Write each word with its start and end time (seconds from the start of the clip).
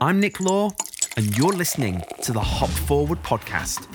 I'm 0.00 0.18
Nick 0.18 0.40
Law, 0.40 0.70
and 1.16 1.36
you're 1.36 1.52
listening 1.52 2.02
to 2.22 2.32
the 2.32 2.40
Hop 2.40 2.70
Forward 2.70 3.22
podcast, 3.22 3.86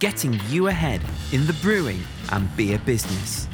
getting 0.00 0.38
you 0.48 0.66
ahead 0.66 1.00
in 1.32 1.46
the 1.46 1.52
brewing 1.54 2.02
and 2.32 2.54
beer 2.56 2.78
business. 2.80 3.46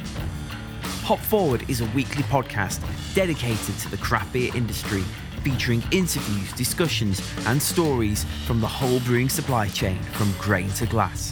Hop 1.03 1.19
Forward 1.19 1.69
is 1.69 1.81
a 1.81 1.85
weekly 1.95 2.23
podcast 2.23 2.81
dedicated 3.13 3.77
to 3.77 3.89
the 3.91 3.97
craft 3.97 4.33
beer 4.33 4.51
industry, 4.55 5.03
featuring 5.43 5.83
interviews, 5.91 6.51
discussions, 6.53 7.21
and 7.45 7.61
stories 7.61 8.25
from 8.47 8.59
the 8.59 8.67
whole 8.67 8.99
brewing 9.01 9.29
supply 9.29 9.67
chain 9.67 10.01
from 10.13 10.33
grain 10.39 10.69
to 10.69 10.87
glass. 10.87 11.31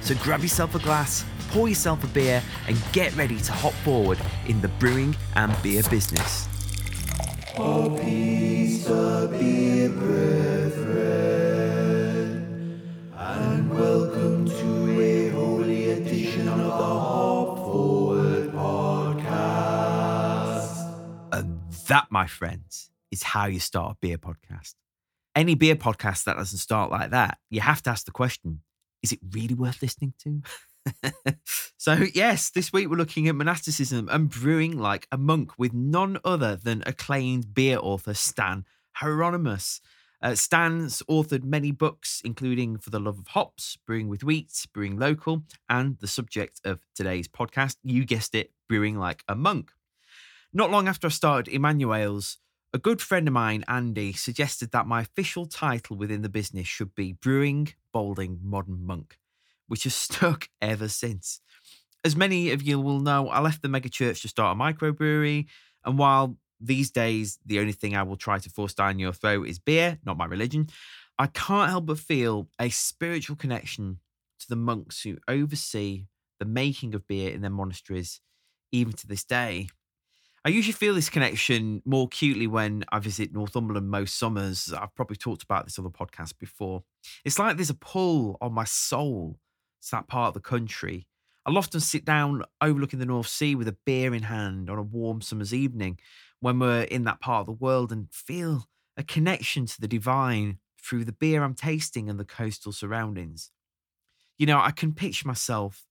So 0.00 0.14
grab 0.22 0.42
yourself 0.42 0.76
a 0.76 0.78
glass, 0.78 1.24
pour 1.50 1.68
yourself 1.68 2.04
a 2.04 2.08
beer, 2.08 2.40
and 2.68 2.80
get 2.92 3.14
ready 3.16 3.38
to 3.40 3.52
hop 3.52 3.74
forward 3.84 4.18
in 4.46 4.60
the 4.60 4.68
brewing 4.68 5.16
and 5.34 5.54
beer 5.60 5.82
business. 5.90 6.48
Oh, 7.60 7.98
be 9.38 9.86
brethren, 9.88 11.38
and 13.16 13.70
welcome 13.70 14.46
to 14.46 15.00
a 15.00 15.28
holy 15.28 15.90
edition 15.90 16.48
of 16.48 16.58
the 16.58 16.70
Hop 16.70 17.58
Forward 17.58 18.50
podcast. 18.52 19.68
And 21.32 21.60
that, 21.86 22.08
my 22.10 22.26
friends, 22.26 22.90
is 23.12 23.22
how 23.22 23.46
you 23.46 23.60
start 23.60 23.92
a 23.92 23.96
beer 24.00 24.18
podcast. 24.18 24.74
Any 25.36 25.54
beer 25.54 25.76
podcast 25.76 26.24
that 26.24 26.36
doesn't 26.36 26.58
start 26.58 26.90
like 26.90 27.10
that, 27.10 27.38
you 27.48 27.60
have 27.60 27.80
to 27.82 27.90
ask 27.90 28.06
the 28.06 28.10
question 28.10 28.62
is 29.04 29.12
it 29.12 29.20
really 29.30 29.54
worth 29.54 29.80
listening 29.80 30.14
to? 30.24 30.42
so, 31.76 31.92
yes, 32.14 32.50
this 32.50 32.72
week 32.72 32.88
we're 32.88 32.96
looking 32.96 33.28
at 33.28 33.36
monasticism 33.36 34.08
and 34.10 34.28
brewing 34.28 34.76
like 34.76 35.06
a 35.12 35.16
monk 35.16 35.52
with 35.56 35.72
none 35.72 36.18
other 36.24 36.56
than 36.56 36.82
acclaimed 36.84 37.54
beer 37.54 37.78
author 37.80 38.14
Stan 38.14 38.64
Hieronymus. 39.00 39.80
Uh, 40.20 40.34
Stan's 40.34 41.02
authored 41.08 41.44
many 41.44 41.70
books, 41.70 42.20
including 42.24 42.78
For 42.78 42.90
the 42.90 42.98
Love 42.98 43.20
of 43.20 43.28
Hops, 43.28 43.78
Brewing 43.86 44.08
with 44.08 44.24
Wheat, 44.24 44.66
Brewing 44.72 44.98
Local, 44.98 45.44
and 45.68 45.96
the 46.00 46.08
subject 46.08 46.60
of 46.64 46.80
today's 46.96 47.28
podcast, 47.28 47.76
you 47.84 48.04
guessed 48.04 48.34
it, 48.34 48.50
Brewing 48.68 48.98
Like 48.98 49.22
a 49.28 49.36
Monk. 49.36 49.70
Not 50.52 50.72
long 50.72 50.88
after 50.88 51.06
I 51.06 51.10
started 51.10 51.52
Emmanuales, 51.52 52.38
a 52.74 52.78
good 52.78 53.00
friend 53.00 53.28
of 53.28 53.34
mine, 53.34 53.64
Andy, 53.68 54.12
suggested 54.12 54.72
that 54.72 54.86
my 54.86 55.02
official 55.02 55.46
title 55.46 55.96
within 55.96 56.22
the 56.22 56.28
business 56.28 56.66
should 56.66 56.94
be 56.94 57.12
Brewing 57.12 57.72
Balding 57.92 58.40
Modern 58.42 58.84
Monk, 58.84 59.18
which 59.68 59.84
has 59.84 59.94
stuck 59.94 60.48
ever 60.60 60.88
since. 60.88 61.40
As 62.04 62.16
many 62.16 62.50
of 62.50 62.62
you 62.62 62.80
will 62.80 63.00
know, 63.00 63.28
I 63.28 63.40
left 63.40 63.62
the 63.62 63.68
megachurch 63.68 64.22
to 64.22 64.28
start 64.28 64.56
a 64.56 64.60
microbrewery, 64.60 65.46
and 65.84 65.96
while 65.96 66.36
these 66.60 66.90
days 66.90 67.38
the 67.46 67.60
only 67.60 67.72
thing 67.72 67.96
I 67.96 68.02
will 68.02 68.16
try 68.16 68.38
to 68.38 68.50
force 68.50 68.74
down 68.74 68.98
your 68.98 69.12
throat 69.12 69.46
is 69.46 69.58
beer, 69.58 69.98
not 70.04 70.16
my 70.16 70.26
religion, 70.26 70.68
I 71.18 71.26
can't 71.26 71.70
help 71.70 71.86
but 71.86 71.98
feel 71.98 72.48
a 72.60 72.68
spiritual 72.68 73.36
connection 73.36 73.98
to 74.40 74.48
the 74.48 74.56
monks 74.56 75.02
who 75.02 75.18
oversee 75.26 76.06
the 76.38 76.44
making 76.44 76.94
of 76.94 77.06
beer 77.08 77.32
in 77.32 77.40
their 77.40 77.50
monasteries, 77.50 78.20
even 78.70 78.92
to 78.92 79.06
this 79.06 79.24
day. 79.24 79.68
I 80.44 80.50
usually 80.50 80.72
feel 80.72 80.94
this 80.94 81.10
connection 81.10 81.82
more 81.84 82.04
acutely 82.04 82.46
when 82.46 82.84
I 82.90 83.00
visit 83.00 83.32
Northumberland 83.32 83.90
most 83.90 84.16
summers. 84.16 84.72
I've 84.72 84.94
probably 84.94 85.16
talked 85.16 85.42
about 85.42 85.64
this 85.64 85.78
on 85.78 85.84
the 85.84 85.90
podcast 85.90 86.38
before. 86.38 86.84
It's 87.24 87.38
like 87.38 87.56
there's 87.56 87.70
a 87.70 87.74
pull 87.74 88.38
on 88.40 88.52
my 88.52 88.64
soul 88.64 89.38
to 89.82 89.90
that 89.90 90.06
part 90.06 90.28
of 90.28 90.34
the 90.34 90.48
country. 90.48 91.08
I'll 91.44 91.58
often 91.58 91.80
sit 91.80 92.04
down 92.04 92.42
overlooking 92.60 92.98
the 92.98 93.06
North 93.06 93.26
Sea 93.26 93.54
with 93.56 93.68
a 93.68 93.76
beer 93.84 94.14
in 94.14 94.22
hand 94.22 94.70
on 94.70 94.78
a 94.78 94.82
warm 94.82 95.20
summer's 95.20 95.54
evening 95.54 95.98
when 96.40 96.58
we're 96.58 96.82
in 96.82 97.04
that 97.04 97.20
part 97.20 97.40
of 97.40 97.46
the 97.46 97.52
world 97.64 97.92
and 97.92 98.12
feel 98.12 98.64
a 98.96 99.02
connection 99.02 99.66
to 99.66 99.80
the 99.80 99.88
divine 99.88 100.58
through 100.80 101.04
the 101.04 101.12
beer 101.12 101.42
I'm 101.42 101.54
tasting 101.54 102.08
and 102.08 102.18
the 102.18 102.24
coastal 102.24 102.72
surroundings. 102.72 103.50
You 104.38 104.46
know, 104.46 104.58
I 104.60 104.70
can 104.70 104.94
picture 104.94 105.26
myself 105.26 105.86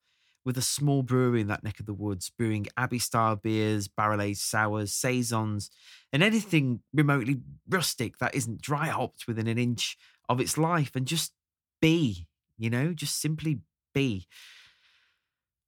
with 0.45 0.57
a 0.57 0.61
small 0.61 1.03
brewery 1.03 1.41
in 1.41 1.47
that 1.47 1.63
neck 1.63 1.79
of 1.79 1.85
the 1.85 1.93
woods, 1.93 2.29
brewing 2.29 2.67
Abbey 2.77 2.99
style 2.99 3.35
beers, 3.35 3.89
barrel 3.89 4.21
aged 4.21 4.39
sours, 4.39 4.93
saisons, 4.93 5.69
and 6.13 6.23
anything 6.23 6.81
remotely 6.93 7.41
rustic 7.67 8.17
that 8.19 8.33
isn't 8.33 8.61
dry 8.61 8.87
hopped 8.87 9.27
within 9.27 9.47
an 9.47 9.57
inch 9.57 9.97
of 10.29 10.39
its 10.39 10.57
life 10.57 10.95
and 10.95 11.05
just 11.05 11.33
be, 11.81 12.27
you 12.57 12.69
know, 12.69 12.93
just 12.93 13.19
simply 13.19 13.59
be. 13.93 14.27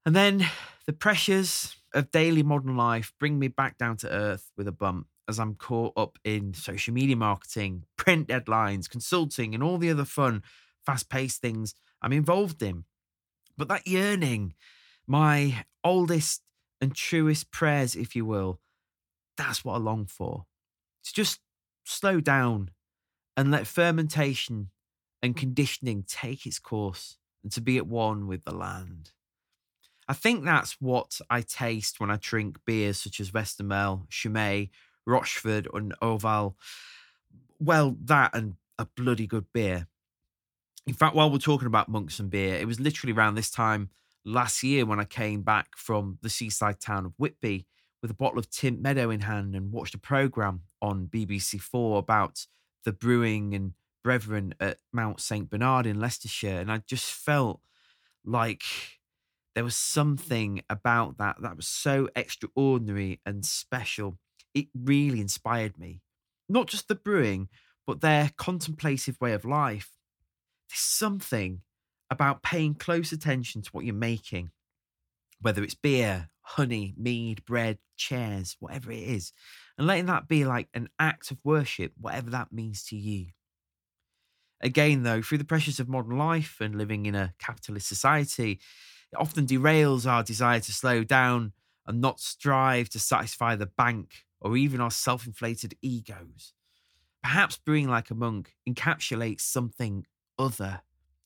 And 0.06 0.16
then 0.16 0.46
the 0.86 0.94
pressures 0.94 1.76
of 1.94 2.12
daily 2.12 2.44
modern 2.44 2.78
life 2.78 3.14
bring 3.20 3.40
me 3.40 3.48
back 3.48 3.78
down 3.78 3.98
to 3.98 4.10
earth 4.10 4.52
with 4.58 4.68
a 4.68 4.72
bump 4.72 5.08
as 5.28 5.40
I'm 5.40 5.56
caught 5.56 5.94
up 5.96 6.18
in 6.24 6.54
social 6.54 6.94
media 6.94 7.16
marketing, 7.16 7.84
print 7.98 8.28
deadlines, 8.28 8.90
consulting, 8.90 9.54
and 9.54 9.64
all 9.64 9.78
the 9.78 9.92
other 9.92 10.06
fun, 10.06 10.44
fast 10.86 11.10
paced 11.10 11.42
things 11.42 11.76
I'm 12.02 12.14
involved 12.14 12.62
in. 12.64 12.86
But 13.58 13.68
that 13.68 13.88
yearning, 13.88 14.56
my 15.06 15.66
oldest 15.84 16.42
and 16.82 16.96
truest 16.96 17.52
prayers, 17.52 17.96
if 17.96 18.16
you 18.16 18.26
will, 18.26 18.60
that's 19.38 19.64
what 19.64 19.76
I 19.76 19.78
long 19.78 20.06
for. 20.06 20.46
To 21.04 21.14
just 21.14 21.40
slow 21.86 22.20
down 22.20 22.72
and 23.38 23.52
let 23.52 23.68
fermentation 23.68 24.70
and 25.22 25.36
conditioning 25.36 26.04
take 26.08 26.46
its 26.46 26.60
course 26.60 27.18
and 27.44 27.52
to 27.52 27.62
be 27.62 27.78
at 27.78 27.88
one 27.88 28.28
with 28.28 28.46
the 28.46 28.54
land. 28.54 29.12
I 30.10 30.14
think 30.14 30.44
that's 30.44 30.76
what 30.82 31.22
I 31.30 31.42
taste 31.42 32.00
when 32.00 32.10
I 32.10 32.18
drink 32.20 32.58
beers 32.66 33.00
such 33.00 33.20
as 33.20 33.30
Westmalle, 33.30 34.10
Chimay, 34.10 34.72
Rochefort, 35.06 35.68
and 35.72 35.94
Orval. 36.02 36.56
Well, 37.60 37.96
that 38.06 38.32
and 38.34 38.56
a 38.80 38.86
bloody 38.86 39.28
good 39.28 39.46
beer. 39.54 39.86
In 40.88 40.96
fact, 40.96 41.16
while 41.16 41.30
we're 41.30 41.38
talking 41.38 41.68
about 41.68 41.90
monks 41.90 42.20
and 42.20 42.32
beer, 42.32 42.56
it 42.56 42.66
was 42.66 42.80
literally 42.80 43.14
around 43.14 43.36
this 43.36 43.52
time 43.52 43.92
last 44.26 44.64
year 44.64 44.84
when 44.84 45.00
I 45.00 45.04
came 45.04 45.44
back 45.44 45.78
from 45.78 46.18
the 46.24 46.30
seaside 46.30 46.80
town 46.80 47.06
of 47.06 47.14
Whitby 47.18 47.68
with 48.02 48.10
a 48.10 48.16
bottle 48.16 48.40
of 48.40 48.50
Tynt 48.50 48.82
Meadow 48.82 49.12
in 49.12 49.22
hand 49.22 49.54
and 49.54 49.72
watched 49.72 49.94
a 49.94 50.00
programme 50.00 50.62
on 50.82 51.06
BBC 51.06 51.62
Four 51.62 52.00
about 52.00 52.48
the 52.84 52.94
brewing 52.94 53.54
and 53.54 53.74
brethren 54.04 54.56
at 54.60 54.80
Mount 54.92 55.20
St. 55.22 55.48
Bernard 55.48 55.86
in 55.86 56.00
Leicestershire. 56.00 56.60
And 56.60 56.72
I 56.72 56.80
just 56.88 57.12
felt 57.12 57.60
like 58.26 58.64
there 59.60 59.66
was 59.66 59.76
something 59.76 60.62
about 60.70 61.18
that 61.18 61.36
that 61.42 61.58
was 61.58 61.68
so 61.68 62.08
extraordinary 62.16 63.20
and 63.26 63.44
special. 63.46 64.18
It 64.54 64.68
really 64.74 65.20
inspired 65.20 65.78
me. 65.78 66.00
Not 66.48 66.68
just 66.68 66.88
the 66.88 66.96
brewing, 66.96 67.50
but 67.86 68.00
their 68.00 68.32
contemplative 68.38 69.20
way 69.20 69.34
of 69.34 69.44
life. 69.44 69.92
There's 70.70 70.80
something 70.80 71.60
about 72.10 72.42
paying 72.42 72.74
close 72.74 73.12
attention 73.12 73.62
to 73.64 73.70
what 73.72 73.84
you're 73.84 73.94
making, 73.94 74.52
whether 75.42 75.62
it's 75.62 75.76
beer, 75.76 76.30
honey, 76.40 76.94
mead, 76.96 77.44
bread, 77.44 77.80
chairs, 77.98 78.56
whatever 78.62 78.94
it 78.94 79.04
is, 79.04 79.34
and 79.78 79.86
letting 79.86 80.06
that 80.06 80.30
be 80.30 80.46
like 80.46 80.70
an 80.74 80.88
act 81.00 81.32
of 81.32 81.38
worship, 81.44 81.92
whatever 82.00 82.30
that 82.30 82.54
means 82.54 82.86
to 82.86 82.96
you. 82.96 83.26
Again, 84.62 85.04
though, 85.04 85.22
through 85.22 85.40
the 85.40 85.44
pressures 85.44 85.82
of 85.82 85.90
modern 85.90 86.18
life 86.18 86.62
and 86.62 86.76
living 86.76 87.06
in 87.08 87.16
a 87.16 87.34
capitalist 87.40 87.90
society, 87.90 88.62
it 89.12 89.18
often 89.18 89.46
derails 89.46 90.10
our 90.10 90.24
desire 90.24 90.60
to 90.60 90.72
slow 90.72 91.04
down 91.04 91.54
and 91.86 92.02
not 92.02 92.20
strive 92.20 92.90
to 92.90 93.00
satisfy 93.00 93.56
the 93.56 93.66
bank 93.66 94.26
or 94.40 94.56
even 94.56 94.80
our 94.80 94.92
self 94.92 95.26
inflated 95.26 95.76
egos. 95.82 96.54
Perhaps 97.24 97.58
brewing 97.58 97.90
like 97.90 98.12
a 98.12 98.16
monk 98.16 98.56
encapsulates 98.68 99.42
something 99.42 100.06
other, 100.38 100.82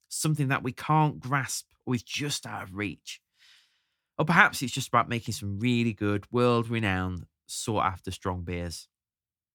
something 0.08 0.48
that 0.48 0.64
we 0.64 0.72
can't 0.72 1.20
grasp 1.20 1.68
or 1.86 1.94
is 1.94 2.04
just 2.04 2.46
out 2.46 2.64
of 2.64 2.76
reach. 2.76 3.22
Or 4.18 4.26
perhaps 4.26 4.62
it's 4.62 4.74
just 4.74 4.88
about 4.88 5.10
making 5.10 5.34
some 5.34 5.60
really 5.60 5.94
good, 5.94 6.26
world 6.32 6.70
renowned, 6.70 7.26
sought 7.46 7.86
after 7.86 8.12
strong 8.12 8.44
beers. 8.44 8.88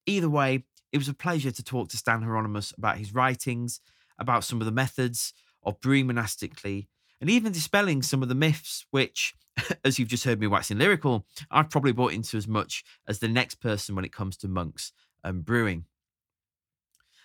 Either 0.06 0.28
way, 0.28 0.64
it 0.92 0.98
was 0.98 1.08
a 1.08 1.14
pleasure 1.14 1.50
to 1.50 1.62
talk 1.62 1.88
to 1.88 1.96
Stan 1.96 2.22
Hieronymus 2.22 2.72
about 2.76 2.98
his 2.98 3.14
writings, 3.14 3.80
about 4.18 4.44
some 4.44 4.60
of 4.60 4.64
the 4.64 4.72
methods 4.72 5.32
of 5.62 5.80
brewing 5.80 6.06
monastically, 6.06 6.88
and 7.20 7.28
even 7.30 7.52
dispelling 7.52 8.02
some 8.02 8.22
of 8.22 8.28
the 8.28 8.34
myths, 8.34 8.86
which, 8.90 9.34
as 9.84 9.98
you've 9.98 10.08
just 10.08 10.24
heard 10.24 10.40
me 10.40 10.46
waxing 10.46 10.78
lyrical, 10.78 11.26
I've 11.50 11.70
probably 11.70 11.92
bought 11.92 12.12
into 12.12 12.36
as 12.36 12.48
much 12.48 12.84
as 13.06 13.18
the 13.18 13.28
next 13.28 13.56
person 13.56 13.94
when 13.94 14.04
it 14.04 14.12
comes 14.12 14.36
to 14.38 14.48
monks 14.48 14.92
and 15.24 15.44
brewing. 15.44 15.84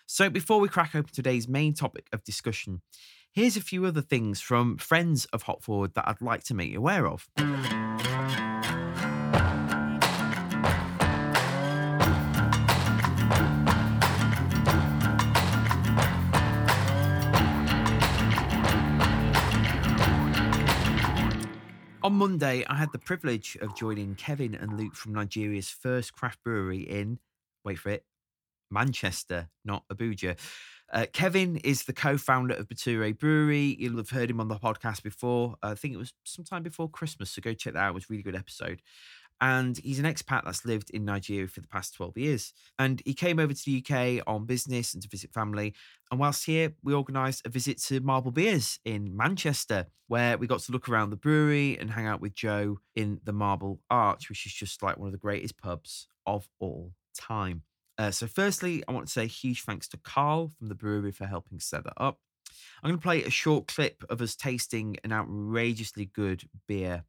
So, 0.05 0.29
before 0.29 0.59
we 0.59 0.67
crack 0.67 0.95
open 0.95 1.13
today's 1.13 1.47
main 1.47 1.73
topic 1.73 2.07
of 2.11 2.23
discussion, 2.23 2.81
here's 3.31 3.57
a 3.57 3.61
few 3.61 3.85
other 3.85 4.01
things 4.01 4.41
from 4.41 4.77
friends 4.77 5.25
of 5.25 5.43
Hop 5.43 5.63
Forward 5.63 5.93
that 5.95 6.07
I'd 6.07 6.21
like 6.21 6.43
to 6.45 6.53
make 6.53 6.71
you 6.71 6.79
aware 6.79 7.07
of. 7.07 7.29
On 22.03 22.11
Monday, 22.11 22.65
I 22.67 22.75
had 22.75 22.91
the 22.91 22.99
privilege 22.99 23.57
of 23.61 23.77
joining 23.77 24.15
Kevin 24.15 24.55
and 24.55 24.77
Luke 24.77 24.93
from 24.93 25.13
Nigeria's 25.13 25.69
first 25.69 26.11
craft 26.11 26.43
brewery 26.43 26.81
in, 26.81 27.17
wait 27.63 27.79
for 27.79 27.91
it, 27.91 28.03
Manchester, 28.69 29.47
not 29.63 29.87
Abuja. 29.87 30.37
Uh, 30.91 31.05
Kevin 31.13 31.55
is 31.57 31.83
the 31.83 31.93
co-founder 31.93 32.55
of 32.55 32.67
Bature 32.67 33.13
Brewery. 33.13 33.77
You'll 33.79 33.95
have 33.95 34.09
heard 34.09 34.29
him 34.29 34.41
on 34.41 34.49
the 34.49 34.57
podcast 34.57 35.01
before. 35.01 35.55
I 35.63 35.75
think 35.75 35.93
it 35.93 35.97
was 35.97 36.11
sometime 36.25 36.61
before 36.61 36.89
Christmas, 36.89 37.31
so 37.31 37.41
go 37.41 37.53
check 37.53 37.73
that 37.73 37.79
out. 37.79 37.91
It 37.91 37.95
was 37.95 38.03
a 38.03 38.07
really 38.09 38.23
good 38.23 38.35
episode. 38.35 38.81
And 39.43 39.77
he's 39.77 39.99
an 39.99 40.05
expat 40.05 40.45
that's 40.45 40.63
lived 40.63 40.89
in 40.91 41.03
Nigeria 41.03 41.49
for 41.49 41.59
the 41.59 41.67
past 41.67 41.95
12 41.95 42.17
years. 42.17 42.53
And 42.79 43.01
he 43.05 43.13
came 43.13 43.39
over 43.39 43.53
to 43.53 43.61
the 43.65 43.83
UK 43.83 44.23
on 44.25 44.45
business 44.45 44.93
and 44.93 45.03
to 45.03 45.09
visit 45.09 45.33
family. 45.33 45.73
And 46.09 46.17
whilst 46.17 46.45
here, 46.45 46.71
we 46.81 46.93
organised 46.93 47.45
a 47.45 47.49
visit 47.49 47.77
to 47.83 47.99
Marble 47.99 48.31
Beers 48.31 48.79
in 48.85 49.17
Manchester, 49.17 49.87
where 50.07 50.37
we 50.37 50.47
got 50.47 50.61
to 50.61 50.71
look 50.71 50.87
around 50.87 51.09
the 51.09 51.17
brewery 51.17 51.77
and 51.77 51.91
hang 51.91 52.07
out 52.07 52.21
with 52.21 52.33
Joe 52.33 52.77
in 52.95 53.19
the 53.25 53.33
Marble 53.33 53.81
Arch, 53.89 54.29
which 54.29 54.45
is 54.45 54.53
just 54.53 54.81
like 54.81 54.95
one 54.95 55.09
of 55.09 55.11
the 55.11 55.17
greatest 55.17 55.57
pubs 55.57 56.07
of 56.25 56.47
all 56.61 56.93
time. 57.13 57.63
Uh, 57.97 58.11
so, 58.11 58.27
firstly, 58.27 58.81
I 58.87 58.93
want 58.93 59.07
to 59.07 59.11
say 59.11 59.27
huge 59.27 59.63
thanks 59.63 59.89
to 59.89 59.97
Carl 59.97 60.53
from 60.57 60.69
the 60.69 60.75
brewery 60.75 61.11
for 61.11 61.25
helping 61.25 61.59
set 61.59 61.83
that 61.83 61.93
up. 61.97 62.19
I'm 62.81 62.91
going 62.91 62.97
to 62.97 63.03
play 63.03 63.23
a 63.23 63.29
short 63.29 63.67
clip 63.67 64.05
of 64.09 64.21
us 64.21 64.37
tasting 64.37 64.95
an 65.03 65.11
outrageously 65.11 66.05
good 66.05 66.43
beer. 66.65 67.03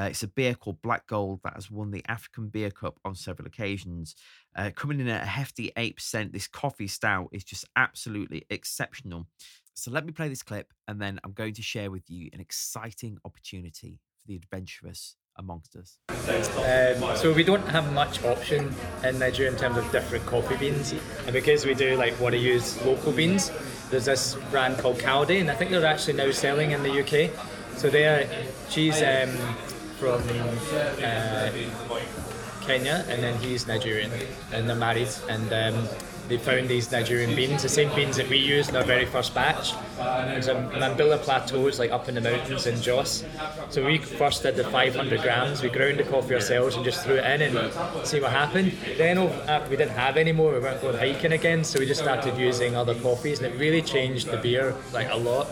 Uh, 0.00 0.04
it's 0.04 0.22
a 0.22 0.28
beer 0.28 0.54
called 0.54 0.80
Black 0.80 1.06
Gold 1.06 1.40
that 1.44 1.52
has 1.54 1.70
won 1.70 1.90
the 1.90 2.02
African 2.08 2.48
Beer 2.48 2.70
Cup 2.70 2.98
on 3.04 3.14
several 3.14 3.46
occasions. 3.46 4.14
Uh, 4.56 4.70
coming 4.74 4.98
in 4.98 5.08
at 5.08 5.22
a 5.22 5.26
hefty 5.26 5.72
8%, 5.76 6.32
this 6.32 6.46
coffee 6.46 6.86
stout 6.86 7.28
is 7.32 7.44
just 7.44 7.66
absolutely 7.76 8.46
exceptional. 8.48 9.26
So 9.74 9.90
let 9.90 10.06
me 10.06 10.12
play 10.12 10.30
this 10.30 10.42
clip 10.42 10.72
and 10.88 11.02
then 11.02 11.20
I'm 11.22 11.32
going 11.32 11.52
to 11.52 11.62
share 11.62 11.90
with 11.90 12.08
you 12.08 12.30
an 12.32 12.40
exciting 12.40 13.18
opportunity 13.26 13.98
for 14.18 14.26
the 14.26 14.36
adventurous 14.36 15.16
amongst 15.36 15.76
us. 15.76 15.98
Um, 16.08 17.16
so 17.16 17.34
we 17.34 17.44
don't 17.44 17.68
have 17.68 17.92
much 17.92 18.24
option 18.24 18.74
in 19.04 19.18
Nigeria 19.18 19.52
in 19.52 19.58
terms 19.58 19.76
of 19.76 19.92
different 19.92 20.24
coffee 20.24 20.56
beans, 20.56 20.94
and 21.24 21.32
because 21.32 21.64
we 21.64 21.74
do 21.74 21.96
like 21.96 22.18
want 22.20 22.34
to 22.34 22.38
use 22.38 22.82
local 22.84 23.12
beans, 23.12 23.50
there's 23.90 24.06
this 24.06 24.36
brand 24.50 24.78
called 24.78 24.98
Caldi, 24.98 25.40
and 25.40 25.50
I 25.50 25.54
think 25.54 25.70
they're 25.70 25.86
actually 25.86 26.14
now 26.14 26.30
selling 26.30 26.72
in 26.72 26.82
the 26.82 27.00
UK. 27.00 27.30
So 27.76 27.88
they 27.88 28.04
are 28.04 28.28
she's 28.68 29.00
um, 29.02 29.30
from 30.00 30.22
uh, 31.04 31.50
Kenya, 32.62 33.04
and 33.08 33.22
then 33.22 33.38
he's 33.38 33.66
Nigerian, 33.66 34.10
and 34.50 34.66
they're 34.66 34.74
married, 34.74 35.10
and 35.28 35.52
um, 35.52 35.88
they 36.28 36.38
found 36.38 36.68
these 36.68 36.90
Nigerian 36.90 37.36
beans, 37.36 37.62
the 37.62 37.68
same 37.68 37.94
beans 37.94 38.16
that 38.16 38.30
we 38.30 38.38
used 38.38 38.70
in 38.70 38.76
our 38.76 38.84
very 38.84 39.04
first 39.04 39.34
batch. 39.34 39.74
There's 39.98 40.48
a 40.48 40.54
Mambilla 40.54 41.18
plateaus 41.18 41.78
like 41.78 41.90
up 41.90 42.08
in 42.08 42.14
the 42.14 42.22
mountains 42.22 42.66
in 42.66 42.80
Jos. 42.80 43.24
So 43.68 43.84
we 43.84 43.98
first 43.98 44.42
did 44.42 44.56
the 44.56 44.64
500 44.64 45.20
grams. 45.20 45.62
We 45.62 45.68
ground 45.68 45.98
the 45.98 46.04
coffee 46.04 46.34
ourselves 46.34 46.76
and 46.76 46.84
just 46.84 47.04
threw 47.04 47.16
it 47.16 47.40
in 47.40 47.56
and 47.56 48.06
see 48.06 48.20
what 48.20 48.30
happened. 48.30 48.72
Then 48.96 49.18
after 49.18 49.68
we 49.68 49.76
didn't 49.76 49.96
have 49.96 50.16
any 50.16 50.32
more, 50.32 50.52
we 50.52 50.60
weren't 50.60 50.80
going 50.80 50.96
hiking 50.96 51.32
again, 51.32 51.62
so 51.62 51.78
we 51.78 51.84
just 51.84 52.00
started 52.00 52.38
using 52.38 52.74
other 52.74 52.94
coffees, 52.94 53.40
and 53.40 53.52
it 53.52 53.58
really 53.58 53.82
changed 53.82 54.28
the 54.28 54.38
beer 54.38 54.74
like 54.94 55.10
a 55.10 55.16
lot. 55.16 55.46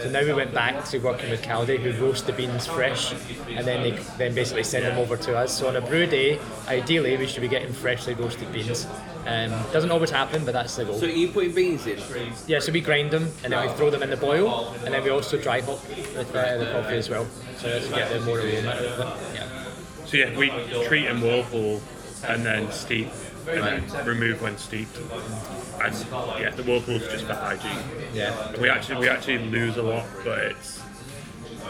So 0.00 0.10
now 0.10 0.22
we 0.24 0.32
went 0.32 0.54
back 0.54 0.84
to 0.86 0.98
working 0.98 1.30
with 1.30 1.42
Caldi, 1.42 1.78
who 1.78 1.92
roast 2.04 2.26
the 2.26 2.32
beans 2.32 2.66
fresh, 2.66 3.12
and 3.48 3.66
then 3.66 3.82
they 3.82 3.90
then 4.16 4.34
basically 4.34 4.62
send 4.62 4.84
them 4.84 4.98
over 4.98 5.16
to 5.16 5.36
us. 5.36 5.58
So 5.58 5.68
on 5.68 5.76
a 5.76 5.80
brew 5.80 6.06
day, 6.06 6.38
ideally 6.68 7.16
we 7.16 7.26
should 7.26 7.40
be 7.40 7.48
getting 7.48 7.72
freshly 7.72 8.14
roasted 8.14 8.52
beans. 8.52 8.86
Um, 9.26 9.50
doesn't 9.72 9.90
always 9.90 10.10
happen, 10.10 10.44
but 10.44 10.52
that's 10.52 10.76
the 10.76 10.84
goal. 10.84 10.98
So 10.98 11.06
are 11.06 11.10
you 11.10 11.28
putting 11.28 11.54
beans 11.54 11.86
in? 11.86 11.98
Yeah, 12.46 12.60
so 12.60 12.72
we 12.72 12.80
grind 12.80 13.10
them 13.10 13.30
and 13.42 13.52
then 13.52 13.66
we 13.66 13.72
throw 13.74 13.90
them 13.90 14.02
in 14.02 14.10
the 14.10 14.16
boil, 14.16 14.74
and 14.84 14.94
then 14.94 15.02
we 15.02 15.10
also 15.10 15.36
dry 15.36 15.60
hop 15.60 15.86
with 15.88 16.34
uh, 16.34 16.58
the 16.58 16.70
coffee 16.72 16.96
as 16.96 17.10
well, 17.10 17.26
so 17.56 17.80
to 17.80 17.88
get 17.90 18.10
the 18.12 18.20
more 18.20 18.38
aroma 18.38 18.70
out 18.70 18.84
of 18.84 19.00
it. 19.00 19.34
Yeah. 19.34 19.64
So 20.06 20.16
yeah, 20.16 20.38
we 20.38 20.50
treat 20.86 21.06
in 21.06 21.20
whirlpool 21.20 21.82
and 22.26 22.44
then 22.44 22.70
steep 22.72 23.08
and 23.48 23.88
then 23.90 24.06
remove 24.06 24.42
when 24.42 24.56
steeped. 24.58 24.96
And 24.96 25.94
yeah, 26.40 26.50
the 26.50 26.62
whirlpool's 26.62 27.06
just 27.08 27.24
for 27.24 27.34
hygiene. 27.34 27.78
Yeah. 28.12 28.58
We 28.60 28.68
actually 28.68 29.00
we 29.00 29.08
actually 29.08 29.38
lose 29.38 29.76
a 29.76 29.82
lot, 29.82 30.06
but 30.24 30.38
it's 30.38 30.82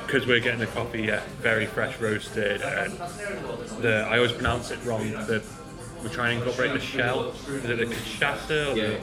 because 0.07 0.27
we're 0.27 0.41
getting 0.41 0.61
the 0.61 0.67
coffee 0.67 1.03
yeah, 1.03 1.23
very 1.41 1.67
fresh 1.67 1.99
roasted 2.01 2.63
and 2.63 2.93
the 3.83 4.07
I 4.09 4.17
always 4.17 4.33
pronounce 4.33 4.71
it 4.71 4.83
wrong. 4.85 5.11
The 5.11 5.43
we 6.03 6.09
try 6.11 6.31
and 6.31 6.39
incorporate 6.39 6.73
the 6.73 6.81
shell. 6.81 7.31
Is 7.49 7.65
it 7.65 7.79
the 7.79 7.87
cascara? 7.87 8.75
Yeah. 8.75 8.99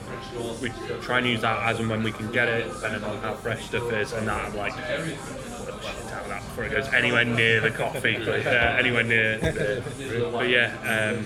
We 0.62 0.70
try 1.02 1.18
and 1.18 1.28
use 1.28 1.42
that 1.42 1.62
as 1.64 1.80
and 1.80 1.90
when 1.90 2.04
we 2.04 2.12
can 2.12 2.32
get 2.32 2.48
it, 2.48 2.72
depending 2.72 3.04
on 3.04 3.18
how 3.18 3.34
fresh 3.34 3.66
stuff 3.66 3.92
is, 3.92 4.14
and 4.14 4.28
that 4.28 4.46
I'm 4.46 4.56
like. 4.56 4.74
Shit 4.74 6.12
out 6.14 6.24
of 6.24 6.30
that 6.30 6.42
Before 6.42 6.64
it 6.64 6.72
goes 6.72 6.88
anywhere 6.94 7.26
near 7.26 7.60
the 7.62 7.72
coffee, 7.72 8.18
but 8.18 8.46
uh, 8.48 8.76
anywhere 8.80 9.04
near. 9.04 9.38
The, 9.38 10.30
but 10.32 10.50
yeah, 10.50 10.72
um, 10.84 11.26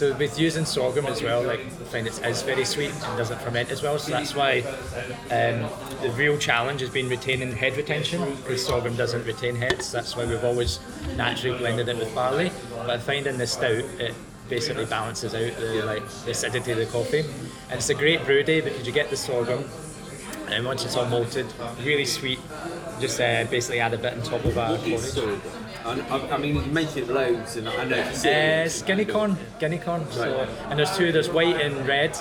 So 0.00 0.14
with 0.14 0.38
using 0.38 0.64
sorghum 0.64 1.04
as 1.04 1.22
well, 1.22 1.42
like 1.42 1.60
I 1.60 1.84
find 1.92 2.06
it 2.06 2.18
is 2.24 2.40
very 2.40 2.64
sweet 2.64 2.90
and 2.90 3.18
doesn't 3.18 3.38
ferment 3.42 3.70
as 3.70 3.82
well. 3.82 3.98
So 3.98 4.12
that's 4.12 4.34
why 4.34 4.60
um, 5.30 5.68
the 6.00 6.10
real 6.16 6.38
challenge 6.38 6.80
has 6.80 6.88
been 6.88 7.06
retaining 7.10 7.52
head 7.52 7.76
retention 7.76 8.34
because 8.36 8.64
sorghum 8.64 8.96
doesn't 8.96 9.26
retain 9.26 9.56
heads. 9.56 9.92
That's 9.92 10.16
why 10.16 10.24
we've 10.24 10.42
always 10.42 10.80
naturally 11.18 11.58
blended 11.58 11.90
it 11.90 11.98
with 11.98 12.14
barley. 12.14 12.50
But 12.76 12.88
I 12.88 12.96
find 12.96 13.26
in 13.26 13.36
the 13.36 13.46
stout 13.46 13.84
it 14.00 14.14
basically 14.48 14.86
balances 14.86 15.34
out 15.34 15.60
the 15.60 15.82
like 15.84 16.08
the 16.24 16.30
acidity 16.30 16.72
of 16.72 16.78
the 16.78 16.86
coffee, 16.86 17.20
and 17.68 17.72
it's 17.72 17.90
a 17.90 17.94
great 17.94 18.24
brew 18.24 18.42
day 18.42 18.62
because 18.62 18.86
you 18.86 18.94
get 18.94 19.10
the 19.10 19.18
sorghum. 19.18 19.66
And 20.48 20.64
once 20.64 20.82
it's 20.82 20.96
all 20.96 21.04
malted, 21.04 21.52
really 21.84 22.06
sweet. 22.06 22.40
Just 23.00 23.20
uh, 23.20 23.44
basically 23.50 23.80
add 23.80 23.92
a 23.92 23.98
bit 23.98 24.14
on 24.14 24.22
top 24.22 24.46
of 24.46 24.56
our 24.56 24.78
What 24.78 24.86
is 24.86 25.14
porridge. 25.14 25.40
I, 25.84 26.28
I, 26.32 26.38
mean, 26.38 26.56
you 26.56 26.62
mentioned 26.62 27.08
loads, 27.08 27.56
and 27.56 27.68
I 27.68 27.84
know 27.84 27.96
it's 27.96 28.24
Uh, 28.24 28.86
guinea 28.86 29.04
corn, 29.04 29.36
guinea 29.58 29.78
corn. 29.78 30.06
So, 30.10 30.46
and 30.68 30.78
there's 30.78 30.96
two. 30.96 31.12
There's 31.12 31.30
white 31.30 31.60
and 31.60 31.86
red 31.86 32.16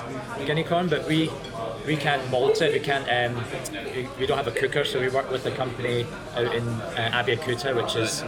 guinea 0.46 0.64
corn, 0.64 0.88
but 0.88 1.08
we 1.08 1.30
we 1.86 1.98
can't 1.98 2.30
malt 2.32 2.62
it. 2.62 2.74
We 2.74 2.80
can't. 2.80 3.08
Um, 3.10 3.44
we, 3.96 4.08
we 4.20 4.26
don't 4.26 4.38
have 4.38 4.48
a 4.48 4.52
cooker, 4.52 4.84
so 4.86 5.00
we 5.00 5.10
work 5.10 5.30
with 5.30 5.46
a 5.46 5.52
company 5.52 6.06
out 6.36 6.54
in 6.56 6.68
uh, 6.68 7.12
Abeokuta, 7.14 7.76
which 7.76 7.96
is 7.96 8.24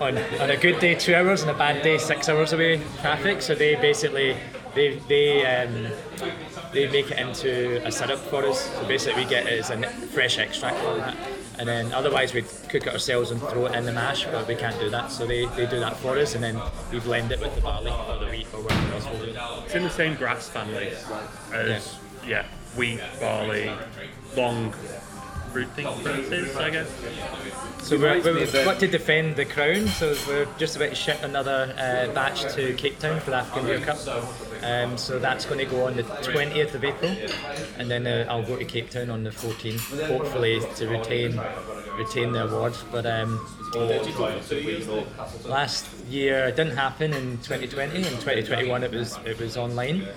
on 0.00 0.18
on 0.40 0.50
a 0.50 0.56
good 0.56 0.80
day 0.80 0.94
two 0.94 1.14
hours, 1.14 1.42
and 1.42 1.50
a 1.50 1.54
bad 1.54 1.82
day 1.82 1.98
six 1.98 2.28
hours 2.28 2.52
away 2.52 2.80
traffic. 3.00 3.40
So 3.40 3.54
they 3.54 3.74
basically 3.76 4.36
they 4.74 5.00
they 5.08 5.46
um, 5.46 5.88
they 6.72 6.88
make 6.88 7.10
it 7.10 7.18
into 7.18 7.84
a 7.86 7.90
syrup 7.90 8.18
for 8.18 8.44
us. 8.46 8.60
So 8.60 8.86
basically, 8.86 9.24
we 9.24 9.30
get 9.30 9.46
it 9.46 9.60
as 9.60 9.70
a 9.70 9.82
fresh 10.12 10.38
extract 10.38 10.76
from 10.78 10.98
that. 10.98 11.16
And 11.58 11.68
then 11.68 11.92
otherwise 11.92 12.34
we'd 12.34 12.48
cook 12.68 12.86
it 12.86 12.92
ourselves 12.92 13.30
and 13.30 13.40
throw 13.40 13.66
it 13.66 13.74
in 13.74 13.84
the 13.84 13.92
mash, 13.92 14.24
but 14.24 14.46
we 14.48 14.56
can't 14.56 14.78
do 14.80 14.90
that. 14.90 15.10
So 15.10 15.26
they, 15.26 15.46
they 15.46 15.66
do 15.66 15.78
that 15.80 15.96
for 15.96 16.18
us, 16.18 16.34
and 16.34 16.42
then 16.42 16.60
we 16.92 16.98
blend 17.00 17.30
it 17.32 17.40
with 17.40 17.54
the 17.54 17.60
barley 17.60 17.92
or 17.92 18.18
the 18.18 18.30
wheat 18.30 18.46
or 18.52 18.60
whatever 18.62 18.94
else 18.94 19.06
we'll 19.06 19.26
do. 19.26 19.38
it's 19.64 19.74
in 19.74 19.82
the 19.84 19.90
same 19.90 20.14
grass 20.16 20.48
family 20.48 20.92
as 21.52 21.96
yeah, 22.26 22.44
wheat, 22.76 23.00
barley, 23.20 23.70
long 24.36 24.72
fruiting 25.52 25.84
grasses, 26.02 26.56
I 26.56 26.70
guess. 26.70 26.90
So 27.82 27.96
we're, 27.96 28.16
reminds 28.16 28.24
we're, 28.24 28.30
of 28.42 28.52
the- 28.52 28.58
we've 28.58 28.64
got 28.64 28.80
to 28.80 28.88
defend 28.88 29.36
the 29.36 29.44
crown. 29.44 29.86
So 29.86 30.16
we're 30.26 30.48
just 30.58 30.74
about 30.74 30.88
to 30.88 30.94
ship 30.96 31.22
another 31.22 31.72
uh, 31.78 32.12
batch 32.12 32.52
to 32.54 32.74
Cape 32.74 32.98
Town 32.98 33.20
for 33.20 33.30
the 33.30 33.36
African 33.36 33.66
Beer 33.66 33.80
Cup. 33.80 33.98
Um, 34.64 34.96
so 34.96 35.18
that's 35.18 35.44
going 35.44 35.58
to 35.58 35.66
go 35.66 35.84
on 35.86 35.96
the 35.96 36.04
20th 36.04 36.74
of 36.74 36.84
April, 36.84 37.14
and 37.78 37.90
then 37.90 38.06
uh, 38.06 38.26
I'll 38.30 38.46
go 38.46 38.56
to 38.56 38.64
Cape 38.64 38.88
Town 38.88 39.10
on 39.10 39.22
the 39.22 39.30
14th, 39.30 40.06
hopefully 40.06 40.60
to 40.76 40.88
retain 40.88 41.38
retain 41.98 42.32
the 42.32 42.44
award. 42.44 42.74
But 42.90 43.06
um, 43.06 43.38
last 45.44 45.86
year 46.08 46.46
it 46.46 46.56
didn't 46.56 46.76
happen 46.76 47.12
in 47.12 47.38
2020. 47.38 47.96
In 47.96 48.04
2021 48.04 48.84
it 48.84 48.90
was 48.90 49.18
it 49.26 49.38
was 49.38 49.56
online, 49.56 50.08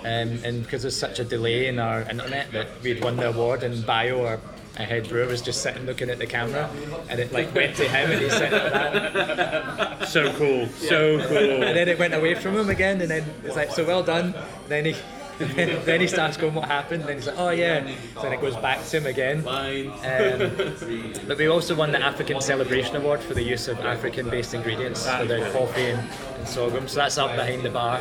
um, 0.00 0.40
and 0.44 0.62
because 0.62 0.82
there's 0.82 0.98
such 0.98 1.20
a 1.20 1.24
delay 1.24 1.68
in 1.68 1.78
our 1.78 2.02
internet 2.02 2.50
that 2.52 2.68
we'd 2.82 3.02
won 3.04 3.16
the 3.16 3.28
award 3.28 3.62
and 3.62 3.86
Bio 3.86 4.26
our 4.26 4.40
a 4.78 4.84
head 4.84 5.08
brewer 5.08 5.26
was 5.26 5.42
just 5.42 5.62
sitting 5.62 5.84
looking 5.84 6.08
at 6.08 6.18
the 6.18 6.26
camera 6.26 6.70
and 7.08 7.20
it 7.20 7.32
like 7.32 7.54
went 7.54 7.76
to 7.76 7.86
him 7.86 8.10
and 8.10 8.20
he 8.20 8.30
said 8.30 8.52
that. 8.52 9.82
So 10.08 10.32
cool, 10.34 10.66
so 10.66 11.26
cool. 11.28 11.62
and 11.62 11.76
then 11.76 11.88
it 11.88 11.98
went 11.98 12.12
away 12.12 12.34
from 12.34 12.56
him 12.56 12.68
again 12.68 13.00
and 13.00 13.10
then 13.10 13.24
it's 13.44 13.56
like 13.56 13.70
so 13.70 13.84
well 13.84 14.02
done. 14.02 14.34
Then 14.68 14.86
he 14.86 14.96
then, 15.38 15.82
then 15.84 16.00
he 16.00 16.06
starts 16.06 16.36
going 16.36 16.54
what 16.54 16.68
happened? 16.68 17.04
Then 17.04 17.16
he's 17.16 17.26
like 17.26 17.38
oh 17.38 17.50
yeah. 17.50 17.86
So 18.14 18.22
then 18.22 18.32
it 18.32 18.40
goes 18.40 18.56
back 18.56 18.84
to 18.84 18.96
him 18.96 19.06
again. 19.06 19.38
Um, 19.38 21.26
but 21.26 21.38
we 21.38 21.46
also 21.46 21.74
won 21.74 21.92
the 21.92 22.02
African 22.02 22.40
Celebration 22.40 22.96
Award 22.96 23.20
for 23.20 23.34
the 23.34 23.42
use 23.42 23.68
of 23.68 23.78
African 23.80 24.28
based 24.28 24.54
ingredients 24.54 25.08
for 25.08 25.24
the 25.24 25.48
coffee 25.52 25.90
and, 25.90 26.10
and 26.38 26.48
sorghum. 26.48 26.88
So 26.88 26.96
that's 26.96 27.18
up 27.18 27.36
behind 27.36 27.62
the 27.62 27.70
bar. 27.70 28.00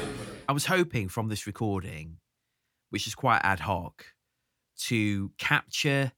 I 0.50 0.54
was 0.54 0.66
hoping 0.66 1.08
from 1.08 1.30
this 1.30 1.48
recording, 1.48 2.18
which 2.90 3.08
is 3.08 3.16
quite 3.16 3.42
ad 3.44 3.62
hoc, 3.62 4.06
to 4.88 5.32
capture 5.38 6.12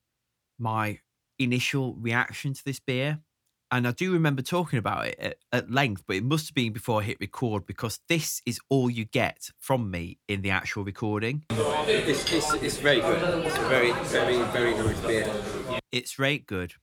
my 0.63 0.99
initial 1.37 1.93
reaction 1.95 2.53
to 2.53 2.65
this 2.65 2.79
beer. 2.79 3.19
And 3.69 3.87
I 3.87 3.91
do 3.91 4.13
remember 4.13 4.41
talking 4.41 4.79
about 4.79 5.07
it 5.07 5.17
at, 5.19 5.37
at 5.51 5.71
length, 5.71 6.03
but 6.07 6.15
it 6.15 6.23
must 6.23 6.47
have 6.47 6.55
been 6.55 6.73
before 6.73 7.01
I 7.01 7.05
hit 7.05 7.17
record 7.19 7.65
because 7.65 7.99
this 8.07 8.41
is 8.45 8.59
all 8.69 8.89
you 8.89 9.05
get 9.05 9.49
from 9.59 9.91
me 9.91 10.19
in 10.27 10.41
the 10.43 10.51
actual 10.51 10.83
recording. 10.83 11.43
It's, 11.49 12.31
it's, 12.31 12.53
it's 12.53 12.77
very 12.77 13.01
good. 13.01 13.45
It's 13.45 13.57
a 13.57 13.67
very, 13.67 13.91
very, 13.91 14.41
very 14.51 14.73
nice 14.75 14.99
beer. 15.01 15.79
It's 15.91 16.17
rate 16.19 16.45
good. 16.45 16.73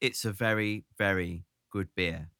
It's 0.00 0.24
a 0.24 0.32
very, 0.32 0.84
very 0.98 1.44
good 1.70 1.88
beer. 1.94 2.30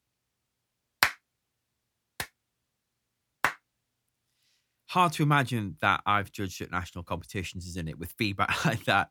hard 4.97 5.13
to 5.13 5.23
imagine 5.23 5.77
that 5.83 6.01
I've 6.07 6.33
judged 6.33 6.63
at 6.63 6.71
national 6.71 7.05
competitions, 7.05 7.67
isn't 7.67 7.87
it? 7.87 7.99
With 7.99 8.15
feedback 8.17 8.65
like 8.65 8.85
that, 8.87 9.11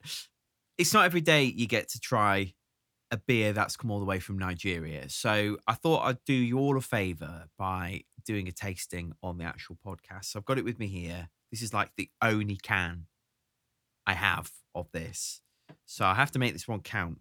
it's 0.78 0.94
not 0.94 1.06
every 1.06 1.22
day 1.22 1.44
you 1.44 1.68
get 1.68 1.90
to 1.90 2.00
try 2.00 2.54
a 3.12 3.18
beer 3.18 3.54
that's 3.54 3.78
come 3.78 3.92
all 3.92 4.00
the 4.00 4.06
way 4.06 4.20
from 4.20 4.38
Nigeria. 4.38 5.10
So 5.10 5.58
I 5.68 5.74
thought 5.74 6.06
I'd 6.06 6.24
do 6.26 6.34
you 6.34 6.60
all 6.60 6.78
a 6.78 6.82
favor 6.82 7.46
by 7.58 8.02
doing 8.26 8.48
a 8.48 8.52
tasting 8.52 9.14
on 9.22 9.38
the 9.38 9.44
actual 9.44 9.78
podcast. 9.86 10.26
So 10.26 10.40
I've 10.40 10.46
got 10.46 10.58
it 10.58 10.66
with 10.66 10.80
me 10.80 10.88
here. 10.88 11.30
This 11.52 11.62
is 11.62 11.74
like 11.74 11.92
the 11.98 12.10
only 12.22 12.58
can 12.58 13.06
I 14.08 14.14
have 14.14 14.52
of 14.74 14.92
this. 14.92 15.42
So 15.86 16.06
I 16.06 16.16
have 16.16 16.32
to 16.32 16.40
make 16.40 16.54
this 16.54 16.68
one 16.68 16.82
count. 16.82 17.20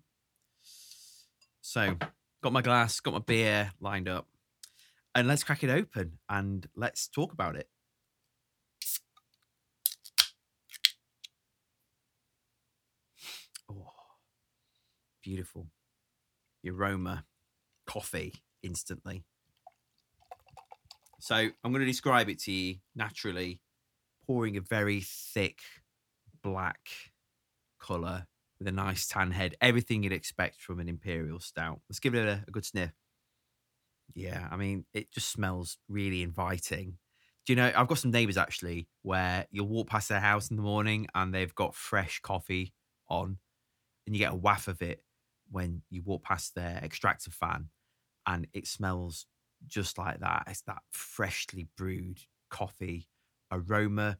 So 1.60 1.96
got 2.42 2.52
my 2.52 2.62
glass, 2.62 3.00
got 3.00 3.14
my 3.14 3.20
beer 3.20 3.72
lined 3.80 4.08
up. 4.08 4.26
And 5.14 5.28
let's 5.28 5.44
crack 5.44 5.62
it 5.62 5.70
open 5.70 6.18
and 6.28 6.66
let's 6.74 7.06
talk 7.06 7.32
about 7.32 7.56
it. 7.56 7.68
Beautiful. 15.24 15.66
Aroma, 16.66 17.24
coffee 17.86 18.34
instantly. 18.62 19.24
So 21.20 21.34
I'm 21.34 21.72
going 21.72 21.80
to 21.80 21.86
describe 21.86 22.28
it 22.28 22.38
to 22.40 22.52
you 22.52 22.76
naturally, 22.94 23.60
pouring 24.26 24.56
a 24.56 24.60
very 24.60 25.00
thick 25.00 25.60
black 26.42 26.80
color 27.80 28.26
with 28.58 28.68
a 28.68 28.72
nice 28.72 29.08
tan 29.08 29.30
head, 29.30 29.54
everything 29.60 30.02
you'd 30.02 30.12
expect 30.12 30.60
from 30.60 30.80
an 30.80 30.88
imperial 30.88 31.40
stout. 31.40 31.80
Let's 31.88 32.00
give 32.00 32.14
it 32.14 32.26
a, 32.26 32.44
a 32.46 32.50
good 32.50 32.64
sniff. 32.64 32.92
Yeah, 34.14 34.46
I 34.50 34.56
mean, 34.56 34.84
it 34.92 35.10
just 35.10 35.30
smells 35.30 35.78
really 35.88 36.22
inviting. 36.22 36.98
Do 37.46 37.52
you 37.52 37.56
know, 37.56 37.72
I've 37.74 37.88
got 37.88 37.98
some 37.98 38.10
neighbors 38.10 38.36
actually 38.36 38.88
where 39.02 39.46
you'll 39.50 39.68
walk 39.68 39.88
past 39.88 40.08
their 40.08 40.20
house 40.20 40.50
in 40.50 40.56
the 40.56 40.62
morning 40.62 41.06
and 41.14 41.34
they've 41.34 41.54
got 41.54 41.74
fresh 41.74 42.20
coffee 42.20 42.74
on, 43.08 43.38
and 44.06 44.14
you 44.14 44.18
get 44.18 44.32
a 44.32 44.36
waff 44.36 44.68
of 44.68 44.82
it 44.82 45.02
when 45.54 45.82
you 45.88 46.02
walk 46.02 46.24
past 46.24 46.56
their 46.56 46.80
extractor 46.82 47.30
fan, 47.30 47.68
and 48.26 48.48
it 48.52 48.66
smells 48.66 49.26
just 49.66 49.98
like 49.98 50.18
that. 50.18 50.44
It's 50.48 50.62
that 50.62 50.82
freshly 50.90 51.68
brewed 51.76 52.18
coffee 52.50 53.08
aroma. 53.52 54.18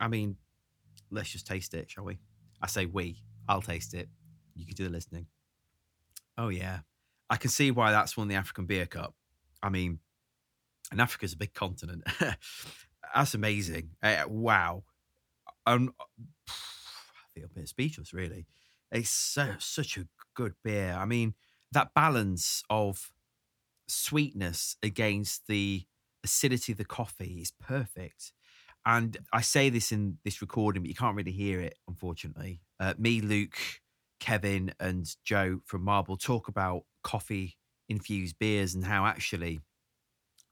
I 0.00 0.08
mean, 0.08 0.36
let's 1.10 1.30
just 1.30 1.46
taste 1.46 1.72
it, 1.72 1.88
shall 1.88 2.04
we? 2.04 2.18
I 2.60 2.66
say 2.66 2.86
we. 2.86 3.22
I'll 3.48 3.62
taste 3.62 3.94
it. 3.94 4.08
You 4.56 4.66
can 4.66 4.74
do 4.74 4.84
the 4.84 4.90
listening. 4.90 5.26
Oh 6.36 6.48
yeah, 6.48 6.80
I 7.30 7.36
can 7.36 7.50
see 7.50 7.70
why 7.70 7.92
that's 7.92 8.16
won 8.16 8.26
the 8.26 8.34
African 8.34 8.66
Beer 8.66 8.86
Cup. 8.86 9.14
I 9.62 9.68
mean, 9.68 10.00
and 10.90 11.00
Africa's 11.00 11.34
a 11.34 11.36
big 11.36 11.54
continent. 11.54 12.02
that's 13.14 13.34
amazing. 13.34 13.90
Uh, 14.02 14.24
wow. 14.26 14.82
Um, 15.64 15.94
I 16.48 16.52
feel 17.34 17.44
a 17.44 17.48
bit 17.48 17.68
speechless, 17.68 18.12
really. 18.12 18.46
It's 18.92 19.10
so 19.10 19.54
such 19.58 19.96
a 19.96 20.06
good 20.34 20.54
beer. 20.62 20.94
I 20.96 21.06
mean, 21.06 21.34
that 21.72 21.94
balance 21.94 22.62
of 22.68 23.10
sweetness 23.88 24.76
against 24.82 25.46
the 25.48 25.84
acidity 26.22 26.72
of 26.72 26.78
the 26.78 26.84
coffee 26.84 27.40
is 27.40 27.52
perfect. 27.58 28.32
And 28.84 29.16
I 29.32 29.40
say 29.40 29.70
this 29.70 29.92
in 29.92 30.18
this 30.24 30.40
recording, 30.42 30.82
but 30.82 30.88
you 30.88 30.94
can't 30.94 31.16
really 31.16 31.32
hear 31.32 31.60
it, 31.60 31.78
unfortunately. 31.88 32.60
Uh, 32.78 32.94
me, 32.98 33.20
Luke, 33.20 33.56
Kevin, 34.20 34.74
and 34.78 35.08
Joe 35.24 35.60
from 35.64 35.82
Marble 35.82 36.16
talk 36.16 36.48
about 36.48 36.82
coffee 37.02 37.56
infused 37.88 38.38
beers 38.38 38.74
and 38.74 38.84
how 38.84 39.06
actually 39.06 39.60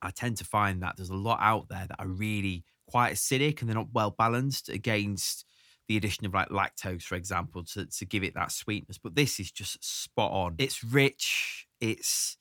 I 0.00 0.10
tend 0.10 0.38
to 0.38 0.44
find 0.44 0.82
that 0.82 0.96
there's 0.96 1.10
a 1.10 1.14
lot 1.14 1.40
out 1.42 1.68
there 1.68 1.86
that 1.88 2.00
are 2.00 2.08
really 2.08 2.64
quite 2.88 3.14
acidic 3.14 3.60
and 3.60 3.68
they're 3.68 3.76
not 3.76 3.92
well 3.92 4.10
balanced 4.10 4.68
against 4.68 5.44
the 5.90 5.96
addition 5.96 6.24
of 6.24 6.32
like 6.32 6.50
lactose, 6.50 7.02
for 7.02 7.16
example, 7.16 7.64
to, 7.64 7.84
to 7.84 8.04
give 8.06 8.22
it 8.22 8.34
that 8.34 8.52
sweetness. 8.52 8.96
But 8.96 9.16
this 9.16 9.40
is 9.40 9.50
just 9.50 9.84
spot 9.84 10.30
on. 10.30 10.54
It's 10.58 10.84
rich, 10.84 11.66
it's 11.80 12.36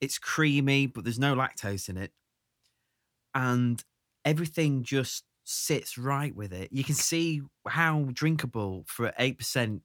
it's 0.00 0.16
creamy, 0.16 0.86
but 0.86 1.02
there's 1.02 1.18
no 1.18 1.34
lactose 1.34 1.88
in 1.88 1.96
it. 1.96 2.12
And 3.34 3.82
everything 4.24 4.84
just 4.84 5.24
sits 5.42 5.98
right 5.98 6.36
with 6.36 6.52
it. 6.52 6.68
You 6.70 6.84
can 6.84 6.94
see 6.94 7.42
how 7.66 8.10
drinkable 8.12 8.84
for 8.86 9.12
eight 9.18 9.38
percent. 9.38 9.82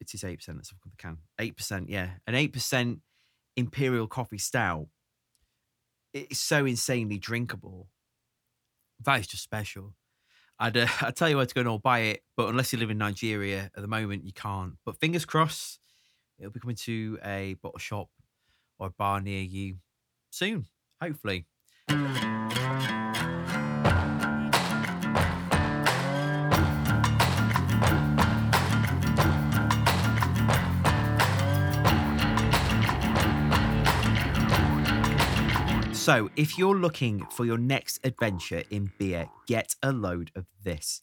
It 0.00 0.12
is 0.12 0.24
eight 0.24 0.38
percent. 0.40 0.58
Let's 0.58 0.72
look 0.72 0.80
the 0.82 1.00
can. 1.00 1.18
Eight 1.38 1.56
percent, 1.56 1.88
yeah, 1.88 2.08
an 2.26 2.34
eight 2.34 2.52
percent 2.52 3.02
imperial 3.56 4.08
coffee 4.08 4.38
stout. 4.38 4.88
It's 6.12 6.40
so 6.40 6.66
insanely 6.66 7.18
drinkable. 7.18 7.86
That 9.04 9.20
is 9.20 9.28
just 9.28 9.44
special. 9.44 9.94
I'd 10.58 10.76
uh, 10.76 10.86
I'd 11.02 11.16
tell 11.16 11.28
you 11.28 11.36
where 11.36 11.46
to 11.46 11.54
go 11.54 11.60
and 11.60 11.68
all 11.68 11.78
buy 11.78 12.00
it, 12.00 12.22
but 12.36 12.48
unless 12.48 12.72
you 12.72 12.78
live 12.78 12.90
in 12.90 12.98
Nigeria 12.98 13.70
at 13.74 13.82
the 13.82 13.88
moment, 13.88 14.24
you 14.24 14.32
can't. 14.32 14.74
But 14.84 14.98
fingers 15.00 15.24
crossed, 15.24 15.80
it'll 16.38 16.52
be 16.52 16.60
coming 16.60 16.76
to 16.76 17.18
a 17.24 17.54
bottle 17.62 17.78
shop 17.78 18.08
or 18.78 18.88
a 18.88 18.90
bar 18.90 19.20
near 19.20 19.42
you 19.42 19.76
soon, 20.30 20.66
hopefully. 21.00 21.46
So, 36.08 36.30
if 36.36 36.56
you're 36.56 36.74
looking 36.74 37.26
for 37.26 37.44
your 37.44 37.58
next 37.58 38.00
adventure 38.02 38.62
in 38.70 38.90
beer, 38.96 39.28
get 39.46 39.74
a 39.82 39.92
load 39.92 40.30
of 40.34 40.46
this. 40.64 41.02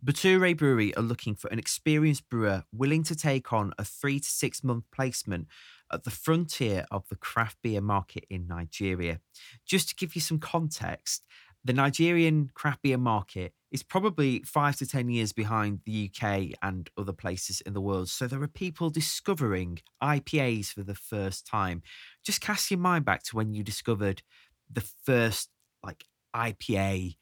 Bature 0.00 0.54
Brewery 0.54 0.94
are 0.94 1.02
looking 1.02 1.34
for 1.34 1.48
an 1.48 1.58
experienced 1.58 2.30
brewer 2.30 2.62
willing 2.72 3.02
to 3.02 3.16
take 3.16 3.52
on 3.52 3.72
a 3.76 3.84
three 3.84 4.20
to 4.20 4.28
six 4.28 4.62
month 4.62 4.84
placement 4.94 5.48
at 5.92 6.04
the 6.04 6.12
frontier 6.12 6.86
of 6.92 7.08
the 7.08 7.16
craft 7.16 7.56
beer 7.60 7.80
market 7.80 8.24
in 8.30 8.46
Nigeria. 8.46 9.18
Just 9.66 9.88
to 9.88 9.96
give 9.96 10.14
you 10.14 10.20
some 10.20 10.38
context, 10.38 11.24
the 11.64 11.72
Nigerian 11.72 12.52
craft 12.54 12.82
beer 12.82 12.98
market 12.98 13.52
is 13.72 13.82
probably 13.82 14.40
five 14.46 14.76
to 14.76 14.86
10 14.86 15.08
years 15.08 15.32
behind 15.32 15.80
the 15.84 16.08
UK 16.08 16.56
and 16.62 16.88
other 16.96 17.12
places 17.12 17.60
in 17.62 17.72
the 17.72 17.80
world. 17.80 18.08
So 18.08 18.28
there 18.28 18.42
are 18.42 18.48
people 18.48 18.90
discovering 18.90 19.80
IPAs 20.00 20.68
for 20.68 20.84
the 20.84 20.94
first 20.94 21.44
time. 21.44 21.82
Just 22.26 22.40
cast 22.40 22.72
your 22.72 22.80
mind 22.80 23.04
back 23.04 23.22
to 23.22 23.36
when 23.36 23.54
you 23.54 23.62
discovered 23.62 24.20
the 24.68 24.80
first 25.04 25.48
like 25.84 26.04
IPA 26.34 27.14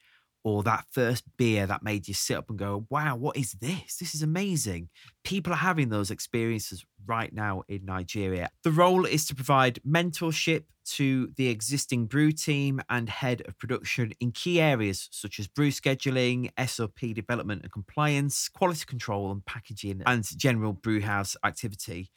or 0.44 0.62
that 0.62 0.86
first 0.90 1.24
beer 1.36 1.66
that 1.66 1.82
made 1.82 2.08
you 2.08 2.14
sit 2.14 2.38
up 2.38 2.48
and 2.48 2.58
go, 2.58 2.86
wow, 2.88 3.14
what 3.14 3.36
is 3.36 3.52
this? 3.52 3.96
This 3.96 4.14
is 4.14 4.22
amazing. 4.22 4.88
People 5.22 5.52
are 5.52 5.56
having 5.56 5.90
those 5.90 6.10
experiences 6.10 6.84
right 7.06 7.32
now 7.34 7.64
in 7.68 7.84
Nigeria. 7.84 8.48
The 8.62 8.70
role 8.70 9.04
is 9.04 9.26
to 9.26 9.34
provide 9.34 9.78
mentorship 9.86 10.64
to 10.86 11.32
the 11.36 11.48
existing 11.48 12.06
brew 12.06 12.32
team 12.32 12.80
and 12.88 13.10
head 13.10 13.42
of 13.46 13.58
production 13.58 14.12
in 14.20 14.32
key 14.32 14.58
areas 14.58 15.08
such 15.12 15.38
as 15.38 15.48
brew 15.48 15.70
scheduling, 15.70 16.50
SOP 16.66 17.14
development 17.14 17.62
and 17.62 17.72
compliance, 17.72 18.48
quality 18.48 18.84
control 18.86 19.30
and 19.32 19.44
packaging, 19.44 20.02
and 20.06 20.26
general 20.38 20.72
brewhouse 20.72 21.36
activity. 21.44 22.10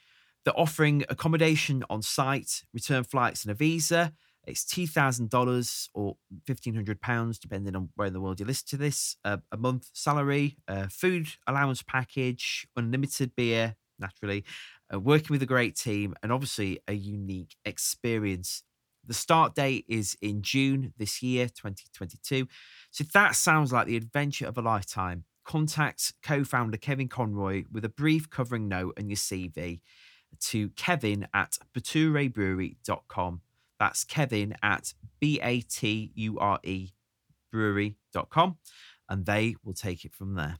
They're 0.48 0.58
offering 0.58 1.04
accommodation 1.10 1.84
on 1.90 2.00
site, 2.00 2.62
return 2.72 3.04
flights 3.04 3.44
and 3.44 3.52
a 3.52 3.54
visa 3.54 4.14
it's 4.48 4.64
two 4.64 4.86
thousand 4.86 5.28
dollars 5.28 5.90
or 5.92 6.16
fifteen 6.46 6.74
hundred 6.74 7.02
pounds, 7.02 7.38
depending 7.38 7.76
on 7.76 7.90
where 7.96 8.06
in 8.06 8.14
the 8.14 8.20
world 8.20 8.40
you 8.40 8.46
listen 8.46 8.66
to 8.68 8.76
this. 8.78 9.16
Uh, 9.22 9.36
a 9.52 9.58
month 9.58 9.90
salary, 9.92 10.56
uh, 10.66 10.86
food 10.88 11.28
allowance 11.46 11.82
package, 11.82 12.66
unlimited 12.74 13.36
beer, 13.36 13.76
naturally, 13.98 14.44
uh, 14.92 14.98
working 14.98 15.28
with 15.34 15.42
a 15.42 15.46
great 15.46 15.76
team, 15.76 16.14
and 16.22 16.32
obviously 16.32 16.80
a 16.88 16.94
unique 16.94 17.56
experience. 17.66 18.62
The 19.06 19.12
start 19.12 19.54
date 19.54 19.84
is 19.86 20.16
in 20.22 20.40
June 20.40 20.94
this 20.96 21.22
year, 21.22 21.46
2022. 21.48 22.48
So 22.90 23.04
that 23.12 23.34
sounds 23.34 23.70
like 23.70 23.86
the 23.86 23.96
adventure 23.96 24.46
of 24.46 24.56
a 24.56 24.62
lifetime, 24.62 25.24
contact 25.44 26.14
co-founder 26.22 26.78
Kevin 26.78 27.08
Conroy 27.08 27.64
with 27.70 27.84
a 27.84 27.90
brief 27.90 28.30
covering 28.30 28.66
note 28.66 28.94
and 28.96 29.10
your 29.10 29.16
CV 29.16 29.80
to 30.40 30.70
kevin 30.70 31.26
at 31.34 31.58
baturebrewery.com. 31.74 33.40
That's 33.78 34.04
Kevin 34.04 34.54
at 34.62 34.92
B 35.20 35.40
A 35.42 35.60
T 35.60 36.10
U 36.14 36.38
R 36.38 36.58
E 36.64 36.90
brewery.com 37.52 38.58
and 39.08 39.24
they 39.24 39.56
will 39.64 39.74
take 39.74 40.04
it 40.04 40.12
from 40.12 40.34
there. 40.34 40.58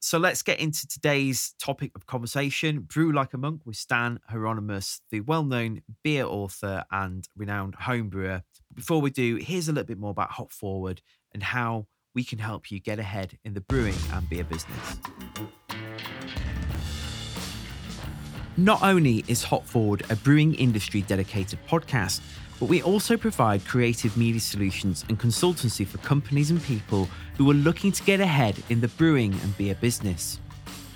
So 0.00 0.18
let's 0.18 0.42
get 0.42 0.58
into 0.58 0.88
today's 0.88 1.54
topic 1.62 1.92
of 1.94 2.06
conversation 2.06 2.80
Brew 2.80 3.12
Like 3.12 3.34
a 3.34 3.38
Monk 3.38 3.60
with 3.64 3.76
Stan 3.76 4.18
Hieronymus, 4.28 5.00
the 5.10 5.20
well 5.20 5.44
known 5.44 5.82
beer 6.02 6.24
author 6.24 6.84
and 6.90 7.28
renowned 7.36 7.76
home 7.76 8.08
brewer. 8.08 8.42
Before 8.74 9.00
we 9.00 9.10
do, 9.10 9.36
here's 9.36 9.68
a 9.68 9.72
little 9.72 9.86
bit 9.86 9.98
more 9.98 10.10
about 10.10 10.32
Hop 10.32 10.52
Forward 10.52 11.02
and 11.32 11.42
how 11.42 11.86
we 12.14 12.24
can 12.24 12.40
help 12.40 12.70
you 12.70 12.80
get 12.80 12.98
ahead 12.98 13.38
in 13.44 13.54
the 13.54 13.60
brewing 13.60 13.94
and 14.12 14.28
beer 14.28 14.44
business. 14.44 14.98
Not 18.58 18.82
only 18.82 19.24
is 19.28 19.42
Hop 19.44 19.64
Forward 19.64 20.04
a 20.10 20.16
brewing 20.16 20.54
industry 20.56 21.00
dedicated 21.00 21.58
podcast, 21.66 22.20
but 22.60 22.68
we 22.68 22.82
also 22.82 23.16
provide 23.16 23.64
creative 23.64 24.14
media 24.14 24.42
solutions 24.42 25.06
and 25.08 25.18
consultancy 25.18 25.86
for 25.86 25.96
companies 25.98 26.50
and 26.50 26.62
people 26.62 27.08
who 27.38 27.50
are 27.50 27.54
looking 27.54 27.92
to 27.92 28.02
get 28.02 28.20
ahead 28.20 28.62
in 28.68 28.82
the 28.82 28.88
brewing 28.88 29.32
and 29.42 29.56
beer 29.56 29.74
business. 29.76 30.38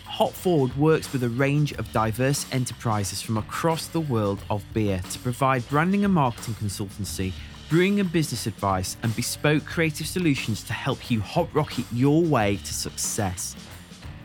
Hop 0.05 0.33
Forward 0.33 0.77
works 0.77 1.11
with 1.15 1.23
a 1.23 1.31
range 1.31 1.73
of 1.73 1.91
diverse 1.93 2.45
enterprises 2.53 3.23
from 3.23 3.39
across 3.39 3.87
the 3.87 4.01
world 4.01 4.43
of 4.51 4.63
beer 4.75 5.01
to 5.11 5.19
provide 5.21 5.67
branding 5.71 6.05
and 6.05 6.13
marketing 6.13 6.55
consultancy, 6.55 7.33
brewing 7.71 8.01
and 8.01 8.13
business 8.13 8.47
advice, 8.47 8.99
and 9.03 9.17
bespoke 9.17 9.65
creative 9.65 10.07
solutions 10.07 10.63
to 10.63 10.75
help 10.75 11.11
you 11.11 11.23
hot 11.23 11.49
rocket 11.55 11.87
your 11.91 12.23
way 12.23 12.57
to 12.57 12.75
success. 12.75 13.57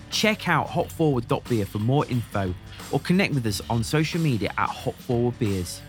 Check 0.10 0.50
out 0.50 0.68
hopforward.beer 0.68 1.66
for 1.66 1.80
more 1.80 2.06
info 2.08 2.54
or 2.92 3.00
connect 3.00 3.34
with 3.34 3.46
us 3.46 3.62
on 3.70 3.84
social 3.84 4.22
media 4.22 4.52
at 4.58 4.70
hopforwardbeers. 4.70 5.80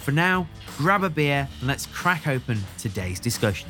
For 0.00 0.12
now, 0.12 0.48
grab 0.76 1.02
a 1.02 1.10
beer 1.10 1.48
and 1.58 1.68
let's 1.68 1.86
crack 1.86 2.28
open 2.28 2.60
today's 2.78 3.18
discussion. 3.18 3.68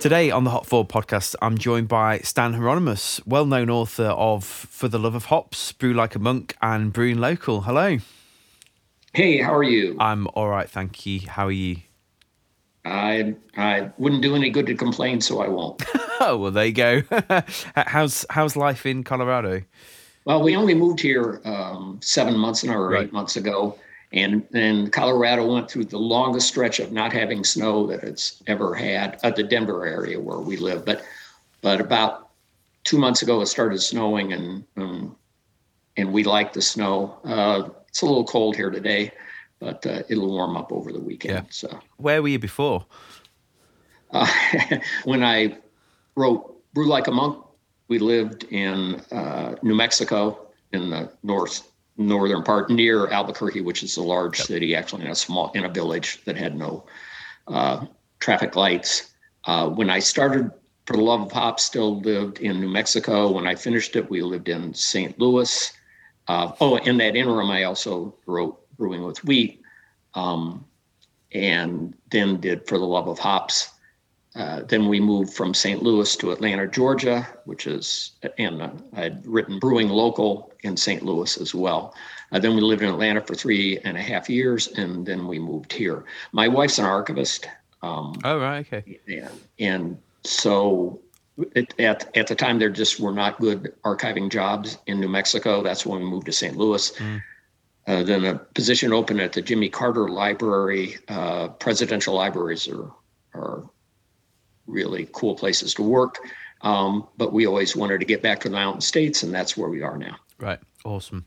Today 0.00 0.30
on 0.30 0.44
the 0.44 0.50
Hop 0.50 0.66
Forward 0.66 0.88
podcast, 0.88 1.34
I'm 1.42 1.58
joined 1.58 1.88
by 1.88 2.18
Stan 2.18 2.52
Hieronymus, 2.52 3.20
well 3.26 3.44
known 3.44 3.68
author 3.70 4.04
of 4.04 4.44
For 4.44 4.86
the 4.86 5.00
Love 5.00 5.16
of 5.16 5.24
Hops, 5.24 5.72
Brew 5.72 5.94
Like 5.94 6.14
a 6.14 6.20
Monk, 6.20 6.54
and 6.62 6.92
Brewing 6.92 7.18
Local. 7.18 7.62
Hello. 7.62 7.98
Hey, 9.16 9.38
how 9.38 9.54
are 9.54 9.62
you? 9.62 9.96
I'm 9.98 10.28
all 10.34 10.46
right, 10.46 10.68
thank 10.68 11.06
you. 11.06 11.20
How 11.26 11.46
are 11.46 11.50
you? 11.50 11.78
I 12.84 13.34
I 13.56 13.90
wouldn't 13.98 14.20
do 14.22 14.36
any 14.36 14.50
good 14.50 14.66
to 14.66 14.74
complain, 14.74 15.20
so 15.22 15.40
I 15.40 15.48
won't. 15.48 15.82
Oh, 16.18 16.38
well, 16.38 16.50
there 16.50 16.64
you 16.66 16.72
go. 16.72 17.02
how's 17.76 18.24
how's 18.30 18.56
life 18.56 18.86
in 18.86 19.04
Colorado? 19.04 19.62
well, 20.24 20.42
we 20.42 20.56
only 20.56 20.74
moved 20.74 21.00
here 21.00 21.40
um, 21.44 21.98
seven 22.02 22.36
months 22.36 22.64
now 22.64 22.74
or 22.76 22.88
Right. 22.88 23.04
eight 23.04 23.12
months 23.12 23.36
ago, 23.36 23.78
and 24.12 24.46
then 24.50 24.90
Colorado 24.90 25.50
went 25.52 25.70
through 25.70 25.84
the 25.84 25.98
longest 25.98 26.48
stretch 26.48 26.80
of 26.80 26.90
not 26.92 27.12
having 27.12 27.44
snow 27.44 27.86
that 27.86 28.02
it's 28.02 28.42
ever 28.46 28.74
had 28.74 29.18
at 29.24 29.36
the 29.36 29.42
Denver 29.42 29.86
area 29.86 30.18
where 30.20 30.38
we 30.40 30.56
live. 30.56 30.84
But 30.84 31.04
but 31.62 31.80
about 31.80 32.28
two 32.84 32.98
months 32.98 33.22
ago, 33.22 33.40
it 33.42 33.46
started 33.46 33.80
snowing, 33.80 34.32
and 34.32 34.64
um, 34.76 35.16
and 35.96 36.12
we 36.12 36.24
like 36.24 36.52
the 36.52 36.62
snow. 36.62 37.18
Uh, 37.24 37.68
it's 37.96 38.02
a 38.02 38.04
little 38.04 38.26
cold 38.26 38.56
here 38.56 38.68
today, 38.68 39.10
but 39.58 39.86
uh, 39.86 40.02
it'll 40.10 40.28
warm 40.28 40.54
up 40.54 40.70
over 40.70 40.92
the 40.92 41.00
weekend. 41.00 41.46
Yeah. 41.46 41.50
So. 41.50 41.80
Where 41.96 42.20
were 42.20 42.28
you 42.28 42.38
before? 42.38 42.84
Uh, 44.10 44.28
when 45.04 45.24
I 45.24 45.56
wrote 46.14 46.62
Brew 46.74 46.88
Like 46.88 47.06
a 47.06 47.10
Monk, 47.10 47.42
we 47.88 47.98
lived 47.98 48.44
in 48.52 48.96
uh, 49.10 49.54
New 49.62 49.74
Mexico 49.74 50.48
in 50.72 50.90
the 50.90 51.10
north 51.22 51.72
northern 51.96 52.42
part 52.42 52.68
near 52.68 53.08
Albuquerque, 53.08 53.62
which 53.62 53.82
is 53.82 53.96
a 53.96 54.02
large 54.02 54.42
city, 54.42 54.74
actually 54.74 55.06
in 55.06 55.10
a 55.10 55.14
small 55.14 55.50
in 55.54 55.64
a 55.64 55.68
village 55.70 56.22
that 56.26 56.36
had 56.36 56.54
no 56.54 56.84
uh, 57.48 57.86
traffic 58.18 58.56
lights. 58.56 59.14
Uh, 59.44 59.70
when 59.70 59.88
I 59.88 60.00
started 60.00 60.50
For 60.84 60.96
the 60.96 61.02
Love 61.02 61.22
of 61.22 61.32
Hop, 61.32 61.60
still 61.60 61.98
lived 62.00 62.40
in 62.40 62.60
New 62.60 62.68
Mexico. 62.68 63.32
When 63.32 63.46
I 63.46 63.54
finished 63.54 63.96
it, 63.96 64.10
we 64.10 64.20
lived 64.20 64.50
in 64.50 64.74
St. 64.74 65.18
Louis. 65.18 65.72
Uh, 66.28 66.52
oh, 66.60 66.76
in 66.76 66.96
that 66.98 67.16
interim, 67.16 67.50
I 67.50 67.64
also 67.64 68.14
wrote 68.26 68.60
Brewing 68.76 69.02
with 69.04 69.22
Wheat, 69.24 69.62
um, 70.14 70.64
and 71.32 71.94
then 72.10 72.40
did 72.40 72.66
For 72.66 72.78
the 72.78 72.84
Love 72.84 73.08
of 73.08 73.18
Hops. 73.18 73.70
Uh, 74.34 74.62
then 74.62 74.88
we 74.88 75.00
moved 75.00 75.32
from 75.32 75.54
St. 75.54 75.82
Louis 75.82 76.14
to 76.16 76.30
Atlanta, 76.30 76.66
Georgia, 76.66 77.26
which 77.46 77.66
is, 77.66 78.12
and 78.36 78.60
uh, 78.60 78.70
I'd 78.94 79.26
written 79.26 79.58
Brewing 79.58 79.88
Local 79.88 80.52
in 80.62 80.76
St. 80.76 81.02
Louis 81.02 81.38
as 81.38 81.54
well. 81.54 81.94
Uh, 82.32 82.38
then 82.38 82.54
we 82.54 82.60
lived 82.60 82.82
in 82.82 82.90
Atlanta 82.90 83.22
for 83.22 83.34
three 83.34 83.78
and 83.84 83.96
a 83.96 84.02
half 84.02 84.28
years, 84.28 84.66
and 84.68 85.06
then 85.06 85.26
we 85.26 85.38
moved 85.38 85.72
here. 85.72 86.04
My 86.32 86.48
wife's 86.48 86.78
an 86.78 86.84
archivist, 86.84 87.48
um, 87.82 88.14
Oh, 88.24 88.38
right, 88.38 88.66
okay. 88.70 88.98
and, 89.08 89.30
and 89.58 89.98
so 90.24 91.00
it, 91.54 91.78
at, 91.78 92.16
at 92.16 92.26
the 92.26 92.34
time, 92.34 92.58
there 92.58 92.70
just 92.70 93.00
were 93.00 93.12
not 93.12 93.38
good 93.38 93.74
archiving 93.84 94.30
jobs 94.30 94.78
in 94.86 95.00
New 95.00 95.08
Mexico. 95.08 95.62
That's 95.62 95.84
when 95.84 96.00
we 96.00 96.06
moved 96.06 96.26
to 96.26 96.32
St. 96.32 96.56
Louis. 96.56 96.92
Uh, 97.86 98.02
then 98.02 98.24
a 98.24 98.34
position 98.34 98.92
opened 98.92 99.20
at 99.20 99.32
the 99.32 99.42
Jimmy 99.42 99.68
Carter 99.68 100.08
Library. 100.08 100.96
Uh, 101.08 101.48
presidential 101.48 102.14
libraries 102.14 102.68
are, 102.68 102.90
are 103.34 103.62
really 104.66 105.08
cool 105.12 105.36
places 105.36 105.74
to 105.74 105.82
work. 105.82 106.18
Um, 106.62 107.06
but 107.16 107.32
we 107.32 107.46
always 107.46 107.76
wanted 107.76 108.00
to 108.00 108.06
get 108.06 108.22
back 108.22 108.40
to 108.40 108.48
the 108.48 108.56
Mountain 108.56 108.80
States, 108.80 109.22
and 109.22 109.32
that's 109.32 109.56
where 109.56 109.68
we 109.68 109.82
are 109.82 109.96
now. 109.96 110.16
Right, 110.38 110.58
awesome. 110.84 111.26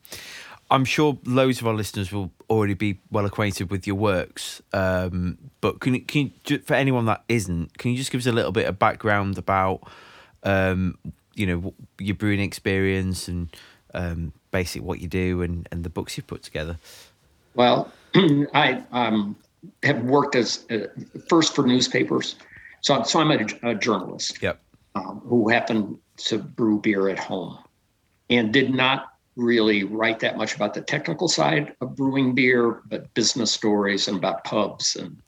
I'm 0.71 0.85
sure 0.85 1.17
loads 1.25 1.61
of 1.61 1.67
our 1.67 1.73
listeners 1.73 2.11
will 2.11 2.31
already 2.49 2.73
be 2.73 2.99
well 3.11 3.25
acquainted 3.25 3.71
with 3.71 3.87
your 3.87 3.95
works. 3.95 4.61
Um, 4.73 5.37
but 5.61 5.79
can 5.79 5.95
you, 5.95 6.01
can 6.01 6.31
you, 6.47 6.59
for 6.59 6.75
anyone 6.75 7.05
that 7.05 7.23
isn't, 7.27 7.77
can 7.77 7.91
you 7.91 7.97
just 7.97 8.11
give 8.11 8.19
us 8.19 8.27
a 8.27 8.31
little 8.31 8.51
bit 8.51 8.67
of 8.67 8.77
background 8.77 9.37
about, 9.37 9.81
um, 10.43 10.97
you 11.35 11.47
know, 11.47 11.73
your 11.99 12.15
brewing 12.15 12.39
experience 12.39 13.27
and 13.27 13.55
um, 13.93 14.33
basically 14.51 14.85
what 14.85 14.99
you 14.99 15.07
do 15.07 15.41
and, 15.41 15.67
and 15.71 15.83
the 15.83 15.89
books 15.89 16.17
you've 16.17 16.27
put 16.27 16.43
together? 16.43 16.77
Well, 17.55 17.91
I 18.15 18.83
um, 18.91 19.35
have 19.83 20.03
worked 20.03 20.35
as 20.35 20.65
uh, 20.69 20.87
first 21.27 21.55
for 21.55 21.65
newspapers, 21.65 22.35
so 22.81 23.03
so 23.03 23.19
I'm 23.19 23.31
a, 23.31 23.47
a 23.63 23.75
journalist. 23.75 24.41
Yep. 24.41 24.59
um, 24.95 25.21
who 25.25 25.49
happened 25.49 25.97
to 26.17 26.37
brew 26.37 26.79
beer 26.79 27.09
at 27.09 27.19
home 27.19 27.57
and 28.29 28.53
did 28.53 28.73
not 28.73 29.13
really 29.35 29.83
write 29.83 30.19
that 30.19 30.37
much 30.37 30.55
about 30.55 30.73
the 30.73 30.81
technical 30.81 31.27
side 31.27 31.75
of 31.81 31.95
brewing 31.95 32.35
beer, 32.35 32.81
but 32.89 33.13
business 33.13 33.51
stories 33.51 34.07
and 34.07 34.17
about 34.17 34.43
pubs 34.43 34.95
and 34.95 35.21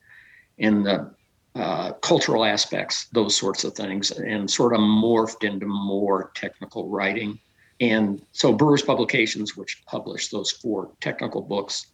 and 0.59 0.85
the 0.85 1.11
uh, 1.55 1.91
cultural 2.01 2.45
aspects, 2.45 3.07
those 3.13 3.35
sorts 3.35 3.63
of 3.63 3.73
things, 3.73 4.11
and 4.11 4.49
sort 4.49 4.73
of 4.73 4.79
morphed 4.79 5.43
into 5.43 5.65
more 5.65 6.31
technical 6.35 6.87
writing. 6.89 7.39
And 7.81 8.21
so 8.31 8.53
Brewers 8.53 8.81
Publications, 8.83 9.57
which 9.57 9.83
published 9.85 10.31
those 10.31 10.51
four 10.51 10.91
technical 11.01 11.41
books, 11.41 11.87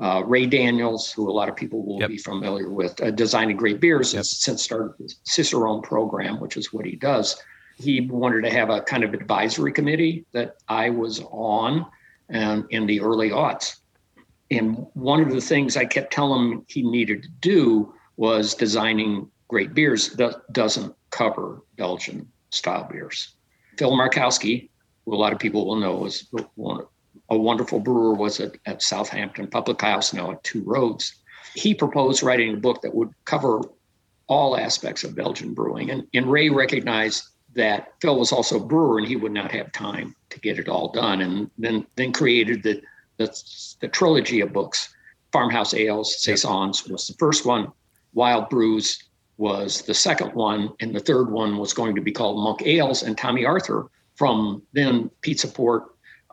uh, 0.00 0.22
Ray 0.26 0.46
Daniels, 0.46 1.10
who 1.12 1.30
a 1.30 1.32
lot 1.32 1.48
of 1.48 1.56
people 1.56 1.84
will 1.86 2.00
Yep. 2.00 2.08
be 2.10 2.18
familiar 2.18 2.68
with, 2.70 3.00
uh, 3.00 3.10
designing 3.10 3.56
great 3.56 3.80
beers, 3.80 4.12
Yep. 4.12 4.18
has 4.20 4.30
since 4.30 4.62
started 4.62 4.92
the 4.98 5.12
Cicerone 5.24 5.80
program, 5.82 6.38
which 6.40 6.56
is 6.56 6.72
what 6.72 6.84
he 6.84 6.96
does. 6.96 7.36
He 7.78 8.00
wanted 8.02 8.42
to 8.42 8.50
have 8.50 8.70
a 8.70 8.80
kind 8.82 9.04
of 9.04 9.14
advisory 9.14 9.72
committee 9.72 10.24
that 10.32 10.56
I 10.68 10.90
was 10.90 11.20
on 11.30 11.86
and 12.28 12.64
in 12.70 12.86
the 12.86 13.00
early 13.00 13.30
aughts. 13.30 13.76
And 14.50 14.86
one 14.94 15.20
of 15.20 15.30
the 15.30 15.40
things 15.40 15.76
I 15.76 15.84
kept 15.84 16.12
telling 16.12 16.52
him 16.52 16.64
he 16.68 16.82
needed 16.82 17.22
to 17.22 17.28
do 17.40 17.94
was 18.16 18.54
designing 18.54 19.30
great 19.46 19.74
beers 19.74 20.10
that 20.14 20.52
doesn't 20.52 20.94
cover 21.10 21.62
Belgian 21.76 22.30
style 22.50 22.88
beers. 22.90 23.34
Phil 23.78 23.92
Markowski, 23.92 24.70
who 25.04 25.14
a 25.14 25.16
lot 25.16 25.32
of 25.32 25.38
people 25.38 25.66
will 25.66 25.76
know 25.76 26.04
is 26.04 26.26
a 27.30 27.36
wonderful 27.36 27.78
brewer, 27.78 28.14
was 28.14 28.40
at, 28.40 28.56
at 28.66 28.82
Southampton 28.82 29.46
Public 29.46 29.80
House, 29.80 30.12
now 30.12 30.32
at 30.32 30.42
Two 30.42 30.62
Roads. 30.64 31.14
He 31.54 31.74
proposed 31.74 32.22
writing 32.22 32.54
a 32.54 32.58
book 32.58 32.82
that 32.82 32.94
would 32.94 33.12
cover 33.24 33.60
all 34.26 34.56
aspects 34.56 35.04
of 35.04 35.14
Belgian 35.14 35.54
brewing. 35.54 35.90
And, 35.90 36.06
and 36.12 36.30
Ray 36.30 36.48
recognized 36.50 37.28
that 37.54 37.92
Phil 38.00 38.18
was 38.18 38.32
also 38.32 38.56
a 38.56 38.64
brewer 38.64 38.98
and 38.98 39.06
he 39.06 39.16
would 39.16 39.32
not 39.32 39.50
have 39.52 39.72
time 39.72 40.14
to 40.30 40.40
get 40.40 40.58
it 40.58 40.68
all 40.68 40.88
done. 40.92 41.20
And 41.20 41.50
then, 41.58 41.86
then 41.96 42.12
created 42.12 42.62
the, 42.62 42.82
the, 43.16 43.42
the 43.80 43.88
trilogy 43.88 44.40
of 44.40 44.52
books. 44.52 44.94
Farmhouse 45.32 45.74
Ales, 45.74 46.22
Saisons 46.22 46.86
was 46.88 47.06
the 47.06 47.14
first 47.14 47.44
one. 47.44 47.72
Wild 48.14 48.48
Brews 48.48 49.02
was 49.36 49.82
the 49.82 49.94
second 49.94 50.34
one. 50.34 50.72
And 50.80 50.94
the 50.94 51.00
third 51.00 51.30
one 51.30 51.58
was 51.58 51.72
going 51.72 51.94
to 51.94 52.00
be 52.00 52.12
called 52.12 52.42
Monk 52.42 52.62
Ales. 52.64 53.02
And 53.02 53.16
Tommy 53.16 53.44
Arthur 53.44 53.88
from 54.14 54.62
then 54.72 55.10
Pizza 55.20 55.48
Port 55.48 55.84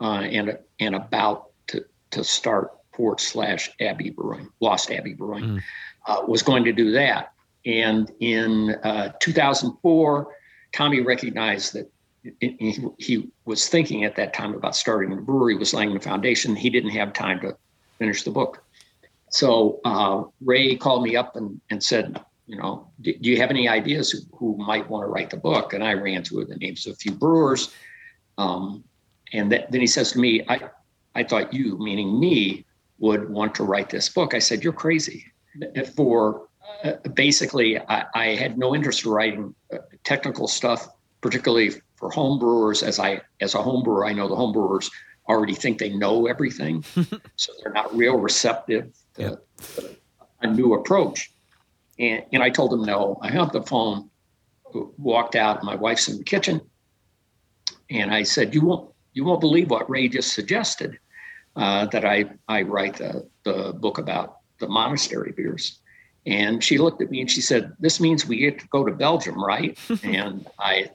uh, 0.01 0.21
and, 0.21 0.57
and 0.79 0.95
about 0.95 1.51
to, 1.67 1.85
to 2.11 2.23
start 2.23 2.71
Port 2.91 3.19
slash 3.19 3.69
Abbey 3.81 4.09
Brewing, 4.09 4.49
Lost 4.61 4.89
Abbey 4.91 5.13
Brewing, 5.13 5.61
uh, 6.07 6.21
was 6.27 6.41
going 6.41 6.63
to 6.63 6.71
do 6.71 6.91
that. 6.91 7.33
And 7.65 8.11
in 8.19 8.75
uh, 8.83 9.11
2004, 9.19 10.27
Tommy 10.75 10.99
recognized 10.99 11.73
that 11.73 11.89
he, 12.41 12.77
he- 12.97 13.29
was 13.45 13.69
thinking 13.69 14.03
at 14.03 14.15
that 14.15 14.33
time 14.33 14.55
about 14.55 14.75
starting 14.75 15.13
a 15.13 15.15
brewery, 15.15 15.55
was 15.55 15.73
laying 15.73 15.93
the 15.93 15.99
foundation. 15.99 16.55
He 16.55 16.69
didn't 16.69 16.89
have 16.89 17.13
time 17.13 17.39
to 17.41 17.55
finish 17.99 18.23
the 18.23 18.31
book. 18.31 18.63
So 19.29 19.79
uh, 19.85 20.23
Ray 20.41 20.75
called 20.75 21.03
me 21.03 21.15
up 21.15 21.35
and, 21.35 21.61
and 21.69 21.81
said, 21.81 22.19
you 22.47 22.57
know, 22.57 22.89
do, 23.01 23.13
do 23.13 23.29
you 23.29 23.37
have 23.37 23.51
any 23.51 23.69
ideas 23.69 24.11
who, 24.11 24.19
who 24.35 24.57
might 24.57 24.89
want 24.89 25.03
to 25.03 25.07
write 25.07 25.29
the 25.29 25.37
book? 25.37 25.73
And 25.73 25.83
I 25.83 25.93
ran 25.93 26.23
through 26.23 26.45
the 26.45 26.55
names 26.57 26.87
of 26.87 26.93
a 26.93 26.95
few 26.95 27.11
brewers. 27.11 27.71
Um, 28.37 28.83
and 29.31 29.51
th- 29.51 29.65
then 29.69 29.81
he 29.81 29.87
says 29.87 30.11
to 30.13 30.19
me, 30.19 30.43
I, 30.47 30.69
I 31.13 31.23
thought 31.23 31.53
you, 31.53 31.77
meaning 31.77 32.19
me, 32.19 32.65
would 32.97 33.29
want 33.29 33.55
to 33.55 33.63
write 33.63 33.89
this 33.89 34.09
book. 34.09 34.33
I 34.33 34.39
said, 34.39 34.63
You're 34.63 34.73
crazy. 34.73 35.25
For 35.95 36.47
uh, 36.83 36.93
basically, 37.13 37.79
I, 37.79 38.05
I, 38.13 38.25
had 38.35 38.57
no 38.57 38.75
interest 38.75 39.05
in 39.05 39.11
writing 39.11 39.55
uh, 39.71 39.77
technical 40.05 40.47
stuff, 40.47 40.87
particularly 41.21 41.73
for 41.95 42.09
home 42.09 42.39
brewers. 42.39 42.83
As 42.83 42.99
I, 42.99 43.21
as 43.41 43.55
a 43.55 43.61
home 43.61 43.83
brewer, 43.83 44.05
I 44.05 44.13
know 44.13 44.27
the 44.27 44.35
home 44.35 44.53
brewers 44.53 44.89
already 45.27 45.55
think 45.55 45.79
they 45.79 45.89
know 45.89 46.27
everything, 46.27 46.83
so 47.35 47.51
they're 47.61 47.73
not 47.73 47.93
real 47.95 48.17
receptive 48.17 48.93
to, 49.15 49.21
yep. 49.21 49.97
a 50.41 50.47
new 50.47 50.75
approach. 50.75 51.31
And, 51.99 52.23
and 52.31 52.43
I 52.43 52.49
told 52.49 52.71
them 52.71 52.83
no. 52.83 53.17
I 53.21 53.29
hung 53.29 53.47
up 53.47 53.51
the 53.51 53.63
phone, 53.63 54.09
walked 54.97 55.35
out. 55.35 55.63
My 55.63 55.75
wife's 55.75 56.07
in 56.07 56.17
the 56.17 56.23
kitchen, 56.23 56.61
and 57.89 58.13
I 58.13 58.23
said, 58.23 58.53
"You 58.53 58.61
won't, 58.61 58.93
you 59.13 59.23
won't 59.23 59.41
believe 59.41 59.69
what 59.69 59.89
Ray 59.89 60.09
just 60.09 60.33
suggested 60.33 60.99
uh, 61.55 61.85
that 61.87 62.05
I 62.05 62.25
I 62.47 62.63
write 62.63 62.97
the 62.97 63.29
the 63.43 63.73
book 63.73 63.97
about 63.97 64.39
the 64.59 64.67
monastery 64.67 65.31
beers." 65.31 65.79
And 66.25 66.63
she 66.63 66.77
looked 66.77 67.01
at 67.01 67.11
me 67.11 67.21
and 67.21 67.29
she 67.29 67.41
said, 67.41 67.73
This 67.79 67.99
means 67.99 68.25
we 68.25 68.37
get 68.37 68.59
to 68.59 68.67
go 68.67 68.83
to 68.83 68.91
Belgium, 68.91 69.43
right? 69.43 69.77
and 70.03 70.47
I 70.59 70.89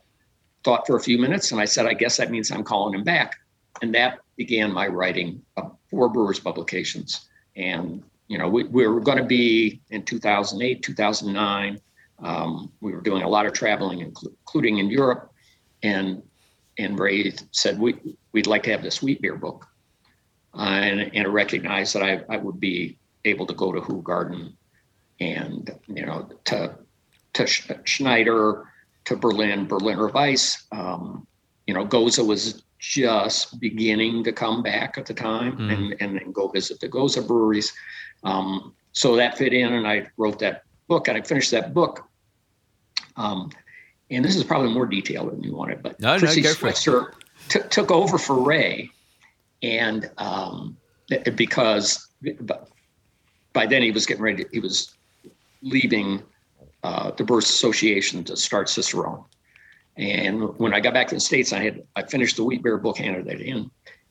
thought 0.64 0.86
for 0.86 0.96
a 0.96 1.00
few 1.00 1.18
minutes 1.18 1.52
and 1.52 1.60
I 1.60 1.64
said, 1.64 1.86
I 1.86 1.94
guess 1.94 2.16
that 2.16 2.30
means 2.30 2.50
I'm 2.50 2.64
calling 2.64 2.94
him 2.94 3.04
back. 3.04 3.36
And 3.82 3.94
that 3.94 4.18
began 4.36 4.72
my 4.72 4.88
writing 4.88 5.42
of 5.56 5.76
four 5.90 6.08
Brewers 6.08 6.40
publications. 6.40 7.28
And, 7.56 8.02
you 8.28 8.38
know, 8.38 8.48
we, 8.48 8.64
we 8.64 8.86
were 8.86 9.00
going 9.00 9.18
to 9.18 9.24
be 9.24 9.80
in 9.90 10.02
2008, 10.02 10.82
2009. 10.82 11.80
Um, 12.22 12.70
we 12.80 12.92
were 12.92 13.00
doing 13.00 13.22
a 13.22 13.28
lot 13.28 13.46
of 13.46 13.52
traveling, 13.52 14.00
including 14.00 14.78
in 14.78 14.90
Europe. 14.90 15.32
And 15.82 16.22
and 16.78 16.98
Ray 16.98 17.32
said, 17.52 17.78
we, 17.78 17.96
We'd 18.32 18.46
like 18.46 18.62
to 18.64 18.70
have 18.70 18.82
this 18.82 19.02
wheat 19.02 19.20
beer 19.20 19.36
book. 19.36 19.66
Uh, 20.54 20.62
and, 20.62 21.00
and 21.14 21.26
I 21.26 21.30
recognized 21.30 21.94
that 21.94 22.02
I, 22.02 22.22
I 22.28 22.36
would 22.36 22.58
be 22.60 22.98
able 23.24 23.46
to 23.46 23.54
go 23.54 23.72
to 23.72 23.80
Hoegaarden 23.80 24.52
and 25.20 25.70
you 25.87 26.04
know 26.04 26.28
to 26.46 26.74
to 27.35 27.46
Schneider 27.85 28.66
to 29.04 29.16
Berlin, 29.16 29.66
Berliner 29.66 30.09
Weiss. 30.09 30.66
Um, 30.72 31.26
you 31.66 31.74
know, 31.74 31.87
Gose 31.87 32.24
was 32.24 32.62
just 32.78 33.61
beginning 33.61 34.24
to 34.24 34.33
come 34.33 34.62
back 34.62 34.96
at 34.98 35.06
the 35.06 35.14
time, 35.14 35.56
mm. 35.56 35.72
and, 35.72 35.96
and 36.00 36.16
then 36.16 36.33
go 36.33 36.48
visit 36.48 36.80
the 36.80 36.88
Gose 36.88 37.24
breweries. 37.26 37.72
Um, 38.24 38.74
so 38.92 39.16
that 39.16 39.38
fit 39.38 39.52
in, 39.52 39.72
and 39.72 39.87
I 39.87 40.09
wrote 40.16 40.38
that 40.40 40.64
book, 40.88 41.09
and 41.09 41.16
I 41.16 41.20
finished 41.20 41.50
that 41.52 41.72
book. 41.74 42.09
Um, 43.16 43.50
and 44.11 44.24
this 44.24 44.35
is 44.35 44.42
probably 44.42 44.72
more 44.72 44.87
detailed 44.87 45.30
than 45.30 45.42
you 45.42 45.54
wanted, 45.54 45.83
but 45.83 46.00
no, 46.00 46.18
Chrissy 46.18 46.42
no, 46.42 46.50
Switzer 46.50 47.14
t- 47.48 47.61
took 47.70 47.90
over 47.90 48.18
for 48.18 48.42
Ray, 48.42 48.90
and 49.62 50.11
um, 50.18 50.76
because 51.37 52.09
by 53.52 53.66
then 53.66 53.83
he 53.83 53.90
was 53.90 54.06
getting 54.06 54.22
ready. 54.22 54.44
To, 54.44 54.50
he 54.50 54.59
was 54.59 54.96
leaving 55.62 56.23
uh, 56.83 57.11
the 57.12 57.25
Brewers 57.25 57.49
Association 57.49 58.25
to 58.25 58.37
start 58.37 58.68
Cicerone. 58.68 59.25
And 59.96 60.57
when 60.59 60.73
I 60.73 60.81
got 60.81 60.94
back 60.94 61.09
to 61.09 61.14
the 61.14 61.20
States, 61.20 61.53
I 61.53 61.62
had 61.62 61.83
I 61.96 62.03
finished 62.03 62.37
the 62.37 62.44
wheat 62.44 62.62
beer 62.62 62.79
book, 62.79 62.96
handed 62.96 63.27
it 63.27 63.40
in, 63.40 63.70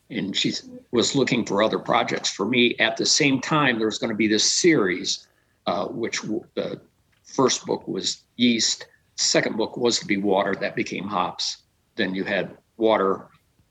and 0.09 0.35
she 0.35 0.53
was 0.91 1.15
looking 1.15 1.45
for 1.45 1.63
other 1.63 1.79
projects 1.79 2.29
for 2.29 2.45
me. 2.45 2.75
At 2.79 2.97
the 2.97 3.05
same 3.05 3.41
time, 3.41 3.77
there 3.77 3.87
was 3.87 3.97
going 3.97 4.11
to 4.11 4.15
be 4.15 4.27
this 4.27 4.51
series, 4.51 5.27
uh, 5.65 5.85
which 5.87 6.21
the 6.21 6.79
first 7.23 7.65
book 7.65 7.87
was 7.87 8.23
yeast, 8.35 8.87
second 9.15 9.57
book 9.57 9.77
was 9.77 9.99
to 9.99 10.05
be 10.05 10.17
water, 10.17 10.55
that 10.55 10.75
became 10.75 11.07
hops. 11.07 11.63
Then 11.95 12.15
you 12.15 12.23
had 12.23 12.57
water 12.77 13.27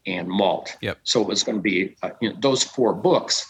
and 0.06 0.28
malt. 0.28 0.76
Yep. 0.80 0.98
So 1.04 1.20
it 1.22 1.28
was 1.28 1.42
going 1.42 1.58
to 1.58 1.62
be 1.62 1.96
uh, 2.02 2.10
you 2.20 2.30
know, 2.30 2.36
those 2.40 2.62
four 2.62 2.94
books. 2.94 3.46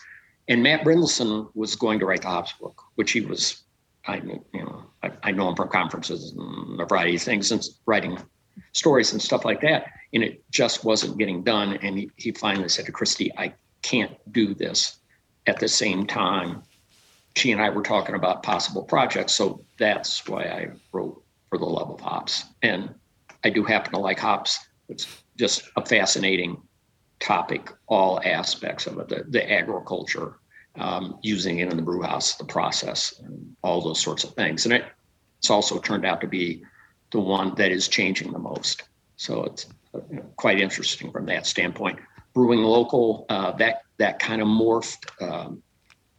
And 0.49 0.63
Matt 0.63 0.83
Brynildson 0.85 1.51
was 1.55 1.77
going 1.77 1.99
to 1.99 2.07
write 2.07 2.23
the 2.23 2.29
hops 2.29 2.53
book, 2.55 2.83
which 2.95 3.13
he 3.13 3.21
was 3.21 3.65
I 4.09 4.17
you 4.17 4.65
know 4.65 4.85
I, 5.03 5.11
I, 5.23 5.31
know 5.31 5.49
him 5.49 5.55
from 5.55 5.69
conferences 5.69 6.33
and 6.33 6.81
a 6.81 6.87
variety 6.87 7.17
of 7.17 7.23
things 7.23 7.53
and 7.53 7.63
writing 7.87 8.19
stories 8.73 9.13
and 9.13 9.23
stuff 9.23 9.45
like 9.45 9.61
that. 9.61 9.93
And 10.13 10.23
it 10.23 10.43
just 10.51 10.85
wasn't 10.85 11.19
getting 11.19 11.43
done. 11.43 11.79
And 11.83 11.99
he, 11.99 12.11
he 12.17 12.33
finally 12.33 12.69
said 12.69 12.87
to 12.87 12.93
Kristi, 12.93 13.31
I 13.37 13.55
can't 13.83 14.17
do 14.33 14.55
this 14.55 14.99
at 15.47 15.61
the 15.61 15.69
same 15.69 16.07
time. 16.07 16.63
She 17.37 17.53
and 17.53 17.61
I 17.61 17.71
were 17.71 17.83
talking 17.83 18.15
about 18.15 18.43
possible 18.43 18.83
projects. 18.83 19.35
So 19.35 19.65
that's 19.79 20.27
why 20.27 20.45
I 20.45 20.69
wrote 20.93 21.23
For 21.51 21.59
the 21.59 21.67
Love 21.67 21.91
of 21.91 22.01
Hops. 22.01 22.45
And 22.63 22.95
I 23.45 23.51
do 23.51 23.63
happen 23.63 23.93
to 23.93 24.01
like 24.01 24.19
hops. 24.19 24.59
It's 24.89 25.07
just 25.37 25.63
a 25.77 25.85
fascinating 25.85 26.61
topic, 27.21 27.71
all 27.87 28.21
aspects 28.25 28.87
of 28.87 28.99
it, 28.99 29.09
the, 29.09 29.25
the 29.29 29.53
agriculture, 29.53 30.38
um, 30.79 31.19
using 31.23 31.59
it 31.59 31.71
in 31.71 31.77
the 31.77 31.83
brew 31.83 32.03
house, 32.03 32.37
the 32.37 32.45
process, 32.45 33.15
and 33.25 33.57
all 33.63 33.81
those 33.81 34.01
sorts 34.01 34.25
of 34.25 34.35
things. 34.35 34.65
And 34.65 34.75
it, 34.75 34.85
it's 35.39 35.51
also 35.51 35.79
turned 35.79 36.05
out 36.05 36.21
to 36.21 36.27
be 36.27 36.63
the 37.13 37.21
one 37.21 37.55
that 37.57 37.71
is 37.71 37.89
changing 37.89 38.33
the 38.33 38.39
most. 38.39 38.85
So 39.17 39.45
it's 39.45 39.67
quite 40.37 40.61
interesting 40.61 41.11
from 41.11 41.27
that 41.27 41.47
standpoint. 41.47 41.99
Brewing 42.35 42.63
local, 42.63 43.27
uh, 43.29 43.53
that 43.53 43.83
that 43.99 44.19
kind 44.19 44.41
of 44.41 44.49
morphed 44.49 45.11
um, 45.21 45.63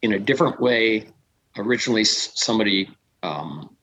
in 0.01 0.13
a 0.13 0.19
different 0.19 0.59
way. 0.59 1.09
Originally, 1.57 2.03
somebody, 2.03 2.89
um, 3.23 3.75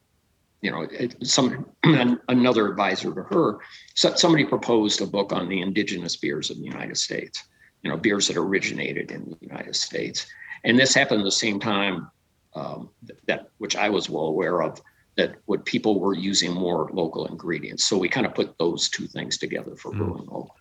you 0.60 0.70
know, 0.70 0.86
some 1.22 1.66
another 2.28 2.68
advisor 2.68 3.14
to 3.14 3.22
her, 3.22 3.58
somebody 3.94 4.44
proposed 4.44 5.00
a 5.00 5.06
book 5.06 5.32
on 5.32 5.48
the 5.48 5.60
indigenous 5.60 6.16
beers 6.16 6.50
of 6.50 6.58
the 6.58 6.64
United 6.64 6.96
States. 6.96 7.42
You 7.82 7.90
know, 7.90 7.96
beers 7.96 8.28
that 8.28 8.36
originated 8.36 9.12
in 9.12 9.30
the 9.30 9.36
United 9.40 9.76
States 9.76 10.26
and 10.66 10.78
this 10.78 10.92
happened 10.92 11.20
at 11.20 11.24
the 11.24 11.30
same 11.30 11.58
time 11.60 12.10
um, 12.54 12.90
that, 13.26 13.50
which 13.58 13.76
I 13.76 13.88
was 13.88 14.10
well 14.10 14.24
aware 14.24 14.62
of, 14.62 14.82
that 15.16 15.36
what 15.46 15.64
people 15.64 16.00
were 16.00 16.14
using 16.14 16.52
more 16.52 16.90
local 16.92 17.26
ingredients. 17.26 17.84
So 17.84 17.96
we 17.96 18.08
kind 18.08 18.26
of 18.26 18.34
put 18.34 18.58
those 18.58 18.88
two 18.88 19.06
things 19.06 19.38
together 19.38 19.76
for 19.76 19.92
mm. 19.92 19.98
brewing 19.98 20.26
local. 20.26 20.56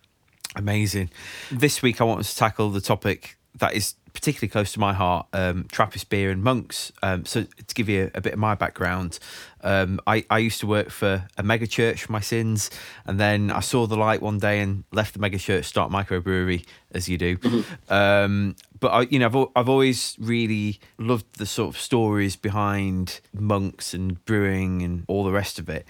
Amazing. 0.54 1.10
This 1.50 1.82
week 1.82 2.00
I 2.00 2.04
want 2.04 2.20
us 2.20 2.32
to 2.32 2.38
tackle 2.38 2.70
the 2.70 2.80
topic 2.80 3.36
that 3.58 3.74
is 3.74 3.94
particularly 4.16 4.48
close 4.48 4.72
to 4.72 4.80
my 4.80 4.94
heart, 4.94 5.26
um, 5.34 5.66
Trappist 5.70 6.08
beer 6.08 6.30
and 6.30 6.42
monks. 6.42 6.90
Um, 7.02 7.26
so 7.26 7.42
to 7.42 7.74
give 7.74 7.86
you 7.86 8.10
a, 8.14 8.18
a, 8.18 8.20
bit 8.22 8.32
of 8.32 8.38
my 8.38 8.54
background, 8.54 9.18
um, 9.60 10.00
I, 10.06 10.24
I 10.30 10.38
used 10.38 10.58
to 10.60 10.66
work 10.66 10.88
for 10.88 11.28
a 11.36 11.42
mega 11.42 11.66
church 11.66 12.04
for 12.04 12.12
my 12.12 12.20
sins, 12.20 12.70
and 13.04 13.20
then 13.20 13.50
I 13.50 13.60
saw 13.60 13.86
the 13.86 13.96
light 13.96 14.22
one 14.22 14.38
day 14.38 14.60
and 14.60 14.84
left 14.90 15.12
the 15.12 15.20
mega 15.20 15.36
church, 15.36 15.66
start 15.66 15.92
microbrewery 15.92 16.64
as 16.92 17.10
you 17.10 17.18
do. 17.18 17.36
Mm-hmm. 17.36 17.92
Um, 17.92 18.56
but 18.80 18.88
I, 18.88 19.00
you 19.02 19.18
know, 19.18 19.26
I've 19.26 19.48
I've 19.54 19.68
always 19.68 20.16
really 20.18 20.80
loved 20.98 21.38
the 21.38 21.46
sort 21.46 21.74
of 21.74 21.80
stories 21.80 22.36
behind 22.36 23.20
monks 23.34 23.92
and 23.92 24.24
brewing 24.24 24.80
and 24.80 25.04
all 25.08 25.24
the 25.24 25.32
rest 25.32 25.58
of 25.58 25.68
it 25.68 25.86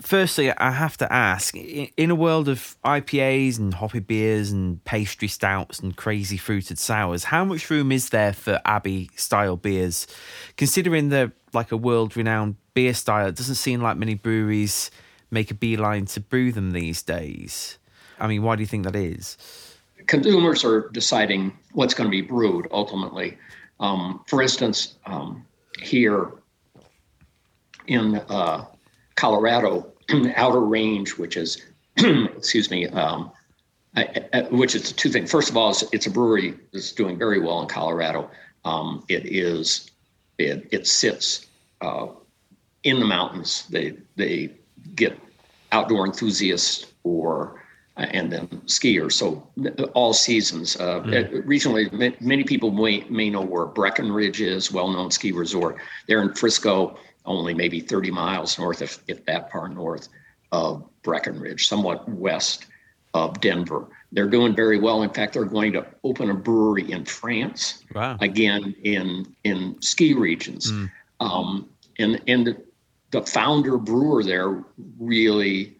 firstly, 0.00 0.52
I 0.52 0.70
have 0.70 0.96
to 0.98 1.12
ask 1.12 1.54
in 1.56 2.10
a 2.10 2.14
world 2.14 2.48
of 2.48 2.76
IPAs 2.84 3.58
and 3.58 3.74
hoppy 3.74 4.00
beers 4.00 4.50
and 4.50 4.82
pastry 4.84 5.28
stouts 5.28 5.78
and 5.80 5.96
crazy 5.96 6.36
fruited 6.36 6.78
sours, 6.78 7.24
how 7.24 7.44
much 7.44 7.68
room 7.70 7.92
is 7.92 8.10
there 8.10 8.32
for 8.32 8.60
Abbey 8.64 9.10
style 9.16 9.56
beers? 9.56 10.06
Considering 10.56 11.08
they're 11.08 11.32
like 11.52 11.72
a 11.72 11.76
world 11.76 12.16
renowned 12.16 12.56
beer 12.74 12.94
style, 12.94 13.28
it 13.28 13.36
doesn't 13.36 13.56
seem 13.56 13.80
like 13.80 13.96
many 13.96 14.14
breweries 14.14 14.90
make 15.30 15.50
a 15.50 15.54
beeline 15.54 16.06
to 16.06 16.20
brew 16.20 16.52
them 16.52 16.70
these 16.70 17.02
days. 17.02 17.78
I 18.18 18.26
mean, 18.26 18.42
why 18.42 18.56
do 18.56 18.62
you 18.62 18.66
think 18.66 18.84
that 18.84 18.96
is? 18.96 19.36
Consumers 20.06 20.64
are 20.64 20.88
deciding 20.90 21.56
what's 21.72 21.94
going 21.94 22.08
to 22.08 22.10
be 22.10 22.22
brewed 22.22 22.66
ultimately. 22.70 23.36
Um, 23.80 24.24
for 24.26 24.42
instance, 24.42 24.96
um, 25.06 25.44
here 25.80 26.32
in 27.86 28.16
uh, 28.28 28.64
Colorado 29.18 29.92
outer 30.36 30.60
range, 30.60 31.18
which 31.18 31.36
is, 31.36 31.60
excuse 31.96 32.70
me, 32.70 32.86
um, 32.86 33.32
I, 33.96 34.24
I, 34.32 34.40
which 34.42 34.76
is 34.76 34.92
two 34.92 35.10
things. 35.10 35.28
First 35.28 35.50
of 35.50 35.56
all, 35.56 35.70
it's, 35.70 35.82
it's, 35.92 36.06
a 36.06 36.10
brewery 36.10 36.54
that's 36.72 36.92
doing 36.92 37.18
very 37.18 37.40
well 37.40 37.60
in 37.60 37.66
Colorado. 37.66 38.30
Um, 38.64 39.04
it 39.08 39.26
is, 39.26 39.90
it, 40.38 40.68
it 40.70 40.86
sits 40.86 41.46
uh, 41.80 42.06
in 42.84 43.00
the 43.00 43.06
mountains. 43.06 43.66
They 43.68 43.96
they 44.14 44.52
get 44.94 45.18
outdoor 45.72 46.06
enthusiasts 46.06 46.86
or 47.02 47.64
and 47.98 48.32
then 48.32 48.46
skiers. 48.66 49.12
So 49.12 49.46
all 49.94 50.12
seasons. 50.12 50.76
Uh, 50.76 51.00
mm. 51.00 51.44
Regionally, 51.44 52.20
many 52.20 52.44
people 52.44 52.70
may, 52.70 53.04
may 53.10 53.28
know 53.28 53.42
where 53.42 53.66
Breckenridge 53.66 54.40
is, 54.40 54.72
well-known 54.72 55.10
ski 55.10 55.32
resort. 55.32 55.76
They're 56.06 56.22
in 56.22 56.34
Frisco 56.34 56.98
only 57.24 57.54
maybe 57.54 57.80
30 57.80 58.10
miles 58.10 58.58
north, 58.58 58.82
if, 58.82 59.02
if 59.06 59.24
that 59.26 59.52
far 59.52 59.68
north 59.68 60.08
of 60.52 60.88
Breckenridge, 61.02 61.68
somewhat 61.68 62.08
west 62.08 62.66
of 63.14 63.40
Denver. 63.40 63.88
They're 64.12 64.28
doing 64.28 64.54
very 64.54 64.78
well. 64.78 65.02
In 65.02 65.10
fact, 65.10 65.34
they're 65.34 65.44
going 65.44 65.72
to 65.74 65.86
open 66.04 66.30
a 66.30 66.34
brewery 66.34 66.90
in 66.90 67.04
France. 67.04 67.84
Wow. 67.94 68.16
Again, 68.20 68.74
in 68.82 69.34
in 69.44 69.80
ski 69.82 70.14
regions, 70.14 70.72
mm. 70.72 70.90
um, 71.20 71.68
and 71.98 72.20
and 72.26 72.46
the, 72.46 72.62
the 73.10 73.22
founder 73.22 73.76
brewer 73.76 74.22
there 74.22 74.64
really 74.98 75.77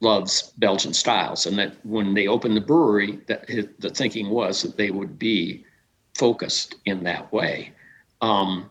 loves 0.00 0.52
Belgian 0.58 0.92
styles, 0.92 1.46
and 1.46 1.58
that 1.58 1.74
when 1.84 2.14
they 2.14 2.26
opened 2.26 2.56
the 2.56 2.60
brewery, 2.60 3.20
that 3.26 3.48
his, 3.48 3.66
the 3.78 3.90
thinking 3.90 4.28
was 4.28 4.62
that 4.62 4.76
they 4.76 4.90
would 4.90 5.18
be 5.18 5.64
focused 6.14 6.74
in 6.84 7.02
that 7.04 7.32
way. 7.32 7.72
Um, 8.20 8.70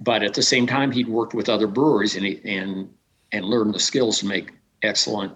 but 0.00 0.22
at 0.22 0.34
the 0.34 0.42
same 0.42 0.66
time, 0.66 0.90
he'd 0.90 1.08
worked 1.08 1.34
with 1.34 1.48
other 1.48 1.66
breweries 1.66 2.16
and 2.16 2.26
he, 2.26 2.40
and 2.44 2.92
and 3.32 3.44
learned 3.44 3.74
the 3.74 3.80
skills 3.80 4.18
to 4.18 4.26
make 4.26 4.52
excellent 4.82 5.32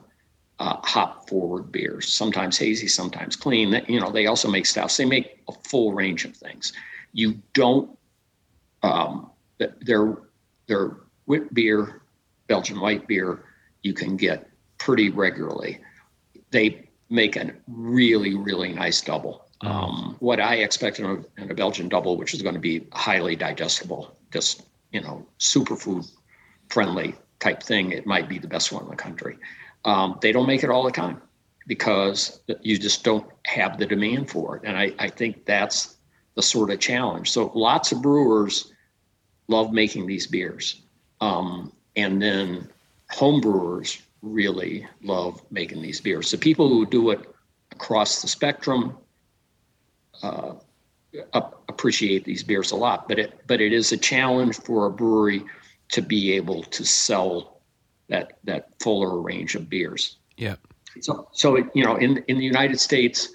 uh, 0.59 0.77
hop 0.83 1.29
forward 1.29 1.71
beers. 1.71 2.13
Sometimes 2.13 2.59
hazy, 2.59 2.89
sometimes 2.89 3.37
clean. 3.37 3.71
That, 3.71 3.89
You 3.89 4.01
know, 4.01 4.11
they 4.11 4.27
also 4.27 4.49
make 4.49 4.67
stouts. 4.67 4.97
They 4.97 5.05
make 5.05 5.43
a 5.49 5.53
full 5.69 5.93
range 5.93 6.25
of 6.25 6.37
things. 6.37 6.73
You 7.13 7.41
don't. 7.53 7.97
Um, 8.83 9.31
their 9.59 10.19
their 10.67 10.97
wit 11.27 11.53
beer, 11.55 12.03
Belgian 12.49 12.81
white 12.81 13.07
beer, 13.07 13.45
you 13.83 13.95
can 13.95 14.17
get 14.17 14.51
pretty 14.79 15.11
regularly. 15.11 15.81
They 16.51 16.89
make 17.11 17.37
a 17.37 17.53
really 17.69 18.35
really 18.35 18.73
nice 18.73 19.01
double. 19.01 19.47
Um, 19.61 20.17
what 20.19 20.41
I 20.41 20.57
expected 20.57 21.05
in 21.07 21.11
a, 21.11 21.43
in 21.43 21.51
a 21.51 21.55
Belgian 21.55 21.89
double, 21.89 22.17
which 22.17 22.35
is 22.35 22.43
going 22.43 22.55
to 22.55 22.61
be 22.61 22.87
highly 22.93 23.35
digestible, 23.35 24.15
just 24.33 24.63
you 24.93 25.01
know, 25.01 25.27
superfood 25.39 26.11
friendly 26.69 27.15
type 27.41 27.63
thing, 27.63 27.93
it 27.93 28.07
might 28.07 28.29
be 28.29 28.39
the 28.39 28.47
best 28.47 28.73
one 28.73 28.85
in 28.85 28.91
the 28.91 28.97
country. 28.97 29.37
Um, 29.85 30.19
they 30.23 30.33
don't 30.33 30.47
make 30.47 30.63
it 30.63 30.71
all 30.71 30.85
the 30.85 30.91
time 30.91 31.21
because 31.67 32.41
you 32.63 32.79
just 32.79 33.05
don't 33.05 33.27
have 33.47 33.79
the 33.79 33.87
demand 33.87 34.31
for 34.31 34.57
it. 34.57 34.63
And 34.65 34.77
I, 34.77 34.93
I 34.99 35.09
think 35.09 35.45
that's 35.47 35.97
the 36.37 36.43
sort 36.43 36.71
of 36.71 36.79
challenge. 36.79 37.31
So 37.31 37.51
lots 37.55 37.93
of 37.93 38.03
brewers 38.03 38.73
love 39.49 39.73
making 39.73 40.07
these 40.07 40.27
beers. 40.27 40.83
Um, 41.21 41.73
and 41.97 42.21
then 42.21 42.69
home 43.11 43.41
brewers 43.41 44.01
really 44.25 44.87
love 45.03 45.41
making 45.51 45.83
these 45.83 46.01
beers. 46.01 46.29
So 46.29 46.39
people 46.39 46.69
who 46.69 46.87
do 46.87 47.11
it 47.11 47.21
across 47.73 48.23
the 48.23 48.29
spectrum 48.29 48.97
uh, 50.23 50.55
appreciate 51.69 52.25
these 52.25 52.43
beers 52.43 52.71
a 52.71 52.77
lot. 52.77 53.09
But 53.09 53.19
it 53.19 53.41
but 53.47 53.61
it 53.61 53.73
is 53.73 53.93
a 53.93 53.97
challenge 53.97 54.57
for 54.57 54.87
a 54.87 54.91
brewery 54.91 55.45
to 55.91 56.03
be 56.03 56.33
able 56.33 56.63
to 56.65 56.85
sell 56.85 57.61
that 58.09 58.39
that 58.45 58.71
fuller 58.81 59.21
range 59.21 59.55
of 59.55 59.69
beers. 59.69 60.17
Yeah. 60.37 60.57
So 61.01 61.29
so 61.33 61.57
it, 61.57 61.67
you 61.75 61.85
know 61.85 61.97
in 61.97 62.25
in 62.29 62.39
the 62.39 62.45
United 62.45 62.81
States, 62.81 63.29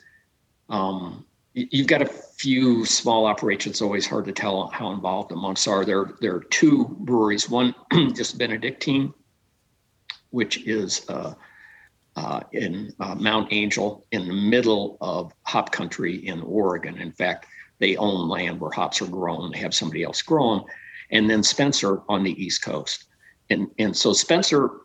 um, 0.69 1.25
you've 1.53 1.87
got 1.87 2.01
a 2.01 2.05
few 2.05 2.85
small 2.85 3.25
operations. 3.25 3.81
Always 3.81 4.07
hard 4.07 4.25
to 4.25 4.31
tell 4.31 4.67
how 4.69 4.91
involved 4.91 5.29
the 5.29 5.35
monks 5.35 5.67
are. 5.67 5.85
There 5.85 6.11
there 6.21 6.35
are 6.35 6.43
two 6.45 6.85
breweries. 7.01 7.49
One 7.49 7.75
just 8.15 8.37
Benedictine, 8.37 9.13
which 10.31 10.65
is 10.67 11.07
uh, 11.09 11.33
uh, 12.15 12.41
in 12.51 12.93
uh, 12.99 13.15
Mount 13.15 13.47
Angel 13.51 14.05
in 14.11 14.27
the 14.27 14.33
middle 14.33 14.97
of 15.01 15.33
hop 15.43 15.71
country 15.71 16.27
in 16.27 16.41
Oregon. 16.41 16.97
In 16.97 17.11
fact, 17.11 17.45
they 17.79 17.95
own 17.97 18.27
land 18.27 18.59
where 18.59 18.71
hops 18.71 19.01
are 19.01 19.07
grown. 19.07 19.51
They 19.51 19.59
have 19.59 19.73
somebody 19.73 20.03
else 20.03 20.21
growing 20.21 20.63
and 21.11 21.29
then 21.29 21.43
Spencer 21.43 22.01
on 22.07 22.23
the 22.23 22.41
East 22.41 22.61
Coast. 22.61 23.05
And, 23.49 23.67
and 23.79 23.95
so 23.95 24.13
Spencer 24.13 24.81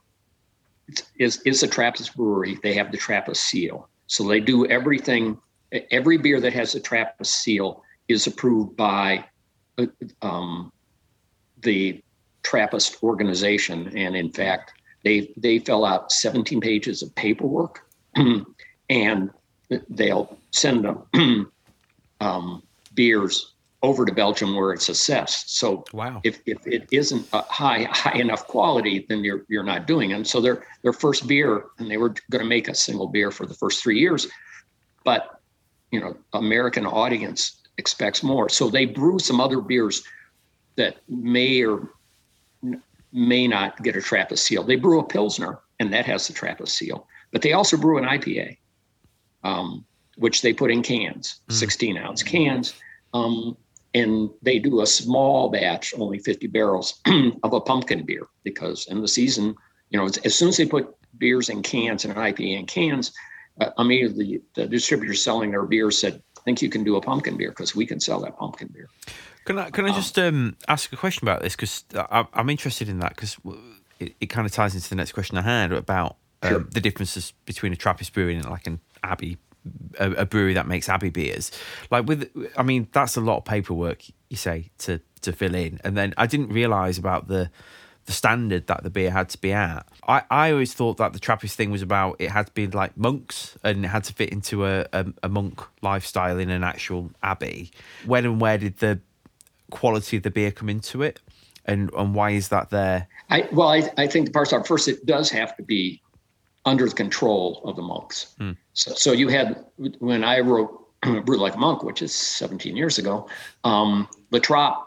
is, 1.18 1.40
is 1.44 1.62
a 1.62 1.68
Trappist 1.68 2.16
brewery. 2.16 2.58
They 2.62 2.74
have 2.74 2.90
the 2.90 2.98
Trappist 2.98 3.44
seal. 3.44 3.88
So 4.06 4.26
they 4.26 4.40
do 4.40 4.66
everything, 4.66 5.38
every 5.90 6.18
beer 6.18 6.40
that 6.40 6.52
has 6.52 6.74
a 6.74 6.80
Trappist 6.80 7.42
seal 7.42 7.82
is 8.08 8.26
approved 8.26 8.76
by 8.76 9.24
um, 10.22 10.72
the 11.62 12.02
Trappist 12.42 13.02
organization. 13.02 13.96
And 13.96 14.16
in 14.16 14.30
fact, 14.32 14.72
they, 15.04 15.32
they 15.36 15.58
fill 15.58 15.84
out 15.84 16.10
17 16.10 16.60
pages 16.60 17.02
of 17.02 17.14
paperwork 17.14 17.86
and 18.90 19.30
they'll 19.88 20.36
send 20.50 20.84
them 20.84 21.50
um, 22.20 22.62
beers 22.94 23.54
over 23.84 24.06
to 24.06 24.12
Belgium 24.12 24.56
where 24.56 24.72
it's 24.72 24.88
assessed. 24.88 25.58
So 25.58 25.84
wow. 25.92 26.20
if, 26.24 26.40
if 26.46 26.66
it 26.66 26.88
isn't 26.90 27.28
high 27.32 27.82
high 27.90 28.18
enough 28.18 28.46
quality, 28.46 29.04
then 29.10 29.22
you're 29.22 29.44
you're 29.48 29.62
not 29.62 29.86
doing 29.86 30.10
it. 30.10 30.14
And 30.14 30.26
so 30.26 30.40
their 30.40 30.66
their 30.82 30.94
first 30.94 31.26
beer, 31.26 31.66
and 31.78 31.90
they 31.90 31.98
were 31.98 32.14
going 32.30 32.42
to 32.42 32.48
make 32.48 32.68
a 32.68 32.74
single 32.74 33.06
beer 33.06 33.30
for 33.30 33.44
the 33.44 33.52
first 33.52 33.82
three 33.82 33.98
years, 33.98 34.26
but 35.04 35.40
you 35.92 36.00
know, 36.00 36.16
American 36.32 36.86
audience 36.86 37.60
expects 37.76 38.22
more. 38.22 38.48
So 38.48 38.70
they 38.70 38.86
brew 38.86 39.18
some 39.18 39.40
other 39.40 39.60
beers 39.60 40.02
that 40.76 40.96
may 41.08 41.62
or 41.62 41.90
may 43.14 43.46
not 43.46 43.80
get 43.82 43.96
a 43.96 44.02
Trappist 44.02 44.44
seal. 44.44 44.64
They 44.64 44.76
brew 44.76 44.98
a 44.98 45.04
Pilsner, 45.04 45.60
and 45.78 45.92
that 45.92 46.04
has 46.04 46.26
the 46.26 46.34
Trappist 46.34 46.76
seal. 46.76 47.06
But 47.30 47.42
they 47.42 47.52
also 47.52 47.76
brew 47.76 47.96
an 47.96 48.04
IPA, 48.04 48.58
um, 49.44 49.84
which 50.16 50.42
they 50.42 50.52
put 50.52 50.70
in 50.70 50.82
cans, 50.82 51.40
mm. 51.48 51.54
16 51.54 51.96
ounce 51.96 52.22
cans. 52.22 52.74
Um, 53.14 53.56
and 53.94 54.28
they 54.42 54.58
do 54.58 54.80
a 54.80 54.86
small 54.86 55.48
batch, 55.48 55.94
only 55.96 56.18
50 56.18 56.48
barrels 56.48 57.00
of 57.44 57.52
a 57.52 57.60
pumpkin 57.60 58.04
beer 58.04 58.26
because 58.42 58.88
in 58.88 59.00
the 59.00 59.08
season, 59.08 59.54
you 59.90 59.98
know, 59.98 60.06
as 60.24 60.34
soon 60.34 60.48
as 60.48 60.56
they 60.56 60.66
put 60.66 60.92
beers 61.18 61.48
in 61.48 61.62
cans 61.62 62.04
and 62.04 62.12
an 62.12 62.18
IPA 62.18 62.58
in 62.58 62.66
cans, 62.66 63.12
uh, 63.60 63.70
immediately 63.78 64.42
the 64.54 64.66
distributor 64.66 65.14
selling 65.14 65.52
their 65.52 65.64
beer 65.64 65.92
said, 65.92 66.20
I 66.36 66.40
think 66.40 66.60
you 66.60 66.68
can 66.68 66.82
do 66.82 66.96
a 66.96 67.00
pumpkin 67.00 67.36
beer 67.36 67.50
because 67.50 67.76
we 67.76 67.86
can 67.86 68.00
sell 68.00 68.20
that 68.22 68.36
pumpkin 68.36 68.68
beer. 68.74 68.88
Can 69.44 69.58
I 69.58 69.70
can 69.70 69.84
I 69.84 69.90
um, 69.90 69.94
just 69.94 70.18
um, 70.18 70.56
ask 70.68 70.92
a 70.92 70.96
question 70.96 71.26
about 71.26 71.42
this 71.42 71.54
because 71.54 71.84
I'm 71.98 72.48
interested 72.48 72.88
in 72.88 72.98
that 73.00 73.10
because 73.10 73.36
it, 74.00 74.14
it 74.20 74.26
kind 74.26 74.46
of 74.46 74.52
ties 74.52 74.74
into 74.74 74.88
the 74.88 74.94
next 74.94 75.12
question 75.12 75.36
I 75.36 75.42
had 75.42 75.72
about 75.72 76.16
um, 76.42 76.50
sure. 76.50 76.60
the 76.70 76.80
differences 76.80 77.32
between 77.44 77.72
a 77.72 77.76
Trappist 77.76 78.12
brewery 78.12 78.36
and 78.36 78.48
like 78.48 78.66
an 78.66 78.80
Abbey 79.02 79.38
a, 79.98 80.10
a, 80.12 80.26
brewery 80.26 80.54
that 80.54 80.66
makes 80.66 80.88
Abbey 80.88 81.10
beers. 81.10 81.50
Like 81.90 82.06
with, 82.06 82.30
I 82.56 82.62
mean, 82.62 82.88
that's 82.92 83.16
a 83.16 83.20
lot 83.20 83.38
of 83.38 83.44
paperwork 83.44 84.02
you 84.28 84.36
say 84.36 84.70
to 84.78 85.00
to 85.22 85.32
fill 85.32 85.54
in. 85.54 85.80
And 85.84 85.96
then 85.96 86.14
I 86.16 86.26
didn't 86.26 86.48
realize 86.48 86.98
about 86.98 87.28
the 87.28 87.50
the 88.06 88.12
standard 88.12 88.66
that 88.66 88.82
the 88.82 88.90
beer 88.90 89.10
had 89.10 89.30
to 89.30 89.38
be 89.38 89.52
at. 89.52 89.86
I, 90.06 90.22
I 90.30 90.52
always 90.52 90.74
thought 90.74 90.98
that 90.98 91.14
the 91.14 91.18
Trappist 91.18 91.56
thing 91.56 91.70
was 91.70 91.80
about 91.80 92.16
it 92.18 92.30
had 92.30 92.46
to 92.46 92.52
be 92.52 92.66
like 92.66 92.96
monks 92.98 93.56
and 93.64 93.82
it 93.82 93.88
had 93.88 94.04
to 94.04 94.12
fit 94.12 94.28
into 94.28 94.66
a, 94.66 94.86
a, 94.92 95.06
a 95.22 95.28
monk 95.30 95.62
lifestyle 95.80 96.38
in 96.38 96.50
an 96.50 96.62
actual 96.62 97.10
abbey. 97.22 97.70
When 98.04 98.26
and 98.26 98.40
where 98.40 98.58
did 98.58 98.78
the 98.78 99.00
quality 99.74 100.16
of 100.16 100.22
the 100.22 100.30
beer 100.30 100.50
come 100.50 100.70
into 100.70 101.02
it? 101.02 101.20
And 101.66 101.90
and 101.94 102.14
why 102.14 102.30
is 102.30 102.48
that 102.48 102.70
there? 102.70 103.08
I 103.30 103.48
well, 103.52 103.68
I, 103.68 103.90
I 103.96 104.06
think 104.06 104.26
the 104.26 104.32
parts 104.32 104.52
are 104.52 104.64
first. 104.64 104.88
It 104.88 105.04
does 105.06 105.30
have 105.30 105.56
to 105.56 105.62
be 105.62 106.02
under 106.64 106.88
the 106.88 106.94
control 106.94 107.60
of 107.64 107.76
the 107.76 107.82
monks. 107.82 108.34
Mm. 108.40 108.56
So, 108.72 108.92
so 108.94 109.12
you 109.12 109.28
had 109.28 109.64
when 109.98 110.24
I 110.24 110.40
wrote 110.40 110.86
Brew 111.24 111.38
Like 111.38 111.54
a 111.54 111.58
Monk, 111.58 111.82
which 111.82 112.02
is 112.02 112.14
17 112.14 112.76
years 112.76 112.98
ago, 112.98 113.28
um, 113.64 114.08
La 114.30 114.38
Trappe 114.38 114.82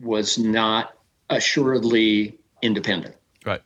was 0.00 0.38
not 0.38 0.94
assuredly 1.30 2.38
independent. 2.62 3.14
Right. 3.44 3.62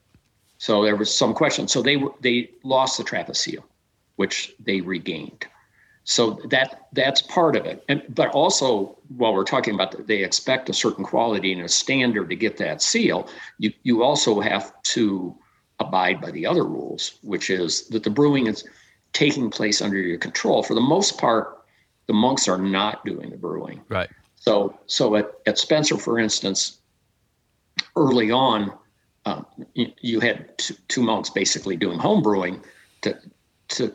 So 0.59 0.85
there 0.85 0.97
was 0.97 1.15
some 1.15 1.35
question. 1.35 1.69
So 1.69 1.83
they 1.83 2.03
they 2.21 2.51
lost 2.65 2.99
the 2.99 3.05
Trappist 3.05 3.43
seal, 3.43 3.65
which 4.17 4.55
they 4.59 4.81
regained. 4.81 5.47
So 6.09 6.41
that 6.49 6.89
that's 6.95 7.21
part 7.21 7.55
of 7.55 7.67
it. 7.67 7.85
And 7.91 8.03
but 8.09 8.29
also 8.31 8.97
while 9.09 9.35
we're 9.35 9.45
talking 9.45 9.75
about 9.75 9.93
that, 9.93 10.07
they 10.07 10.25
expect 10.25 10.71
a 10.71 10.73
certain 10.73 11.05
quality 11.05 11.53
and 11.53 11.61
a 11.61 11.69
standard 11.69 12.31
to 12.31 12.35
get 12.35 12.57
that 12.57 12.81
seal. 12.81 13.29
You 13.59 13.75
you 13.83 14.03
also 14.03 14.41
have 14.41 14.73
to 14.95 15.37
abide 15.81 16.23
by 16.23 16.31
the 16.31 16.47
other 16.47 16.65
rules, 16.65 17.19
which 17.23 17.51
is 17.51 17.89
that 17.89 18.05
the 18.05 18.11
brewing 18.11 18.47
is 18.47 18.65
taking 19.13 19.51
place 19.51 19.83
under 19.83 19.99
your 19.99 20.17
control. 20.17 20.63
For 20.63 20.73
the 20.73 20.81
most 20.81 21.19
part, 21.19 21.59
the 22.07 22.15
monks 22.15 22.49
are 22.49 22.57
not 22.59 23.05
doing 23.05 23.29
the 23.29 23.37
brewing. 23.37 23.83
Right. 23.91 24.09
So, 24.37 24.79
so 24.87 25.15
at, 25.17 25.31
at 25.47 25.59
Spencer, 25.59 25.99
for 25.99 26.19
instance, 26.19 26.79
early 27.97 28.31
on, 28.31 28.73
um, 29.27 29.45
you, 29.75 29.93
you, 30.01 30.21
had 30.21 30.57
two, 30.57 30.75
two 30.89 31.03
monks 31.03 31.29
basically 31.29 31.77
doing 31.77 31.99
home 31.99 32.23
brewing 32.23 32.63
to 33.03 33.15
to 33.69 33.95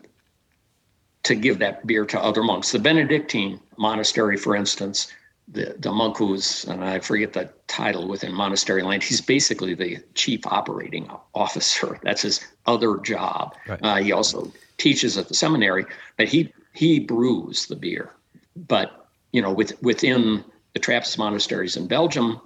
to 1.24 1.36
give 1.36 1.60
that 1.60 1.86
beer 1.88 2.06
to 2.06 2.20
other 2.20 2.44
monks. 2.44 2.72
The 2.72 2.80
Benedictine 2.80 3.60
monastery, 3.78 4.38
for 4.38 4.56
instance, 4.56 5.12
the, 5.48 5.76
the 5.80 5.92
monk 5.92 6.18
who's, 6.18 6.66
and 6.66 6.84
I 6.84 7.00
forget 7.00 7.34
the 7.34 7.52
title 7.68 8.08
within 8.08 8.34
monastery 8.34 8.82
land, 8.82 9.04
he's 9.04 9.22
basically 9.22 9.74
the 9.74 10.00
chief 10.16 10.46
operating 10.46 11.10
officer. 11.34 12.00
That's 12.04 12.22
his 12.22 12.46
other 12.66 12.98
job. 12.98 13.56
Right. 13.68 13.80
Uh, 13.82 13.96
he 13.96 14.12
also 14.12 14.52
teaches 14.78 15.18
at 15.18 15.28
the 15.28 15.34
seminary, 15.34 15.86
but 16.18 16.28
he 16.28 16.54
he 16.74 17.00
brews 17.00 17.68
the 17.68 17.76
beer. 17.76 18.12
But 18.56 19.08
you 19.32 19.42
know, 19.42 19.52
with, 19.52 19.82
within 19.82 20.44
the 20.74 20.80
Trappist 20.80 21.18
monasteries 21.18 21.78
in 21.78 21.88
Belgium, 21.88 22.42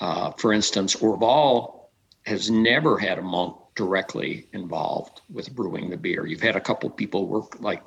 uh, 0.00 0.32
for 0.32 0.52
instance, 0.52 0.96
Orval 0.96 1.84
has 2.26 2.50
never 2.50 2.98
had 2.98 3.18
a 3.18 3.22
monk 3.22 3.56
directly 3.74 4.46
involved 4.52 5.22
with 5.32 5.54
brewing 5.54 5.88
the 5.88 5.96
beer. 5.96 6.26
You've 6.26 6.42
had 6.42 6.56
a 6.56 6.60
couple 6.60 6.90
people 6.90 7.26
work 7.26 7.60
like 7.60 7.82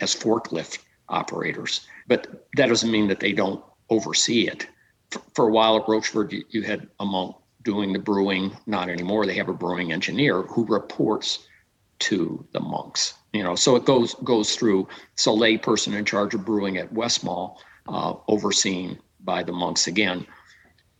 as 0.00 0.14
forklift 0.14 0.78
operators, 1.08 1.86
but 2.06 2.46
that 2.56 2.66
doesn't 2.68 2.90
mean 2.90 3.08
that 3.08 3.20
they 3.20 3.32
don't 3.32 3.62
oversee 3.90 4.48
it. 4.48 4.66
For, 5.10 5.22
for 5.34 5.48
a 5.48 5.52
while 5.52 5.76
at 5.76 5.88
Rochefort, 5.88 6.32
you, 6.32 6.44
you 6.50 6.62
had 6.62 6.88
a 7.00 7.04
monk 7.04 7.36
doing 7.62 7.92
the 7.92 7.98
brewing. 7.98 8.56
Not 8.66 8.88
anymore. 8.88 9.26
They 9.26 9.34
have 9.34 9.48
a 9.48 9.54
brewing 9.54 9.92
engineer 9.92 10.42
who 10.42 10.64
reports 10.66 11.46
to 11.98 12.46
the 12.52 12.60
monks. 12.60 13.14
You 13.32 13.42
know, 13.42 13.54
so 13.54 13.76
it 13.76 13.84
goes 13.84 14.14
goes 14.24 14.54
through. 14.54 14.88
So 15.16 15.34
lay 15.34 15.58
person 15.58 15.94
in 15.94 16.04
charge 16.04 16.34
of 16.34 16.44
brewing 16.44 16.78
at 16.78 16.92
Westmalle, 16.92 17.56
uh, 17.88 18.14
overseen 18.28 18.98
by 19.20 19.42
the 19.42 19.52
monks 19.52 19.86
again. 19.86 20.26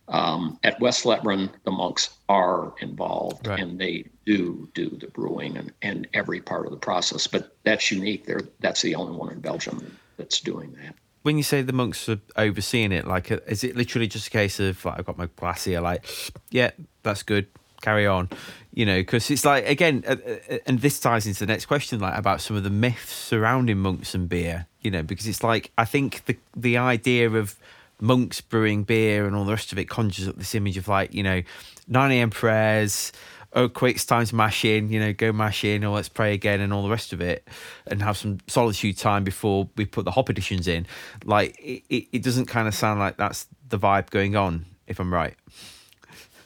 Um, 0.09 0.57
at 0.63 0.79
Westvleteren, 0.79 1.49
the 1.65 1.71
monks 1.71 2.11
are 2.29 2.73
involved 2.79 3.45
Right. 3.45 3.59
and 3.59 3.77
they 3.79 4.05
do 4.25 4.69
do 4.73 4.89
the 4.89 5.07
brewing 5.07 5.57
and, 5.57 5.73
and 5.81 6.07
every 6.13 6.39
part 6.39 6.65
of 6.65 6.71
the 6.71 6.77
process. 6.77 7.27
But 7.27 7.55
that's 7.63 7.91
unique. 7.91 8.25
They're, 8.25 8.41
that's 8.61 8.81
the 8.81 8.95
only 8.95 9.17
one 9.17 9.31
in 9.33 9.41
Belgium 9.41 9.97
that's 10.17 10.39
doing 10.39 10.71
that. 10.81 10.95
When 11.23 11.35
you 11.35 11.43
say 11.43 11.61
the 11.61 11.73
monks 11.73 12.07
are 12.07 12.19
overseeing 12.37 12.93
it, 12.93 13.05
like, 13.05 13.31
uh, 13.33 13.39
is 13.47 13.65
it 13.65 13.75
literally 13.75 14.07
just 14.07 14.27
a 14.27 14.29
case 14.29 14.61
of 14.61 14.83
like 14.85 14.99
I've 14.99 15.05
got 15.05 15.17
my 15.17 15.27
glass 15.35 15.65
here, 15.65 15.81
like, 15.81 16.05
yeah, 16.51 16.71
that's 17.03 17.21
good, 17.23 17.47
carry 17.81 18.07
on, 18.07 18.29
you 18.73 18.85
know? 18.85 18.99
Because 18.99 19.29
it's 19.29 19.43
like 19.43 19.67
again, 19.67 20.05
uh, 20.07 20.15
uh, 20.25 20.57
and 20.65 20.79
this 20.79 21.01
ties 21.01 21.27
into 21.27 21.39
the 21.39 21.47
next 21.51 21.65
question, 21.65 21.99
like 21.99 22.17
about 22.17 22.39
some 22.39 22.55
of 22.55 22.63
the 22.63 22.69
myths 22.69 23.11
surrounding 23.11 23.79
monks 23.79 24.15
and 24.15 24.29
beer, 24.29 24.67
you 24.79 24.89
know? 24.89 25.03
Because 25.03 25.27
it's 25.27 25.43
like 25.43 25.69
I 25.77 25.83
think 25.83 26.23
the 26.27 26.37
the 26.55 26.77
idea 26.77 27.29
of 27.29 27.57
monks 27.99 28.41
brewing 28.41 28.83
beer 28.83 29.25
and 29.25 29.35
all 29.35 29.45
the 29.45 29.51
rest 29.51 29.71
of 29.71 29.79
it 29.79 29.89
conjures 29.89 30.27
up 30.27 30.35
this 30.35 30.53
image 30.55 30.77
of 30.77 30.87
like 30.87 31.13
you 31.13 31.23
know, 31.23 31.41
nine 31.87 32.11
a.m. 32.11 32.29
prayers. 32.29 33.11
Oh, 33.53 33.69
quick, 33.69 33.97
mash 34.33 34.65
in, 34.65 34.89
you 34.89 34.99
know, 34.99 35.13
go 35.13 35.31
mash 35.31 35.63
in, 35.63 35.83
or 35.83 35.95
let's 35.95 36.09
pray 36.09 36.33
again, 36.33 36.59
and 36.59 36.73
all 36.73 36.83
the 36.83 36.89
rest 36.89 37.13
of 37.13 37.21
it, 37.21 37.47
and 37.87 38.03
have 38.03 38.17
some 38.17 38.39
solitude 38.47 38.97
time 38.97 39.23
before 39.23 39.69
we 39.77 39.85
put 39.85 40.03
the 40.03 40.11
hop 40.11 40.29
editions 40.29 40.67
in. 40.67 40.85
Like, 41.23 41.57
it, 41.57 41.81
it, 41.89 42.07
it 42.11 42.23
doesn't 42.23 42.47
kind 42.47 42.67
of 42.67 42.75
sound 42.75 42.99
like 42.99 43.15
that's 43.15 43.47
the 43.69 43.79
vibe 43.79 44.09
going 44.09 44.35
on, 44.35 44.65
if 44.85 44.99
I'm 44.99 45.11
right. 45.11 45.33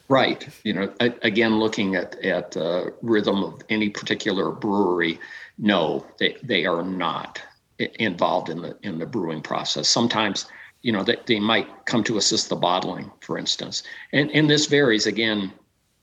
Right. 0.09 0.47
You 0.63 0.73
know, 0.73 0.93
again, 0.99 1.59
looking 1.59 1.95
at 1.95 2.15
at 2.23 2.55
uh, 2.55 2.91
rhythm 3.01 3.43
of 3.43 3.61
any 3.67 3.89
particular 3.89 4.51
brewery, 4.51 5.19
no, 5.57 6.05
they 6.19 6.37
they 6.43 6.65
are 6.65 6.83
not 6.83 7.41
involved 7.79 8.47
in 8.47 8.61
the 8.61 8.77
in 8.83 8.99
the 8.99 9.05
brewing 9.05 9.41
process. 9.41 9.89
Sometimes, 9.89 10.45
you 10.81 10.91
know, 10.91 11.03
they, 11.03 11.17
they 11.25 11.39
might 11.39 11.67
come 11.85 12.03
to 12.05 12.17
assist 12.17 12.49
the 12.49 12.55
bottling, 12.55 13.11
for 13.21 13.37
instance, 13.37 13.83
and 14.13 14.31
and 14.31 14.49
this 14.49 14.65
varies 14.65 15.07
again 15.07 15.53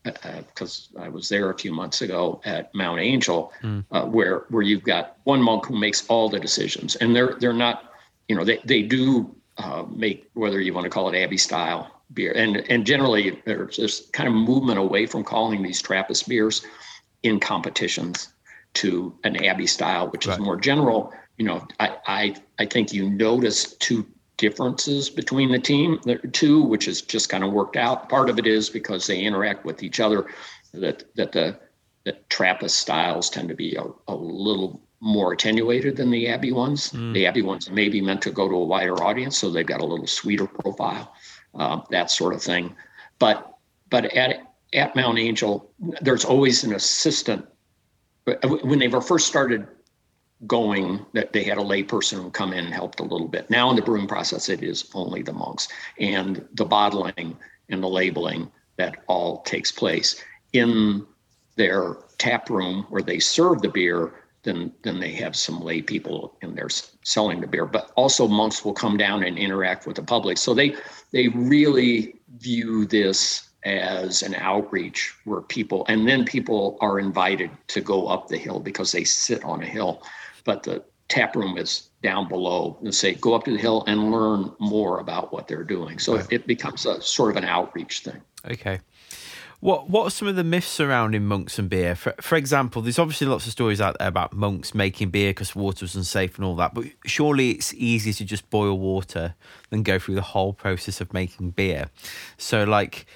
because 0.05 0.89
I 0.99 1.09
was 1.09 1.29
there 1.29 1.51
a 1.51 1.59
few 1.59 1.73
months 1.73 2.03
ago 2.03 2.41
at 2.45 2.75
Mount 2.75 3.01
Angel, 3.01 3.53
uh, 3.91 4.05
where 4.05 4.45
where 4.49 4.63
you've 4.63 4.85
got 4.85 5.17
one 5.25 5.43
monk 5.43 5.67
who 5.67 5.79
makes 5.79 6.07
all 6.09 6.29
the 6.29 6.41
decisions, 6.41 6.97
and 6.97 7.15
they're 7.15 7.37
they're 7.41 7.53
not, 7.53 7.93
you 8.29 8.37
know, 8.37 8.45
they 8.45 8.61
they 8.65 8.83
do 8.83 9.35
uh, 9.59 9.85
make 9.91 10.31
whether 10.35 10.61
you 10.61 10.73
want 10.73 10.85
to 10.85 10.91
call 10.91 11.09
it 11.13 11.19
Abbey 11.19 11.37
style 11.37 12.03
beer, 12.15 12.33
and 12.33 12.57
and 12.71 12.87
generally 12.87 13.43
there's 13.45 13.77
this 13.77 14.09
kind 14.13 14.29
of 14.29 14.35
movement 14.35 14.79
away 14.79 15.07
from 15.07 15.25
calling 15.25 15.63
these 15.63 15.83
Trappist 15.83 16.29
beers 16.29 16.65
in 17.23 17.41
competitions 17.41 18.33
to 18.75 19.15
an 19.25 19.45
Abbey 19.45 19.67
style, 19.67 20.09
which 20.09 20.27
Right. 20.27 20.39
is 20.39 20.45
more 20.45 20.57
general. 20.57 21.13
You 21.37 21.47
know, 21.47 21.67
I 21.81 21.97
I 22.07 22.37
I 22.59 22.67
think 22.67 22.93
you 22.93 23.11
notice 23.11 23.75
two 23.77 24.07
differences 24.39 25.11
between 25.11 25.53
the 25.53 25.59
team, 25.59 26.01
the 26.05 26.17
two, 26.33 26.63
which 26.63 26.89
is 26.89 27.03
just 27.03 27.29
kind 27.29 27.45
of 27.45 27.53
worked 27.53 27.77
out. 27.77 28.09
Part 28.09 28.31
of 28.31 28.39
it 28.39 28.47
is 28.47 28.71
because 28.71 29.07
they 29.07 29.21
interact 29.21 29.67
with 29.67 29.83
each 29.83 30.01
other, 30.01 30.27
that 30.73 31.05
that 31.17 31.33
the 31.33 31.59
that 32.05 32.31
Trappist 32.31 32.79
styles 32.79 33.29
tend 33.29 33.51
to 33.51 33.55
be 33.55 33.77
a, 33.77 33.85
a 34.07 34.15
little 34.15 34.81
more 35.01 35.33
attenuated 35.33 35.97
than 35.97 36.11
the 36.11 36.29
Abbey 36.29 36.53
ones. 36.53 36.91
The 37.13 37.27
Abbey 37.27 37.43
ones 37.43 37.71
may 37.71 37.89
be 37.89 38.01
meant 38.01 38.23
to 38.23 38.31
go 38.31 38.49
to 38.49 38.55
a 38.55 38.65
wider 38.65 39.03
audience, 39.05 39.37
so 39.39 39.51
they've 39.51 39.67
got 39.67 39.81
a 39.81 39.87
little 39.87 40.07
sweeter 40.07 40.47
profile, 40.47 41.13
uh, 41.55 41.81
that 41.91 42.11
sort 42.11 42.35
of 42.35 42.43
thing. 42.43 42.75
But 43.19 43.55
but 43.91 44.07
at 44.17 44.55
at 44.73 44.97
Mount 44.97 45.19
Angel, 45.19 45.71
there's 46.01 46.25
always 46.25 46.65
an 46.65 46.75
assistant. 46.75 47.47
When 48.63 48.79
they 48.79 48.89
were 48.89 49.01
first 49.01 49.27
started 49.27 49.67
going, 50.47 51.05
that 51.15 51.33
they 51.33 51.43
had 51.43 51.59
a 51.59 51.63
layperson 51.63 52.23
who 52.23 52.31
come 52.31 52.53
in 52.53 52.65
and 52.65 52.75
helped 52.75 53.01
a 53.01 53.05
little 53.05 53.29
bit. 53.29 53.51
Now 53.51 53.71
in 53.71 53.77
the 53.77 53.83
brewing 53.83 54.07
process, 54.07 54.49
it 54.49 54.63
is 54.63 54.89
only 54.95 55.23
the 55.23 55.33
monks 55.33 55.69
and 55.99 56.47
the 56.55 56.65
bottling 56.65 57.37
and 57.69 57.83
the 57.83 57.89
labeling 57.89 58.51
that 58.77 58.99
all 59.09 59.43
takes 59.43 59.73
place 59.73 60.23
in 60.53 61.05
their 61.57 61.97
tap 62.19 62.49
room 62.51 62.87
where 62.89 63.03
they 63.03 63.19
serve 63.19 63.63
the 63.63 63.69
beer. 63.69 64.13
Then, 64.45 64.73
then 64.83 65.01
they 65.01 65.13
have 65.13 65.35
some 65.35 65.61
lay 65.61 65.83
people 65.83 66.39
in 66.41 66.55
there 66.55 66.69
selling 67.03 67.41
the 67.41 67.47
beer, 67.47 67.67
but 67.67 67.91
also 67.97 68.29
monks 68.29 68.65
will 68.65 68.73
come 68.73 68.97
down 68.97 69.25
and 69.25 69.37
interact 69.37 69.87
with 69.87 69.97
the 69.97 70.03
public. 70.03 70.39
So 70.39 70.55
they 70.55 70.77
they 71.11 71.29
really 71.29 72.15
view 72.39 72.87
this 72.87 73.49
as 73.65 74.23
an 74.23 74.37
outreach 74.37 75.13
where 75.25 75.41
people 75.41 75.85
and 75.89 76.07
then 76.09 76.25
people 76.25 76.79
are 76.81 77.01
invited 77.01 77.51
to 77.67 77.81
go 77.81 78.07
up 78.07 78.29
the 78.29 78.39
hill 78.39 78.61
because 78.61 78.93
they 78.93 79.03
sit 79.03 79.45
on 79.45 79.63
a 79.63 79.67
hill 79.67 80.03
but 80.45 80.63
the 80.63 80.83
tap 81.09 81.35
room 81.35 81.57
is 81.57 81.89
down 82.03 82.29
below 82.29 82.79
and 82.83 82.95
say 82.95 83.15
go 83.15 83.35
up 83.35 83.45
to 83.45 83.51
the 83.51 83.59
hill 83.59 83.83
and 83.87 84.13
learn 84.13 84.53
more 84.59 85.01
about 85.01 85.33
what 85.33 85.49
they're 85.49 85.65
doing 85.65 85.99
so 85.99 86.15
it, 86.31 86.47
becomes 86.47 86.85
a 86.85 87.01
sort 87.01 87.31
of 87.31 87.37
an 87.37 87.45
outreach 87.45 88.01
thing 88.01 88.21
Okay. 88.47 88.81
What 89.61 89.91
what 89.91 90.05
are 90.07 90.11
some 90.11 90.29
of 90.29 90.37
the 90.37 90.45
myths 90.45 90.69
surrounding 90.69 91.27
monks 91.27 91.59
and 91.59 91.69
beer? 91.69 91.97
For, 91.97 92.15
for 92.21 92.37
example, 92.37 92.81
there's 92.81 92.99
obviously 92.99 93.27
lots 93.27 93.47
of 93.47 93.53
stories 93.53 93.81
out 93.81 93.99
there 93.99 94.07
about 94.07 94.33
monks 94.33 94.73
making 94.73 95.11
beer 95.11 95.31
because 95.31 95.57
water 95.57 95.85
was 95.85 95.97
unsafe 95.97 96.37
and 96.37 96.45
all 96.45 96.55
that. 96.57 96.75
But 96.75 96.85
surely 97.07 97.51
it's 97.51 97.75
easier 97.75 98.13
to 98.13 98.25
just 98.25 98.49
boil 98.51 98.79
water 98.79 99.35
than 99.71 99.83
go 99.83 99.99
through 99.99 100.15
the 100.15 100.23
whole 100.23 100.53
process 100.53 101.01
of 101.01 101.13
making 101.13 101.51
beer. 101.51 101.91
So, 102.37 102.63
like, 102.63 103.07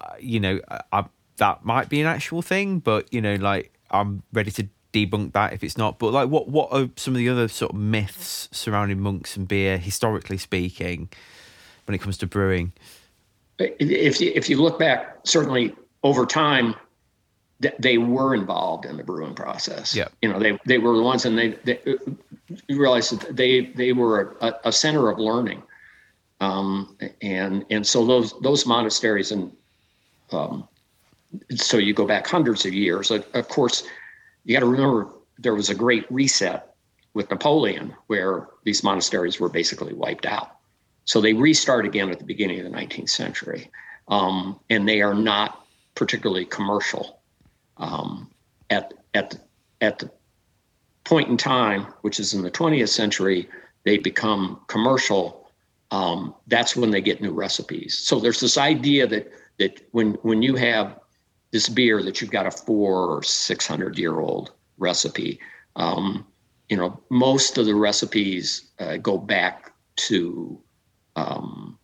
uh, 0.00 0.14
you 0.20 0.38
know, 0.38 0.60
I, 0.68 0.80
I, 0.92 1.04
that 1.38 1.64
might 1.64 1.88
be 1.88 2.00
an 2.00 2.06
actual 2.06 2.40
thing, 2.40 2.78
but 2.78 3.12
you 3.12 3.20
know, 3.20 3.34
like, 3.34 3.72
I'm 3.90 4.22
ready 4.32 4.52
to 4.52 4.68
debunk 4.92 5.32
that 5.32 5.52
if 5.52 5.62
it's 5.64 5.78
not. 5.78 5.98
But 5.98 6.12
like, 6.12 6.28
what 6.28 6.48
what 6.48 6.68
are 6.72 6.88
some 6.96 7.14
of 7.14 7.18
the 7.18 7.28
other 7.28 7.48
sort 7.48 7.72
of 7.72 7.78
myths 7.78 8.48
surrounding 8.52 9.00
monks 9.00 9.36
and 9.36 9.46
beer, 9.46 9.78
historically 9.78 10.38
speaking, 10.38 11.08
when 11.86 11.94
it 11.94 11.98
comes 11.98 12.18
to 12.18 12.26
brewing? 12.26 12.72
if 13.58 14.20
you, 14.20 14.32
if 14.34 14.48
you 14.48 14.60
look 14.60 14.78
back 14.78 15.18
certainly 15.24 15.74
over 16.02 16.24
time 16.24 16.74
th- 17.60 17.74
they 17.78 17.98
were 17.98 18.34
involved 18.34 18.86
in 18.86 18.96
the 18.96 19.04
brewing 19.04 19.34
process 19.34 19.94
Yeah. 19.94 20.08
you 20.22 20.32
know 20.32 20.38
they 20.38 20.58
they 20.64 20.78
were 20.78 20.96
the 20.96 21.02
ones 21.02 21.26
and 21.26 21.36
they, 21.36 21.48
they 21.64 21.78
you 21.84 22.80
realize 22.80 23.10
that 23.10 23.36
they 23.36 23.66
they 23.66 23.92
were 23.92 24.34
a, 24.40 24.54
a 24.64 24.72
center 24.72 25.10
of 25.10 25.18
learning 25.18 25.62
um, 26.40 26.96
and 27.20 27.66
and 27.70 27.86
so 27.86 28.06
those 28.06 28.32
those 28.40 28.64
monasteries 28.64 29.30
and 29.30 29.52
um, 30.32 30.66
so 31.54 31.76
you 31.76 31.92
go 31.92 32.06
back 32.06 32.26
hundreds 32.26 32.64
of 32.64 32.72
years 32.72 33.10
of 33.10 33.48
course 33.48 33.84
you 34.44 34.54
got 34.54 34.60
to 34.60 34.66
remember 34.66 35.10
there 35.38 35.54
was 35.54 35.70
a 35.70 35.74
great 35.74 36.10
reset 36.10 36.74
with 37.14 37.30
napoleon 37.30 37.94
where 38.06 38.48
these 38.64 38.82
monasteries 38.84 39.40
were 39.40 39.48
basically 39.48 39.94
wiped 39.94 40.26
out 40.26 40.60
so 41.10 41.20
they 41.20 41.32
restart 41.32 41.86
again 41.86 42.08
at 42.10 42.20
the 42.20 42.24
beginning 42.24 42.60
of 42.60 42.70
the 42.70 42.78
19th 42.78 43.10
century, 43.10 43.68
um, 44.06 44.60
and 44.70 44.88
they 44.88 45.02
are 45.02 45.12
not 45.12 45.66
particularly 45.96 46.44
commercial. 46.44 47.20
Um, 47.78 48.30
at 48.70 48.94
at 49.14 49.34
at 49.80 49.98
the 49.98 50.08
point 51.02 51.28
in 51.28 51.36
time, 51.36 51.86
which 52.02 52.20
is 52.20 52.32
in 52.32 52.42
the 52.42 52.50
20th 52.50 52.90
century, 52.90 53.48
they 53.84 53.98
become 53.98 54.60
commercial. 54.68 55.50
Um, 55.90 56.36
that's 56.46 56.76
when 56.76 56.92
they 56.92 57.00
get 57.00 57.20
new 57.20 57.32
recipes. 57.32 57.98
So 57.98 58.20
there's 58.20 58.38
this 58.38 58.56
idea 58.56 59.08
that 59.08 59.32
that 59.58 59.80
when 59.90 60.12
when 60.22 60.42
you 60.42 60.54
have 60.54 61.00
this 61.52 61.68
beer 61.68 62.02
that 62.02 62.20
you've 62.20 62.30
got 62.30 62.46
a 62.46 62.50
four 62.50 63.06
or 63.16 63.22
six 63.22 63.66
hundred 63.66 63.98
year 63.98 64.20
old 64.20 64.52
recipe, 64.78 65.40
um, 65.76 66.26
you 66.68 66.76
know 66.76 67.00
most 67.10 67.58
of 67.58 67.66
the 67.66 67.74
recipes 67.74 68.70
uh, 68.78 68.96
go 68.98 69.18
back 69.18 69.72
to 69.96 70.60
um, 71.16 71.78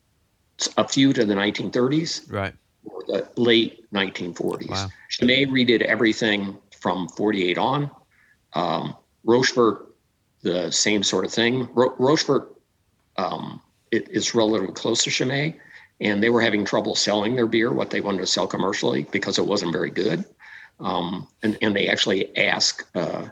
a 0.77 0.87
few 0.89 1.13
to 1.13 1.25
the 1.25 1.35
1930s 1.35 2.33
Right. 2.33 2.55
or 2.85 3.03
the 3.07 3.29
late 3.37 3.85
1940s. 3.93 4.71
Wow. 4.71 4.89
Chimay 5.11 5.47
redid 5.47 5.83
everything 5.83 6.57
from 6.81 7.09
48 7.09 7.59
on. 7.59 7.91
Um, 8.55 8.97
Rochefort, 9.25 9.95
the 10.43 10.71
same 10.71 11.03
sort 11.03 11.25
of 11.27 11.33
thing. 11.33 11.69
Ro- 11.75 11.95
Rochefort 11.99 12.55
um, 13.17 13.61
it, 13.91 14.09
is 14.09 14.35
relatively 14.35 14.73
close 14.73 15.03
to 15.05 15.11
Chimay, 15.11 15.57
and 16.01 16.23
they 16.23 16.31
were 16.31 16.41
having 16.41 16.65
trouble 16.65 16.95
selling 16.95 17.37
their 17.37 17.47
beer, 17.47 17.73
what 17.73 17.91
they 17.91 18.01
wanted 18.01 18.21
to 18.21 18.27
sell 18.27 18.47
commercially, 18.47 19.07
because 19.11 19.39
it 19.39 19.47
wasn't 19.47 19.73
very 19.73 19.91
good. 19.91 20.25
Um, 20.81 21.27
and, 21.43 21.57
and 21.63 21.75
they 21.75 21.89
actually 21.89 22.37
asked 22.37 22.85
uh, 22.95 23.29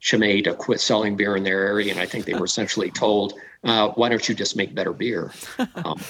Chimay 0.00 0.42
to 0.42 0.54
quit 0.54 0.80
selling 0.80 1.16
beer 1.16 1.36
in 1.36 1.42
their 1.42 1.64
area, 1.66 1.90
and 1.90 2.00
I 2.00 2.06
think 2.06 2.24
they 2.24 2.34
were 2.34 2.44
essentially 2.44 2.90
told, 3.04 3.34
uh, 3.64 3.88
"Why 3.90 4.08
don't 4.08 4.28
you 4.28 4.34
just 4.34 4.56
make 4.56 4.74
better 4.74 4.92
beer?" 4.92 5.32
Um, 5.76 6.00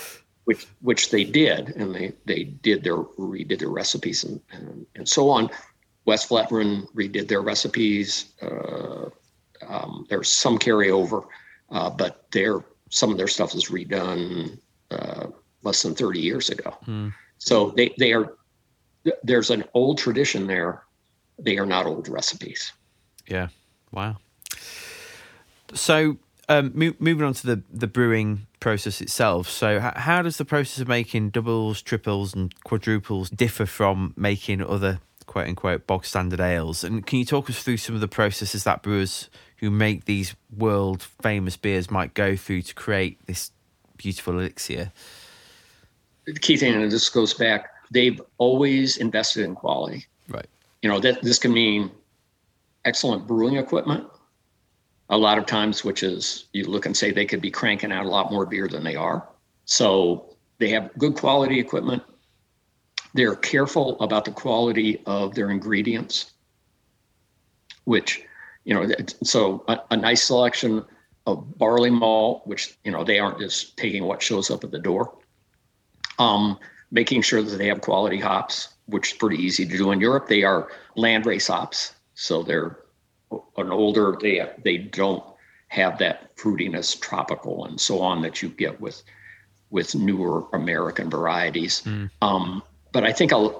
which 0.44 0.66
which 0.80 1.10
they 1.10 1.22
did, 1.22 1.68
and 1.76 1.94
they 1.94 2.12
they 2.24 2.44
did 2.44 2.82
their 2.82 2.96
redid 2.96 3.60
their 3.60 3.68
recipes 3.68 4.24
and 4.24 4.40
and, 4.50 4.86
and 4.96 5.08
so 5.08 5.30
on. 5.30 5.50
Westvleteren 6.06 6.90
redid 6.94 7.28
their 7.28 7.42
recipes. 7.42 8.32
Uh, 8.42 9.10
um, 9.68 10.04
there's 10.08 10.32
some 10.32 10.58
carryover, 10.58 11.24
uh, 11.70 11.90
but 11.90 12.26
their 12.32 12.64
some 12.90 13.10
of 13.12 13.18
their 13.18 13.28
stuff 13.28 13.54
is 13.54 13.70
redone 13.70 14.58
uh, 14.90 15.28
less 15.62 15.82
than 15.82 15.94
30 15.94 16.20
years 16.20 16.50
ago. 16.50 16.76
So 17.38 17.70
they 17.76 17.94
they 17.98 18.12
are 18.12 18.34
there's 19.22 19.50
an 19.50 19.64
old 19.74 19.98
tradition 19.98 20.46
there. 20.46 20.82
They 21.38 21.58
are 21.58 21.66
not 21.66 21.86
old 21.86 22.08
recipes. 22.08 22.72
Yeah. 23.26 23.48
Wow. 23.90 24.16
So 25.74 26.18
um, 26.48 26.72
mo- 26.74 26.94
moving 26.98 27.24
on 27.24 27.34
to 27.34 27.46
the 27.46 27.62
the 27.70 27.86
brewing 27.86 28.46
process 28.60 29.00
itself. 29.00 29.48
So, 29.48 29.76
h- 29.78 29.96
how 29.96 30.22
does 30.22 30.36
the 30.36 30.44
process 30.44 30.80
of 30.80 30.88
making 30.88 31.30
doubles, 31.30 31.82
triples, 31.82 32.34
and 32.34 32.54
quadruples 32.64 33.30
differ 33.30 33.66
from 33.66 34.14
making 34.16 34.62
other 34.62 35.00
quote 35.26 35.48
unquote 35.48 35.86
bog 35.86 36.04
standard 36.04 36.40
ales? 36.40 36.84
And 36.84 37.06
can 37.06 37.18
you 37.18 37.24
talk 37.24 37.48
us 37.48 37.62
through 37.62 37.78
some 37.78 37.94
of 37.94 38.00
the 38.00 38.08
processes 38.08 38.64
that 38.64 38.82
brewers 38.82 39.30
who 39.58 39.70
make 39.70 40.04
these 40.04 40.34
world 40.56 41.02
famous 41.02 41.56
beers 41.56 41.90
might 41.90 42.14
go 42.14 42.36
through 42.36 42.62
to 42.62 42.74
create 42.74 43.24
this 43.26 43.50
beautiful 43.96 44.34
elixir? 44.38 44.92
The 46.24 46.34
key 46.34 46.56
thing, 46.56 46.74
and 46.74 46.90
this 46.90 47.08
goes 47.08 47.34
back, 47.34 47.70
they've 47.90 48.20
always 48.38 48.96
invested 48.96 49.44
in 49.44 49.54
quality. 49.54 50.06
Right. 50.28 50.46
You 50.82 50.88
know, 50.88 51.00
that 51.00 51.22
this 51.22 51.38
can 51.38 51.52
mean 51.52 51.90
excellent 52.84 53.26
brewing 53.26 53.56
equipment. 53.56 54.06
A 55.10 55.18
lot 55.18 55.36
of 55.36 55.46
times, 55.46 55.84
which 55.84 56.02
is 56.02 56.46
you 56.52 56.64
look 56.64 56.86
and 56.86 56.96
say 56.96 57.10
they 57.10 57.26
could 57.26 57.42
be 57.42 57.50
cranking 57.50 57.92
out 57.92 58.06
a 58.06 58.08
lot 58.08 58.30
more 58.30 58.46
beer 58.46 58.68
than 58.68 58.82
they 58.82 58.96
are. 58.96 59.28
So 59.64 60.36
they 60.58 60.70
have 60.70 60.90
good 60.96 61.14
quality 61.14 61.58
equipment. 61.58 62.02
They're 63.14 63.36
careful 63.36 64.00
about 64.00 64.24
the 64.24 64.30
quality 64.30 65.02
of 65.04 65.34
their 65.34 65.50
ingredients, 65.50 66.32
which, 67.84 68.22
you 68.64 68.72
know, 68.74 68.88
so 69.22 69.64
a, 69.68 69.80
a 69.90 69.96
nice 69.96 70.22
selection 70.22 70.84
of 71.26 71.58
barley 71.58 71.90
malt, 71.90 72.46
which, 72.46 72.78
you 72.84 72.90
know, 72.90 73.04
they 73.04 73.18
aren't 73.18 73.38
just 73.38 73.76
taking 73.76 74.04
what 74.04 74.22
shows 74.22 74.50
up 74.50 74.64
at 74.64 74.70
the 74.70 74.78
door. 74.78 75.12
Um, 76.18 76.58
making 76.90 77.22
sure 77.22 77.42
that 77.42 77.56
they 77.56 77.68
have 77.68 77.80
quality 77.80 78.18
hops, 78.18 78.68
which 78.86 79.12
is 79.12 79.18
pretty 79.18 79.42
easy 79.42 79.66
to 79.66 79.76
do 79.76 79.90
in 79.92 80.00
Europe. 80.00 80.28
They 80.28 80.42
are 80.42 80.68
landrace 80.96 81.48
hops, 81.48 81.94
so 82.14 82.42
they're 82.42 82.78
an 83.56 83.70
older. 83.70 84.16
They 84.20 84.46
they 84.64 84.78
don't 84.78 85.24
have 85.68 85.98
that 85.98 86.36
fruitiness, 86.36 87.00
tropical, 87.00 87.64
and 87.64 87.80
so 87.80 88.00
on 88.00 88.20
that 88.22 88.42
you 88.42 88.48
get 88.50 88.80
with 88.80 89.02
with 89.70 89.94
newer 89.94 90.44
American 90.52 91.08
varieties. 91.08 91.82
Um, 92.20 92.62
but 92.92 93.04
I 93.04 93.12
think 93.12 93.32
a, 93.32 93.50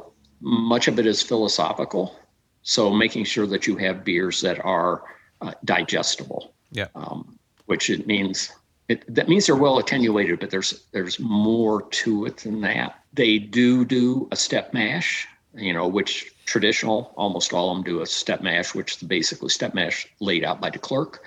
much 0.40 0.88
of 0.88 0.98
it 0.98 1.07
is 1.07 1.22
philosophical. 1.22 2.18
So 2.62 2.90
making 2.90 3.24
sure 3.24 3.46
that 3.46 3.66
you 3.66 3.76
have 3.78 4.05
beers 4.05 4.42
that 4.42 4.62
are 4.64 5.03
uh, 5.40 5.53
digestible 5.64 6.53
Yeah. 6.70 6.88
um, 6.94 7.38
which 7.66 7.88
it 7.88 8.07
means 8.07 8.53
it, 8.89 9.14
that 9.14 9.28
means 9.28 9.47
they're 9.47 9.57
well 9.57 9.78
attenuated, 9.78 10.41
but 10.41 10.51
there's 10.51 10.85
there's 10.93 11.18
more 11.20 11.83
to 11.83 12.26
it 12.26 12.39
than 12.39 12.61
that. 12.62 13.03
They 13.12 13.39
do 13.39 13.85
do 13.85 14.28
a 14.33 14.37
step 14.37 14.74
mash, 14.74 15.26
you 15.55 15.72
know, 15.72 15.87
which 15.87 16.33
traditional 16.47 17.12
almost 17.16 17.53
all 17.53 17.70
of 17.70 17.76
them 17.76 17.85
do 17.85 18.03
a 18.03 18.07
step 18.07 18.43
mash, 18.43 18.74
which 18.74 18.97
is 18.97 19.03
basically 19.03 19.49
step 19.49 19.74
mash 19.74 20.07
laid 20.20 20.45
out 20.45 20.61
by 20.61 20.70
De 20.70 20.78
Clerck. 20.78 21.20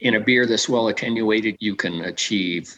In 0.00 0.16
a 0.16 0.20
beer 0.20 0.46
that's 0.46 0.68
well 0.68 0.88
attenuated, 0.88 1.56
you 1.60 1.76
can 1.76 2.04
achieve 2.04 2.76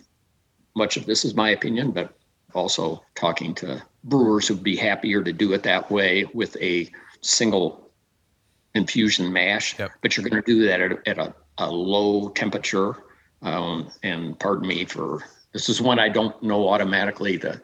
much 0.76 0.96
of 0.96 1.06
this 1.06 1.24
is 1.24 1.34
my 1.34 1.50
opinion, 1.50 1.90
but 1.90 2.14
also 2.54 3.02
talking 3.14 3.54
to 3.54 3.82
brewers 4.04 4.46
who'd 4.46 4.62
be 4.62 4.76
happier 4.76 5.22
to 5.22 5.32
do 5.32 5.52
it 5.52 5.62
that 5.62 5.90
way 5.90 6.24
with 6.34 6.56
a 6.60 6.90
single 7.20 7.90
infusion 8.74 9.32
mash. 9.32 9.78
Yep. 9.78 9.92
But 10.02 10.16
you're 10.16 10.28
going 10.28 10.42
to 10.42 10.46
do 10.46 10.66
that 10.66 10.80
at, 10.80 11.08
at 11.08 11.18
a, 11.18 11.34
a 11.58 11.70
low 11.70 12.28
temperature. 12.30 12.96
Um, 13.44 13.90
and 14.02 14.38
pardon 14.40 14.66
me 14.66 14.86
for 14.86 15.22
this 15.52 15.68
is 15.68 15.80
one 15.80 15.98
I 15.98 16.08
don't 16.08 16.42
know 16.42 16.68
automatically 16.68 17.36
the 17.36 17.60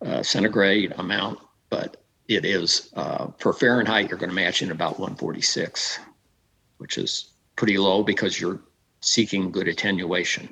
uh, 0.00 0.22
centigrade 0.22 0.94
amount, 0.96 1.40
but 1.68 1.98
it 2.28 2.44
is 2.44 2.90
uh, 2.94 3.26
for 3.38 3.52
Fahrenheit, 3.52 4.08
you're 4.08 4.18
going 4.18 4.30
to 4.30 4.34
match 4.34 4.62
in 4.62 4.70
about 4.70 4.98
146, 4.98 5.98
which 6.78 6.98
is 6.98 7.32
pretty 7.56 7.76
low 7.76 8.02
because 8.02 8.40
you're 8.40 8.60
seeking 9.00 9.50
good 9.50 9.68
attenuation. 9.68 10.48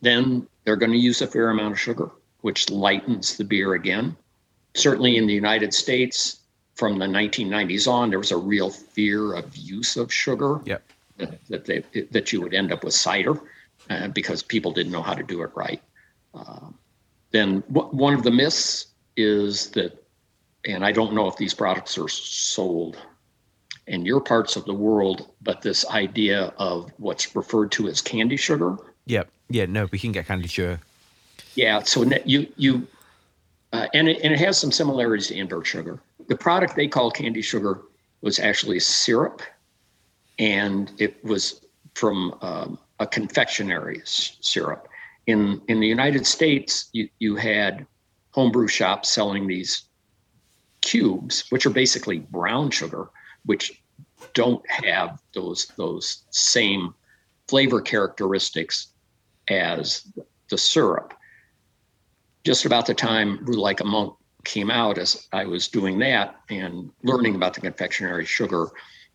Then 0.00 0.48
they're 0.64 0.76
going 0.76 0.92
to 0.92 0.98
use 0.98 1.20
a 1.20 1.26
fair 1.26 1.50
amount 1.50 1.72
of 1.72 1.80
sugar, 1.80 2.10
which 2.40 2.70
lightens 2.70 3.36
the 3.36 3.44
beer 3.44 3.74
again. 3.74 4.16
Certainly 4.74 5.18
in 5.18 5.26
the 5.26 5.34
United 5.34 5.74
States, 5.74 6.40
from 6.74 6.98
the 6.98 7.06
1990s 7.06 7.86
on, 7.86 8.08
there 8.08 8.18
was 8.18 8.30
a 8.30 8.36
real 8.36 8.70
fear 8.70 9.34
of 9.34 9.54
use 9.54 9.96
of 9.96 10.12
sugar 10.12 10.60
Yep. 10.64 10.82
that, 11.18 11.46
that 11.48 11.64
they 11.66 12.04
that 12.10 12.32
you 12.32 12.40
would 12.40 12.54
end 12.54 12.72
up 12.72 12.82
with 12.82 12.94
cider 12.94 13.38
uh, 13.90 14.08
because 14.08 14.42
people 14.42 14.72
didn't 14.72 14.92
know 14.92 15.02
how 15.02 15.14
to 15.14 15.22
do 15.22 15.42
it 15.42 15.50
right. 15.54 15.82
Um, 16.32 16.78
then 17.32 17.62
w- 17.72 17.88
one 17.94 18.14
of 18.14 18.22
the 18.22 18.30
myths 18.30 18.86
is 19.16 19.70
that, 19.72 20.02
and 20.64 20.84
I 20.84 20.92
don't 20.92 21.12
know 21.12 21.26
if 21.26 21.36
these 21.36 21.52
products 21.52 21.98
are 21.98 22.08
sold 22.08 22.96
in 23.86 24.06
your 24.06 24.20
parts 24.20 24.56
of 24.56 24.64
the 24.64 24.72
world, 24.72 25.32
but 25.42 25.60
this 25.60 25.84
idea 25.88 26.54
of 26.56 26.90
what's 26.98 27.34
referred 27.34 27.72
to 27.72 27.88
as 27.88 28.00
candy 28.00 28.36
sugar. 28.36 28.76
Yep. 29.06 29.28
Yeah. 29.48 29.66
No, 29.66 29.88
we 29.90 29.98
can 29.98 30.12
get 30.12 30.26
candy 30.26 30.48
sugar. 30.48 30.80
Yeah, 31.56 31.82
so 31.82 32.04
you 32.24 32.46
you 32.56 32.86
uh, 33.72 33.88
and 33.92 34.08
it, 34.08 34.20
and 34.22 34.32
it 34.32 34.38
has 34.38 34.58
some 34.58 34.70
similarities 34.70 35.28
to 35.28 35.34
invert 35.36 35.66
sugar. 35.66 36.00
The 36.28 36.36
product 36.36 36.76
they 36.76 36.86
call 36.86 37.10
candy 37.10 37.42
sugar 37.42 37.82
was 38.20 38.38
actually 38.38 38.78
syrup, 38.80 39.42
and 40.38 40.92
it 40.98 41.22
was 41.24 41.64
from 41.94 42.38
um, 42.40 42.78
a 43.00 43.06
confectionery 43.06 44.00
syrup. 44.04 44.86
In 45.26 45.60
in 45.68 45.80
the 45.80 45.86
United 45.86 46.26
States, 46.26 46.88
you 46.92 47.08
you 47.18 47.36
had 47.36 47.86
homebrew 48.30 48.68
shops 48.68 49.10
selling 49.10 49.46
these 49.46 49.84
cubes, 50.80 51.44
which 51.50 51.66
are 51.66 51.70
basically 51.70 52.18
brown 52.18 52.70
sugar, 52.70 53.10
which 53.44 53.82
don't 54.34 54.62
have 54.70 55.20
those 55.34 55.72
those 55.76 56.24
same 56.30 56.94
flavor 57.48 57.80
characteristics 57.80 58.92
as 59.48 60.06
the 60.48 60.58
syrup 60.58 61.14
just 62.44 62.64
about 62.64 62.86
the 62.86 62.94
time 62.94 63.44
Like 63.44 63.80
a 63.80 63.84
Monk 63.84 64.14
came 64.44 64.70
out, 64.70 64.98
as 64.98 65.26
I 65.32 65.44
was 65.44 65.68
doing 65.68 65.98
that 65.98 66.36
and 66.48 66.90
learning 67.02 67.34
about 67.34 67.54
the 67.54 67.60
confectionery 67.60 68.24
sugar 68.24 68.68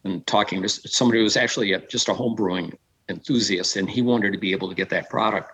and 0.03 0.25
talking 0.27 0.61
to 0.61 0.69
somebody 0.69 1.19
who 1.19 1.23
was 1.23 1.37
actually 1.37 1.73
a, 1.73 1.79
just 1.87 2.09
a 2.09 2.13
home 2.13 2.35
brewing 2.35 2.77
enthusiast, 3.09 3.75
and 3.75 3.89
he 3.89 4.01
wanted 4.01 4.31
to 4.33 4.37
be 4.37 4.51
able 4.51 4.69
to 4.69 4.75
get 4.75 4.89
that 4.89 5.09
product. 5.09 5.51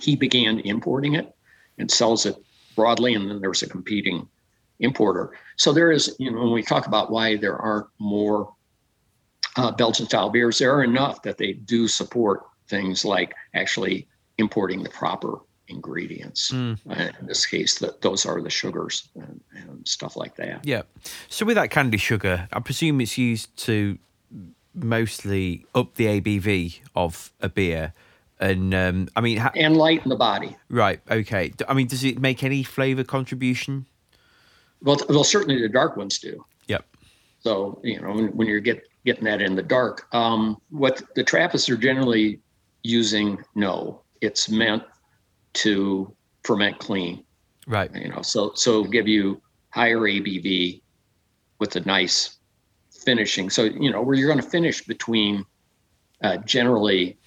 He 0.00 0.16
began 0.16 0.60
importing 0.60 1.14
it 1.14 1.34
and 1.78 1.90
sells 1.90 2.26
it 2.26 2.36
broadly, 2.76 3.14
and 3.14 3.30
then 3.30 3.40
there's 3.40 3.62
a 3.62 3.68
competing 3.68 4.28
importer. 4.78 5.32
So 5.56 5.72
there 5.72 5.92
is, 5.92 6.16
you 6.18 6.30
know, 6.30 6.38
when 6.40 6.52
we 6.52 6.62
talk 6.62 6.86
about 6.86 7.10
why 7.10 7.36
there 7.36 7.56
aren't 7.56 7.86
more 7.98 8.54
uh, 9.56 9.72
Belgian 9.72 10.06
style 10.06 10.30
beers, 10.30 10.58
there 10.58 10.74
are 10.74 10.84
enough 10.84 11.22
that 11.22 11.38
they 11.38 11.52
do 11.52 11.88
support 11.88 12.42
things 12.68 13.04
like 13.04 13.34
actually 13.54 14.08
importing 14.38 14.82
the 14.82 14.90
proper 14.90 15.40
ingredients. 15.68 16.50
Mm. 16.50 16.78
Uh, 16.88 17.10
in 17.20 17.26
this 17.26 17.46
case, 17.46 17.78
that 17.78 18.00
those 18.00 18.26
are 18.26 18.40
the 18.40 18.50
sugars 18.50 19.08
and, 19.14 19.40
and 19.54 19.86
stuff 19.86 20.16
like 20.16 20.36
that. 20.36 20.64
Yeah. 20.64 20.82
So 21.28 21.44
with 21.46 21.56
that 21.56 21.70
candy 21.70 21.98
sugar, 21.98 22.48
I 22.52 22.60
presume 22.60 23.00
it's 23.00 23.18
used 23.18 23.56
to 23.64 23.98
mostly 24.74 25.66
up 25.74 25.94
the 25.96 26.06
ABV 26.06 26.80
of 26.94 27.32
a 27.40 27.48
beer. 27.48 27.92
And 28.38 28.74
um, 28.74 29.08
I 29.16 29.20
mean, 29.20 29.38
ha- 29.38 29.52
And 29.54 29.76
lighten 29.76 30.08
the 30.08 30.16
body. 30.16 30.56
right, 30.70 31.00
okay. 31.10 31.52
I 31.68 31.74
mean, 31.74 31.86
does 31.88 32.04
it 32.04 32.18
make 32.20 32.42
any 32.42 32.62
flavor 32.62 33.04
contribution? 33.04 33.86
Well, 34.82 34.96
well, 35.10 35.24
certainly 35.24 35.60
the 35.60 35.68
dark 35.68 35.96
ones 35.96 36.18
do. 36.18 36.44
Yep. 36.68 36.86
So 37.40 37.80
you 37.84 38.00
know 38.00 38.12
when, 38.12 38.28
when 38.36 38.48
you're 38.48 38.60
get 38.60 38.82
getting 39.04 39.24
that 39.24 39.42
in 39.42 39.56
the 39.56 39.62
dark, 39.62 40.06
um, 40.14 40.56
what 40.70 41.02
the 41.14 41.22
Trappists 41.24 41.68
are 41.68 41.76
generally 41.76 42.40
using, 42.82 43.38
no, 43.54 44.00
it's 44.22 44.48
meant 44.48 44.82
to 45.54 46.14
ferment 46.44 46.78
clean. 46.78 47.24
Right. 47.66 47.94
You 47.94 48.08
know, 48.08 48.22
so 48.22 48.52
so 48.54 48.84
give 48.84 49.06
you 49.06 49.40
higher 49.68 49.98
ABV 49.98 50.80
with 51.58 51.76
a 51.76 51.80
nice 51.80 52.38
finishing. 53.02 53.50
So 53.50 53.64
you 53.64 53.90
know 53.90 54.02
where 54.02 54.14
you're 54.16 54.28
going 54.28 54.42
to 54.42 54.48
finish 54.48 54.84
between 54.84 55.44
uh, 56.22 56.38
generally 56.38 57.18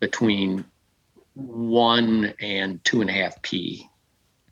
between 0.00 0.64
one 1.34 2.34
and 2.40 2.82
two 2.84 3.00
and 3.00 3.10
a 3.10 3.12
half 3.12 3.40
p, 3.42 3.88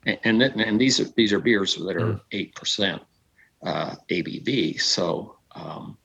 and 0.05 0.41
and, 0.41 0.61
and 0.61 0.81
these 0.81 0.99
are 0.99 1.05
these 1.15 1.33
are 1.33 1.39
beers 1.39 1.75
that 1.75 1.97
are 1.97 2.19
eight 2.31 2.55
percent 2.55 3.01
uh, 3.63 3.95
ABV. 4.09 4.79
So 4.81 5.37
um, 5.53 5.97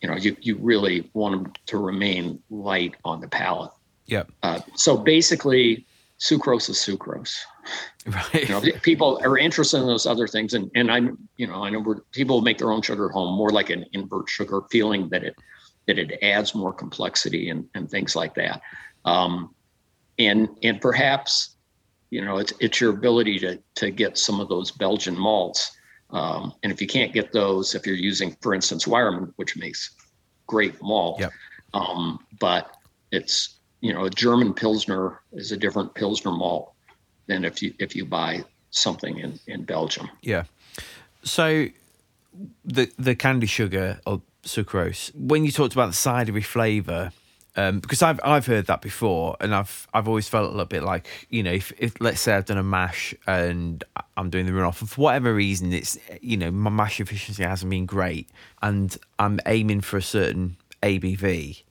you 0.00 0.08
know 0.08 0.16
you 0.16 0.36
you 0.40 0.56
really 0.58 1.10
want 1.14 1.42
them 1.42 1.52
to 1.66 1.78
remain 1.78 2.42
light 2.50 2.94
on 3.04 3.20
the 3.20 3.28
palate. 3.28 3.72
Yeah. 4.06 4.24
Uh, 4.42 4.60
so 4.74 4.96
basically, 4.98 5.86
sucrose 6.20 6.68
is 6.70 6.76
sucrose 6.76 7.36
Right. 8.06 8.48
you 8.48 8.48
know 8.50 8.60
people 8.82 9.18
are 9.24 9.38
interested 9.38 9.78
in 9.78 9.86
those 9.86 10.06
other 10.06 10.28
things 10.28 10.54
and 10.54 10.70
and 10.74 10.90
i'm 10.90 11.18
you 11.36 11.46
know 11.46 11.64
i 11.64 11.70
know 11.70 11.80
we're, 11.80 12.00
people 12.12 12.40
make 12.42 12.58
their 12.58 12.70
own 12.70 12.82
sugar 12.82 13.06
at 13.08 13.12
home 13.12 13.34
more 13.34 13.50
like 13.50 13.70
an 13.70 13.86
invert 13.92 14.28
sugar 14.28 14.62
feeling 14.70 15.08
that 15.08 15.24
it 15.24 15.34
that 15.86 15.98
it 15.98 16.18
adds 16.22 16.54
more 16.54 16.72
complexity 16.72 17.48
and 17.48 17.66
and 17.74 17.90
things 17.90 18.14
like 18.14 18.34
that 18.34 18.60
um 19.06 19.54
and 20.18 20.48
and 20.62 20.80
perhaps 20.80 21.56
you 22.10 22.22
know 22.24 22.36
it's 22.36 22.52
it's 22.60 22.80
your 22.80 22.90
ability 22.90 23.38
to 23.38 23.58
to 23.74 23.90
get 23.90 24.18
some 24.18 24.38
of 24.38 24.48
those 24.48 24.70
belgian 24.70 25.18
malts 25.18 25.72
um 26.10 26.52
and 26.62 26.70
if 26.70 26.80
you 26.80 26.86
can't 26.86 27.12
get 27.12 27.32
those 27.32 27.74
if 27.74 27.86
you're 27.86 27.96
using 27.96 28.36
for 28.42 28.54
instance 28.54 28.84
Weyermann 28.84 29.32
which 29.36 29.56
makes 29.56 29.94
great 30.46 30.74
malt 30.82 31.18
Yep. 31.20 31.32
um 31.72 32.18
but 32.38 32.76
it's 33.10 33.60
you 33.84 33.92
know 33.92 34.06
a 34.06 34.10
German 34.10 34.54
pilsner 34.54 35.20
is 35.32 35.52
a 35.52 35.58
different 35.58 35.92
pilsner 35.92 36.32
malt 36.32 36.72
than 37.26 37.44
if 37.44 37.62
you 37.62 37.74
if 37.78 37.94
you 37.94 38.06
buy 38.06 38.42
something 38.70 39.18
in 39.18 39.38
in 39.46 39.64
Belgium. 39.64 40.08
Yeah. 40.22 40.44
So 41.22 41.66
the 42.64 42.90
the 42.98 43.14
candy 43.14 43.46
sugar 43.46 44.00
or 44.06 44.22
sucrose. 44.42 45.14
When 45.14 45.44
you 45.44 45.52
talked 45.52 45.74
about 45.74 45.86
the 45.88 45.92
cidery 45.92 46.42
flavour, 46.42 47.12
um, 47.56 47.80
because 47.80 48.00
I've 48.00 48.18
I've 48.24 48.46
heard 48.46 48.68
that 48.68 48.80
before, 48.80 49.36
and 49.38 49.54
I've 49.54 49.86
I've 49.92 50.08
always 50.08 50.30
felt 50.30 50.46
a 50.46 50.50
little 50.50 50.64
bit 50.64 50.82
like 50.82 51.06
you 51.28 51.42
know 51.42 51.52
if, 51.52 51.70
if 51.78 52.00
let's 52.00 52.22
say 52.22 52.32
I've 52.32 52.46
done 52.46 52.56
a 52.56 52.62
mash 52.62 53.14
and 53.26 53.84
I'm 54.16 54.30
doing 54.30 54.46
the 54.46 54.52
runoff, 54.52 54.80
and 54.80 54.88
for 54.88 55.02
whatever 55.02 55.34
reason 55.34 55.74
it's 55.74 55.98
you 56.22 56.38
know 56.38 56.50
my 56.50 56.70
mash 56.70 57.00
efficiency 57.00 57.42
hasn't 57.42 57.68
been 57.68 57.84
great, 57.84 58.30
and 58.62 58.96
I'm 59.18 59.40
aiming 59.44 59.82
for 59.82 59.98
a 59.98 60.02
certain 60.02 60.56
ABV. 60.82 61.64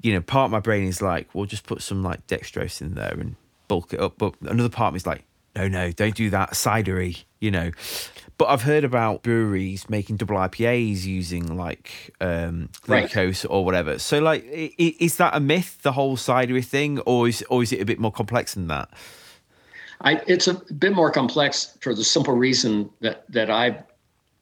You 0.00 0.14
know, 0.14 0.20
part 0.20 0.46
of 0.46 0.50
my 0.52 0.60
brain 0.60 0.86
is 0.86 1.02
like, 1.02 1.28
well, 1.34 1.44
just 1.44 1.66
put 1.66 1.82
some 1.82 2.02
like 2.02 2.26
dextrose 2.26 2.80
in 2.80 2.94
there 2.94 3.14
and 3.18 3.36
bulk 3.66 3.92
it 3.92 4.00
up, 4.00 4.14
but 4.18 4.34
another 4.42 4.68
part 4.68 4.88
of 4.88 4.94
me 4.94 4.98
is 4.98 5.06
like, 5.06 5.24
no, 5.56 5.66
no, 5.68 5.90
don't 5.90 6.14
do 6.14 6.30
that 6.30 6.50
cidery. 6.52 7.24
You 7.40 7.50
know, 7.50 7.70
but 8.36 8.46
I've 8.46 8.62
heard 8.62 8.84
about 8.84 9.22
breweries 9.22 9.88
making 9.90 10.16
double 10.16 10.36
IPAs 10.36 11.04
using 11.04 11.56
like 11.56 12.14
um, 12.20 12.68
Right. 12.86 13.02
glucose 13.10 13.44
or 13.44 13.64
whatever. 13.64 13.98
So, 13.98 14.20
like, 14.20 14.44
is 14.78 15.16
that 15.16 15.34
a 15.34 15.40
myth, 15.40 15.78
the 15.82 15.92
whole 15.92 16.16
cidery 16.16 16.64
thing, 16.64 17.00
or 17.00 17.28
is 17.28 17.44
or 17.50 17.62
is 17.62 17.72
it 17.72 17.80
a 17.80 17.84
bit 17.84 17.98
more 17.98 18.12
complex 18.12 18.54
than 18.54 18.68
that? 18.68 18.88
I, 20.00 20.22
it's 20.28 20.46
a 20.46 20.54
bit 20.74 20.92
more 20.92 21.10
complex 21.10 21.76
for 21.80 21.92
the 21.94 22.04
simple 22.04 22.34
reason 22.34 22.90
that 23.00 23.24
that 23.32 23.50
I've 23.50 23.82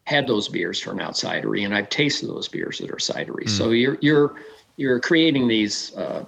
had 0.04 0.26
those 0.26 0.48
beers 0.48 0.80
turn 0.80 1.00
out 1.00 1.14
cidery, 1.14 1.64
and 1.64 1.74
I've 1.74 1.88
tasted 1.88 2.28
those 2.28 2.48
beers 2.48 2.78
that 2.78 2.90
are 2.90 2.96
cidery. 2.96 3.48
So 3.48 3.70
you're 3.70 3.96
you're 4.02 4.36
you're 4.76 5.00
creating 5.00 5.48
these 5.48 5.94
uh, 5.96 6.24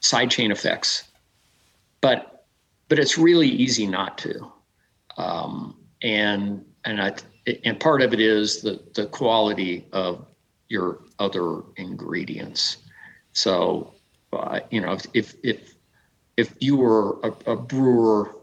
side 0.00 0.30
chain 0.30 0.50
effects, 0.50 1.04
but 2.00 2.44
but 2.88 2.98
it's 2.98 3.18
really 3.18 3.48
easy 3.48 3.86
not 3.86 4.18
to, 4.18 4.52
um, 5.16 5.76
and 6.02 6.64
and 6.84 7.00
I 7.00 7.14
and 7.64 7.78
part 7.78 8.02
of 8.02 8.12
it 8.12 8.20
is 8.20 8.62
the 8.62 8.80
the 8.94 9.06
quality 9.06 9.86
of 9.92 10.26
your 10.68 11.00
other 11.18 11.62
ingredients. 11.76 12.78
So 13.32 13.94
uh, 14.32 14.60
you 14.70 14.80
know 14.80 14.98
if 15.14 15.34
if 15.42 15.74
if 16.36 16.54
you 16.60 16.76
were 16.76 17.18
a, 17.22 17.52
a 17.52 17.56
brewer 17.56 18.36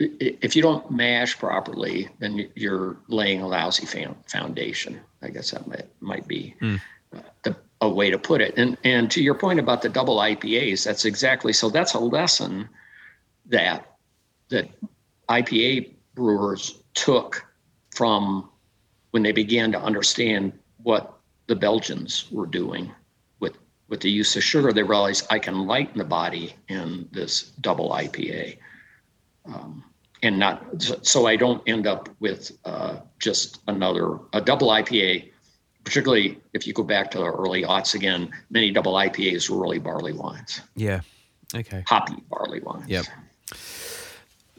if 0.00 0.54
you 0.54 0.62
don't 0.62 0.88
mash 0.90 1.36
properly, 1.38 2.08
then 2.20 2.48
you're 2.54 2.96
laying 3.08 3.40
a 3.40 3.48
lousy 3.48 3.84
foundation. 4.26 5.00
I 5.22 5.28
guess 5.30 5.50
that 5.50 5.66
might 5.66 5.88
might 6.00 6.28
be 6.28 6.54
the, 6.60 6.80
a 7.80 7.88
way 7.88 8.10
to 8.10 8.18
put 8.18 8.40
it. 8.40 8.54
And 8.56 8.76
and 8.84 9.10
to 9.10 9.22
your 9.22 9.34
point 9.34 9.60
about 9.60 9.82
the 9.82 9.88
double 9.88 10.18
IPAs, 10.18 10.84
that's 10.84 11.04
exactly 11.04 11.52
so. 11.52 11.70
That's 11.70 11.94
a 11.94 11.98
lesson 12.00 12.68
that 13.46 13.96
that 14.48 14.68
IPA 15.28 15.94
brewers 16.14 16.82
took 16.94 17.44
from 17.94 18.50
when 19.10 19.22
they 19.22 19.32
began 19.32 19.72
to 19.72 19.80
understand 19.80 20.52
what 20.82 21.18
the 21.46 21.56
Belgians 21.56 22.26
were 22.30 22.46
doing 22.46 22.90
with 23.40 23.56
with 23.88 24.00
the 24.00 24.10
use 24.10 24.36
of 24.36 24.42
sugar. 24.42 24.72
They 24.72 24.82
realized 24.82 25.26
I 25.30 25.38
can 25.38 25.66
lighten 25.66 25.98
the 25.98 26.04
body 26.04 26.54
in 26.68 27.08
this 27.12 27.52
double 27.60 27.90
IPA 27.90 28.58
um, 29.46 29.84
and 30.22 30.38
not 30.38 30.82
so- 30.82 30.98
so 31.02 31.26
I 31.26 31.36
don't 31.36 31.62
end 31.66 31.86
up 31.86 32.08
with 32.20 32.52
uh, 32.64 32.96
just 33.18 33.60
another 33.68 34.18
a 34.32 34.40
double 34.40 34.68
IPA. 34.68 35.30
Particularly 35.88 36.38
if 36.52 36.66
you 36.66 36.74
go 36.74 36.82
back 36.82 37.10
to 37.12 37.18
the 37.18 37.24
early 37.24 37.62
aughts 37.62 37.94
again, 37.94 38.30
many 38.50 38.70
double 38.70 38.92
IPAs 38.92 39.48
were 39.48 39.56
really 39.58 39.78
barley 39.78 40.12
wines, 40.12 40.60
Yeah. 40.76 41.00
Okay. 41.54 41.82
hoppy 41.86 42.22
barley 42.28 42.60
wines. 42.60 42.84
Yep. 42.88 43.06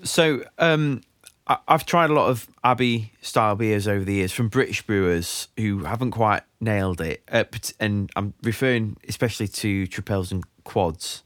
So, 0.03 0.43
um, 0.57 1.01
I, 1.45 1.57
I've 1.67 1.85
tried 1.85 2.09
a 2.09 2.13
lot 2.13 2.29
of 2.31 2.47
Abbey 2.63 3.13
style 3.21 3.55
beers 3.55 3.87
over 3.87 4.03
the 4.03 4.13
years 4.15 4.31
from 4.31 4.47
British 4.47 4.81
brewers 4.81 5.49
who 5.55 5.83
haven't 5.83 6.11
quite 6.11 6.41
nailed 6.59 6.99
it. 6.99 7.21
Uh, 7.31 7.43
and 7.79 8.09
I'm 8.15 8.33
referring 8.41 8.97
especially 9.07 9.49
to 9.49 9.85
Tripels 9.85 10.31
and 10.31 10.43
Quads 10.63 11.21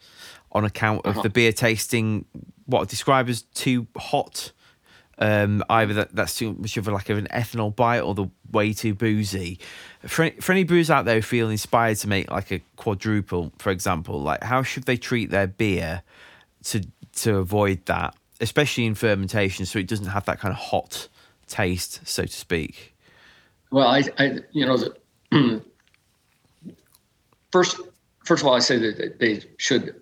on 0.51 0.65
account 0.65 1.05
of 1.05 1.23
the 1.23 1.29
beer 1.29 1.53
tasting 1.53 2.25
what 2.65 2.81
I 2.81 2.85
describe 2.85 3.29
as 3.29 3.43
too 3.53 3.87
hot. 3.95 4.51
Um, 5.19 5.63
either 5.69 5.93
that, 5.93 6.15
that's 6.15 6.35
too 6.35 6.53
much 6.53 6.75
of 6.75 6.87
a, 6.87 6.91
like 6.91 7.09
of 7.09 7.17
an 7.19 7.27
ethanol 7.27 7.75
bite 7.75 8.01
or 8.01 8.15
the 8.15 8.27
way 8.51 8.73
too 8.73 8.95
boozy. 8.95 9.59
For, 10.01 10.31
for 10.41 10.51
any 10.51 10.63
brewers 10.63 10.89
out 10.89 11.05
there 11.05 11.15
who 11.15 11.21
feel 11.21 11.49
inspired 11.49 11.97
to 11.97 12.07
make 12.07 12.31
like 12.31 12.51
a 12.51 12.61
quadruple, 12.77 13.51
for 13.59 13.71
example, 13.71 14.21
like 14.21 14.43
how 14.43 14.63
should 14.63 14.83
they 14.83 14.97
treat 14.97 15.29
their 15.29 15.47
beer 15.47 16.01
to 16.63 16.81
to 17.15 17.37
avoid 17.37 17.85
that, 17.85 18.15
especially 18.41 18.85
in 18.85 18.95
fermentation, 18.95 19.65
so 19.65 19.79
it 19.79 19.87
doesn't 19.87 20.07
have 20.07 20.25
that 20.25 20.39
kind 20.39 20.51
of 20.51 20.57
hot 20.57 21.07
taste, 21.47 21.99
so 22.05 22.23
to 22.23 22.31
speak. 22.31 22.95
Well, 23.71 23.87
I, 23.87 24.03
I 24.17 24.39
you 24.51 24.65
know, 24.65 24.77
the, 24.77 24.95
first, 27.51 27.79
first 28.25 28.41
of 28.41 28.47
all, 28.47 28.55
I 28.55 28.59
say 28.59 28.77
that 28.77 29.19
they 29.19 29.41
should 29.57 30.01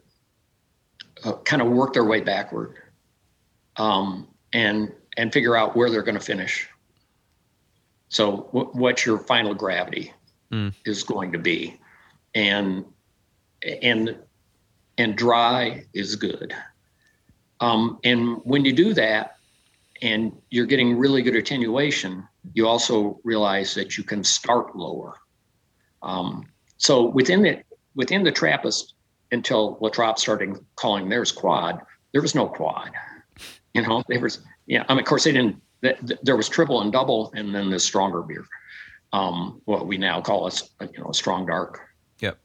uh, 1.24 1.34
kind 1.44 1.62
of 1.62 1.70
work 1.70 1.94
their 1.94 2.06
way 2.06 2.22
backward, 2.22 2.76
um, 3.78 4.28
and 4.54 4.92
and 5.18 5.32
figure 5.32 5.56
out 5.56 5.76
where 5.76 5.90
they're 5.90 6.04
going 6.04 6.18
to 6.18 6.24
finish. 6.24 6.68
So, 8.10 8.50
w- 8.54 8.72
what 8.74 9.06
your 9.06 9.20
final 9.20 9.54
gravity 9.54 10.14
is 10.86 11.04
going 11.04 11.32
to 11.32 11.40
be, 11.40 11.80
and 12.36 12.86
and 13.82 14.18
and 14.98 15.16
dry 15.16 15.86
is 15.94 16.16
good. 16.16 16.54
Um, 17.60 18.00
and 18.04 18.42
when 18.44 18.66
you 18.66 18.74
do 18.74 18.94
that, 18.96 19.38
and 20.02 20.36
you're 20.50 20.66
getting 20.66 20.98
really 20.98 21.22
good 21.22 21.36
attenuation, 21.36 22.28
you 22.54 22.68
also 22.68 23.20
realize 23.24 23.76
that 23.76 23.98
you 23.98 24.04
can 24.04 24.24
start 24.24 24.76
lower. 24.76 25.16
Um, 26.02 26.48
so 26.78 27.06
within 27.06 27.44
the 27.44 27.62
within 27.96 28.24
the 28.24 28.32
Trappist, 28.32 28.96
until 29.32 29.78
La 29.82 29.90
Trappe 29.90 30.18
started 30.18 30.58
calling 30.76 31.08
theirs 31.08 31.32
quad, 31.32 31.82
there 32.14 32.22
was 32.22 32.36
no 32.36 32.48
quad. 32.48 32.92
You 33.74 33.84
know, 33.84 34.04
there 34.08 34.20
was 34.20 34.40
yeah. 34.66 34.84
I 34.88 34.94
mean, 34.94 35.00
of 35.02 35.06
course, 35.06 35.24
they 35.24 35.32
didn't. 35.32 35.62
th- 35.84 35.98
th- 36.08 36.20
There 36.24 36.36
was 36.38 36.48
triple 36.50 36.82
and 36.82 36.92
double, 36.92 37.32
and 37.36 37.54
then 37.54 37.70
the 37.70 37.80
stronger 37.80 38.22
beer. 38.22 38.46
Um, 39.14 39.62
what 39.66 39.88
we 39.88 39.98
now 39.98 40.22
call 40.22 40.48
a, 40.48 40.52
you 40.94 41.00
know 41.00 41.10
a 41.10 41.14
strong 41.14 41.46
dark 41.46 41.82
Yep. 42.20 42.38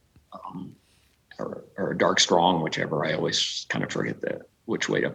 or, 1.39 1.63
or 1.77 1.91
a 1.91 1.97
dark 1.97 2.19
strong, 2.19 2.61
whichever. 2.61 3.05
I 3.05 3.13
always 3.13 3.65
kind 3.69 3.83
of 3.85 3.91
forget 3.91 4.19
the 4.21 4.41
which 4.65 4.89
way 4.89 5.01
to 5.01 5.13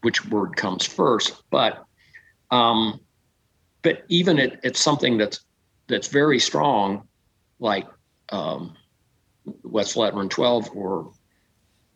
which 0.00 0.26
word 0.26 0.56
comes 0.56 0.84
first. 0.84 1.42
But 1.50 1.84
um, 2.50 3.00
but 3.82 4.02
even 4.08 4.38
at, 4.40 4.64
at 4.64 4.76
something 4.76 5.18
that's 5.18 5.40
that's 5.86 6.08
very 6.08 6.38
strong, 6.40 7.06
like 7.60 7.86
um, 8.30 8.74
Westvleteren 9.64 10.30
12 10.30 10.70
or 10.74 11.12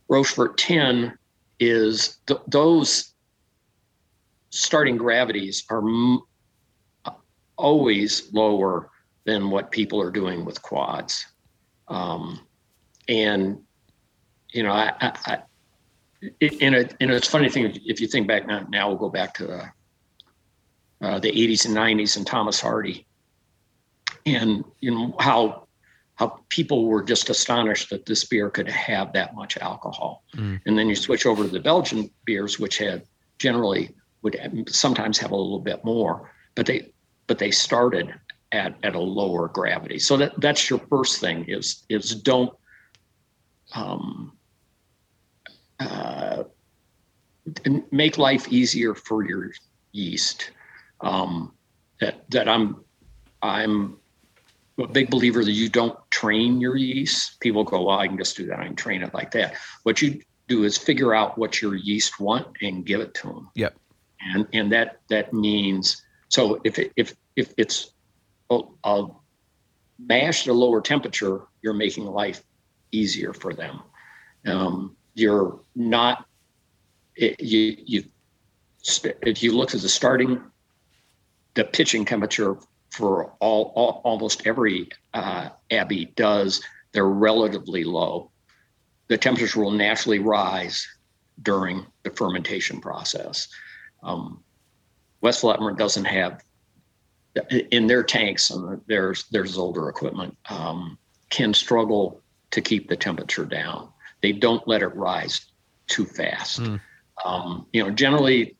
Rochefort 0.09 0.59
10, 0.59 1.16
is 1.59 2.18
th- 2.26 2.41
those 2.47 3.12
starting 4.57 4.97
gravities 4.97 5.65
are 5.71 5.79
m- 5.79 6.23
always 7.57 8.33
lower 8.33 8.91
than 9.25 9.51
what 9.51 9.71
people 9.71 10.01
are 10.01 10.11
doing 10.11 10.45
with 10.45 10.63
quads. 10.63 11.27
Um, 11.89 12.41
and 13.09 13.59
you 14.53 14.63
know, 14.63 14.73
I, 14.73 14.93
I, 15.01 15.13
I 15.27 15.39
it, 16.41 16.61
and, 16.61 16.75
it, 16.75 16.95
and 17.01 17.11
it's 17.11 17.29
a 17.29 17.31
funny 17.31 17.49
thing 17.49 17.79
if 17.85 18.01
you 18.01 18.07
think 18.07 18.27
back 18.27 18.47
now. 18.47 18.67
Now 18.71 18.89
we'll 18.89 18.99
go 18.99 19.11
back 19.11 19.35
to 19.35 19.47
the 19.47 19.63
uh, 21.03 21.19
the 21.19 21.31
80s 21.31 21.67
and 21.67 21.77
90s 21.77 22.17
and 22.17 22.27
Thomas 22.27 22.59
Hardy, 22.61 23.07
and 24.25 24.65
you 24.81 24.91
know 24.91 25.15
how 25.21 25.67
how 26.15 26.41
people 26.49 26.87
were 26.87 27.03
just 27.03 27.29
astonished 27.29 27.91
that 27.91 28.07
this 28.07 28.25
beer 28.25 28.49
could 28.49 28.69
have 28.69 29.13
that 29.13 29.35
much 29.35 29.59
alcohol. 29.59 30.25
And 30.65 30.79
then 30.79 30.89
you 30.89 30.97
switch 30.97 31.27
over 31.27 31.45
to 31.45 31.51
the 31.51 31.61
Belgian 31.61 32.09
beers, 32.25 32.59
which 32.59 32.79
had 32.79 33.05
generally 33.39 33.95
would 34.27 34.74
sometimes 34.74 35.18
have 35.18 35.31
a 35.31 35.37
little 35.37 35.61
bit 35.61 35.85
more, 35.85 36.33
but 36.55 36.66
they 36.66 36.93
but 37.27 37.39
they 37.39 37.51
started 37.51 38.12
at, 38.53 38.77
at 38.83 38.95
a 38.95 39.01
lower 39.01 39.49
gravity. 39.49 39.99
So 39.99 40.16
that 40.16 40.41
that's 40.41 40.68
your 40.68 40.81
first 40.91 41.20
thing 41.20 41.45
is 41.49 41.85
is 41.89 42.14
don't 42.14 42.53
um, 43.74 44.33
uh, 45.79 46.45
make 47.91 48.18
life 48.18 48.49
easier 48.49 48.95
for 48.95 49.24
your 49.24 49.53
yeast. 49.93 50.51
Um, 51.01 51.53
that 52.01 52.29
that 52.31 52.49
I'm 52.49 52.85
I'm 53.43 53.99
a 54.79 54.89
big 54.89 55.09
believer 55.09 55.45
that 55.45 55.53
you 55.53 55.68
don't 55.68 55.99
train 56.11 56.61
your 56.61 56.77
yeast. 56.77 57.41
People 57.41 57.64
go, 57.64 57.85
well, 57.85 57.99
I 57.99 58.09
can 58.09 58.18
just 58.18 58.37
do 58.37 58.47
that. 58.47 58.59
I 58.59 58.66
can 58.66 58.77
train 58.77 59.03
it 59.03 59.14
like 59.14 59.31
that. 59.31 59.55
What 59.85 60.03
you 60.03 60.20
do 60.49 60.64
is 60.64 60.77
figure 60.77 61.14
out 61.14 61.39
what 61.39 61.62
your 61.62 61.74
yeast 61.74 62.20
want 62.20 62.47
and 62.61 62.85
give 62.85 63.01
it 63.01 63.14
to 63.14 63.29
them. 63.29 63.51
Yep. 63.55 63.77
And 64.35 64.47
and 64.53 64.72
that 64.72 65.01
that 65.09 65.33
means 65.33 66.03
so 66.29 66.61
if 66.64 66.79
if 66.97 67.14
if 67.37 67.53
it's 67.57 67.93
a, 68.51 68.61
a 68.85 69.07
mash 69.99 70.47
at 70.47 70.51
a 70.51 70.53
lower 70.53 70.81
temperature, 70.81 71.43
you're 71.62 71.74
making 71.74 72.07
life 72.07 72.43
easier 72.93 73.33
for 73.33 73.53
them. 73.53 73.81
Um, 74.47 74.97
you're 75.14 75.61
not 75.74 76.27
it, 77.16 77.41
you 77.41 77.77
you 77.85 78.05
if 79.22 79.43
you 79.43 79.53
look 79.53 79.74
at 79.74 79.81
the 79.81 79.89
starting 79.89 80.41
the 81.55 81.64
pitching 81.64 82.05
temperature 82.05 82.57
for 82.91 83.33
all, 83.41 83.72
all 83.74 84.01
almost 84.05 84.47
every 84.47 84.89
uh, 85.14 85.49
abbey 85.70 86.12
does 86.16 86.62
they're 86.93 87.07
relatively 87.07 87.83
low 87.83 88.31
the 89.09 89.18
temperature 89.18 89.61
will 89.61 89.70
naturally 89.70 90.18
rise 90.18 90.87
during 91.43 91.85
the 92.05 92.11
fermentation 92.11 92.81
process 92.81 93.49
um, 94.07 94.43
Westvleteren 95.23 95.77
doesn't 95.77 96.05
have 96.05 96.43
in 97.71 97.87
their 97.87 98.03
tanks 98.03 98.51
and 98.51 98.81
there's 98.87 99.25
there's 99.25 99.59
older 99.59 99.89
equipment 99.89 100.37
um, 100.49 100.97
can 101.29 101.53
struggle 101.53 102.23
to 102.53 102.61
keep 102.63 102.89
the 102.89 102.97
temperature 102.97 103.45
down. 103.45 103.89
They 104.23 104.33
don't 104.33 104.67
let 104.67 104.83
it 104.83 104.95
rise 104.95 105.47
too 105.87 106.07
fast. 106.07 106.61
Mm. 106.61 106.81
um, 107.25 107.67
you 107.73 107.83
know 107.83 107.91
generally 107.91 108.57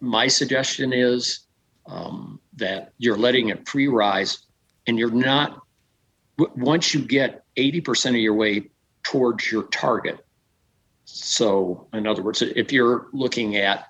my 0.00 0.28
suggestion 0.28 0.92
is 0.92 1.40
um, 1.86 2.38
that 2.54 2.92
you're 2.98 3.16
letting 3.16 3.48
it 3.48 3.64
pre-rise 3.64 4.38
and 4.86 4.98
you're 4.98 5.10
not 5.10 5.60
w- 6.38 6.64
once 6.64 6.92
you 6.92 7.00
get 7.00 7.44
80% 7.56 8.10
of 8.10 8.16
your 8.16 8.34
way 8.34 8.70
towards 9.02 9.50
your 9.50 9.64
target. 9.64 10.24
So 11.06 11.88
in 11.92 12.06
other 12.06 12.22
words 12.22 12.42
if 12.42 12.72
you're 12.72 13.08
looking 13.12 13.56
at 13.56 13.86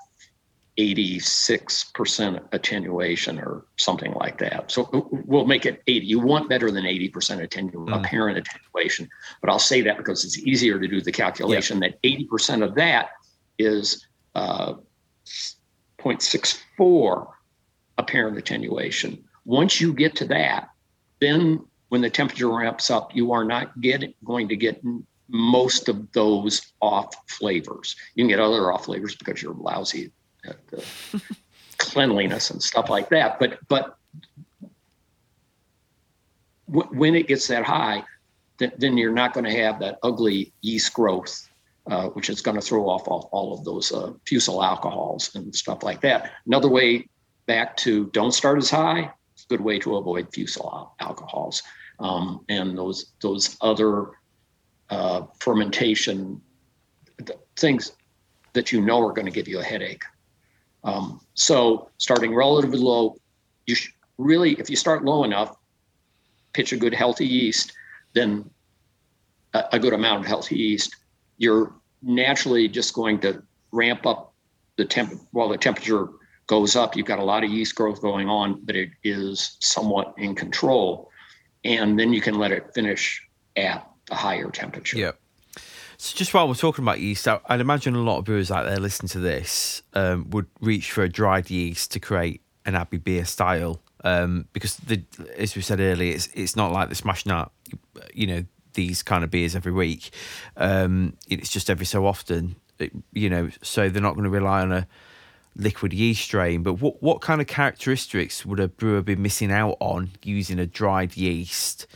86% 0.79 2.41
attenuation 2.53 3.39
or 3.39 3.65
something 3.79 4.13
like 4.15 4.39
that 4.39 4.71
so 4.71 4.85
uh, 4.93 5.01
we'll 5.11 5.47
make 5.47 5.65
it 5.67 5.83
80 5.87 6.07
you 6.07 6.21
want 6.21 6.49
better 6.49 6.71
than 6.71 6.85
80% 6.85 7.13
attenu- 7.47 7.73
Mm. 7.73 7.99
apparent 7.99 8.39
attenuation 8.39 9.09
but 9.41 9.51
i'll 9.51 9.59
say 9.59 9.81
that 9.83 9.97
because 9.97 10.25
it's 10.25 10.39
easier 10.39 10.79
to 10.79 10.87
do 10.89 11.01
the 11.01 11.13
calculation 11.13 11.81
that 11.81 12.01
80% 12.03 12.63
of 12.63 12.75
that 12.75 13.09
is 13.59 14.07
uh, 14.35 14.75
0.64 15.99 17.27
apparent 17.99 18.37
attenuation. 18.39 19.25
Once 19.45 19.81
you 19.81 19.93
get 19.93 20.15
to 20.17 20.27
that, 20.27 20.69
then 21.21 21.65
when 21.89 22.01
the 22.01 22.11
temperature 22.11 22.51
ramps 22.55 22.91
up, 22.91 23.15
you 23.15 23.33
are 23.33 23.45
not 23.45 23.81
getting 23.81 24.13
going 24.25 24.49
to 24.49 24.57
get 24.57 24.83
most 25.29 25.89
of 25.89 26.11
those 26.13 26.73
off 26.81 27.15
flavors. 27.29 27.97
You 28.15 28.25
can 28.25 28.29
get 28.29 28.41
other 28.41 28.73
off 28.73 28.85
flavors 28.85 29.17
because 29.17 29.43
you're 29.43 29.55
lousy 29.55 30.13
cleanliness 31.79 32.51
and 32.51 32.63
stuff 32.63 32.89
like 32.89 33.09
that. 33.11 33.39
But 33.39 33.59
but 33.69 33.97
w- 36.71 36.99
when 36.99 37.15
it 37.15 37.29
gets 37.29 37.47
that 37.49 37.65
high, 37.65 38.05
th- 38.59 38.73
then 38.79 38.97
you're 38.97 39.13
not 39.13 39.33
going 39.33 39.45
to 39.45 39.57
have 39.63 39.81
that 39.81 39.99
ugly 40.03 40.53
yeast 40.63 40.93
growth 40.95 41.49
uh, 41.91 42.09
which 42.09 42.29
is 42.31 42.41
going 42.41 42.57
to 42.57 42.61
throw 42.61 42.89
off 42.89 43.07
all, 43.07 43.29
all 43.31 43.53
of 43.55 43.65
those 43.65 43.93
uh, 43.93 44.13
fusel 44.27 44.63
alcohols 44.63 45.35
and 45.37 45.55
stuff 45.55 45.83
like 45.83 46.01
that. 46.01 46.33
Another 46.47 46.69
way 46.69 47.09
back 47.47 47.77
to 47.77 48.07
don't 48.07 48.33
start 48.33 48.59
as 48.59 48.69
high. 48.69 49.11
It's 49.35 49.45
a 49.45 49.49
good 49.49 49.61
way 49.61 49.79
to 49.81 49.97
avoid 49.97 50.33
fusel 50.33 50.69
al- 50.73 50.97
alcohols 50.99 51.63
um, 52.01 52.45
and 52.49 52.77
those 52.77 53.13
those 53.21 53.57
other 53.61 54.11
uh, 54.91 55.23
fermentation 55.39 56.41
th- 57.25 57.39
things 57.57 57.93
that 58.53 58.73
you 58.73 58.81
know 58.81 59.01
are 59.07 59.13
going 59.13 59.27
to 59.27 59.33
give 59.33 59.47
you 59.47 59.61
a 59.61 59.65
headache. 59.65 60.03
Um, 60.87 61.21
so 61.35 61.91
starting 61.99 62.35
relatively 62.35 62.79
low, 62.79 63.17
you 63.67 63.77
really, 64.19 64.53
if 64.53 64.71
you 64.71 64.77
start 64.77 65.05
low 65.05 65.25
enough, 65.25 65.57
pitch 66.53 66.73
a 66.73 66.77
good 66.77 66.95
healthy 66.95 67.27
yeast, 67.27 67.73
then 68.15 68.49
a, 69.53 69.65
a 69.73 69.79
good 69.79 69.93
amount 69.93 70.21
of 70.21 70.27
healthy 70.27 70.57
yeast, 70.57 70.97
you're 71.37 71.75
naturally 72.03 72.69
just 72.69 72.95
going 72.95 73.19
to 73.21 73.43
ramp 73.73 74.07
up 74.07 74.33
the 74.77 74.85
temp 74.85 75.13
while 75.33 75.49
the 75.49 75.59
temperature 75.59 76.09
goes 76.47 76.77
up. 76.77 76.97
You've 76.97 77.07
got 77.07 77.19
a 77.19 77.25
lot 77.25 77.43
of 77.43 77.51
yeast 77.51 77.75
growth 77.75 78.01
going 78.01 78.29
on, 78.29 78.61
but 78.65 78.77
it 78.77 78.91
is 79.03 79.57
somewhat 79.61 80.15
in 80.17 80.37
control. 80.37 81.11
And 81.65 81.99
then 81.99 82.13
you 82.13 82.21
can 82.21 82.39
let 82.39 82.53
it 82.53 82.73
finish 82.75 83.27
at 83.57 83.87
the 84.07 84.15
higher 84.15 84.51
temperature. 84.51 84.99
Yeah. 84.99 85.13
So 85.99 86.17
just 86.17 86.35
while 86.35 86.47
we're 86.49 86.55
talking 86.55 86.85
about 86.85 87.01
yeast, 87.01 87.27
I- 87.27 87.41
I'd 87.47 87.61
imagine 87.61 87.95
a 87.95 88.03
lot 88.03 88.19
of 88.19 88.25
brewers 88.25 88.51
out 88.51 88.67
there 88.67 88.79
listening 88.79 89.09
to 89.11 89.19
this 89.21 89.83
um, 89.95 90.29
would 90.31 90.47
reach 90.61 90.91
for 90.93 91.03
a 91.03 91.09
dried 91.09 91.51
yeast 91.51 91.93
to 91.93 92.01
create 92.01 92.43
an 92.65 92.75
Abbey 92.75 92.99
beer 92.99 93.25
style. 93.25 93.81
Um, 94.05 94.47
because 94.53 94.77
the, 94.77 95.03
as 95.37 95.57
we 95.57 95.63
said 95.63 95.81
earlier, 95.81 96.15
it's 96.15 96.29
it's 96.35 96.55
not 96.55 96.71
like 96.71 96.89
they're 96.89 96.95
smashing 96.95 97.33
out, 97.33 97.53
you 98.15 98.27
know, 98.27 98.45
these 98.75 99.03
kind 99.03 99.25
of 99.25 99.31
beers 99.31 99.57
every 99.57 99.73
week. 99.73 100.11
Um, 100.57 101.15
it's 101.29 101.51
just 101.51 101.71
every 101.71 101.87
so 101.87 102.07
often, 102.07 102.57
it- 102.79 102.93
you 103.13 103.31
know. 103.31 103.51
So 103.63 103.89
they're 103.89 104.03
not 104.03 104.15
going 104.15 104.25
to 104.25 104.31
rely 104.31 104.61
on 104.61 104.71
a 104.73 104.87
liquid 105.57 105.93
yeast 105.95 106.23
strain. 106.23 106.63
But 106.63 106.75
what 106.75 107.03
what 107.03 107.21
kind 107.23 107.41
of 107.41 107.47
characteristics 107.47 108.45
would 108.45 108.61
a 108.61 108.69
brewer 108.69 109.01
be 109.03 109.17
missing 109.17 109.51
out 109.51 109.77
on 109.81 110.11
using 110.23 110.59
a 110.59 110.67
dried 110.67 111.17
yeast 111.17 111.87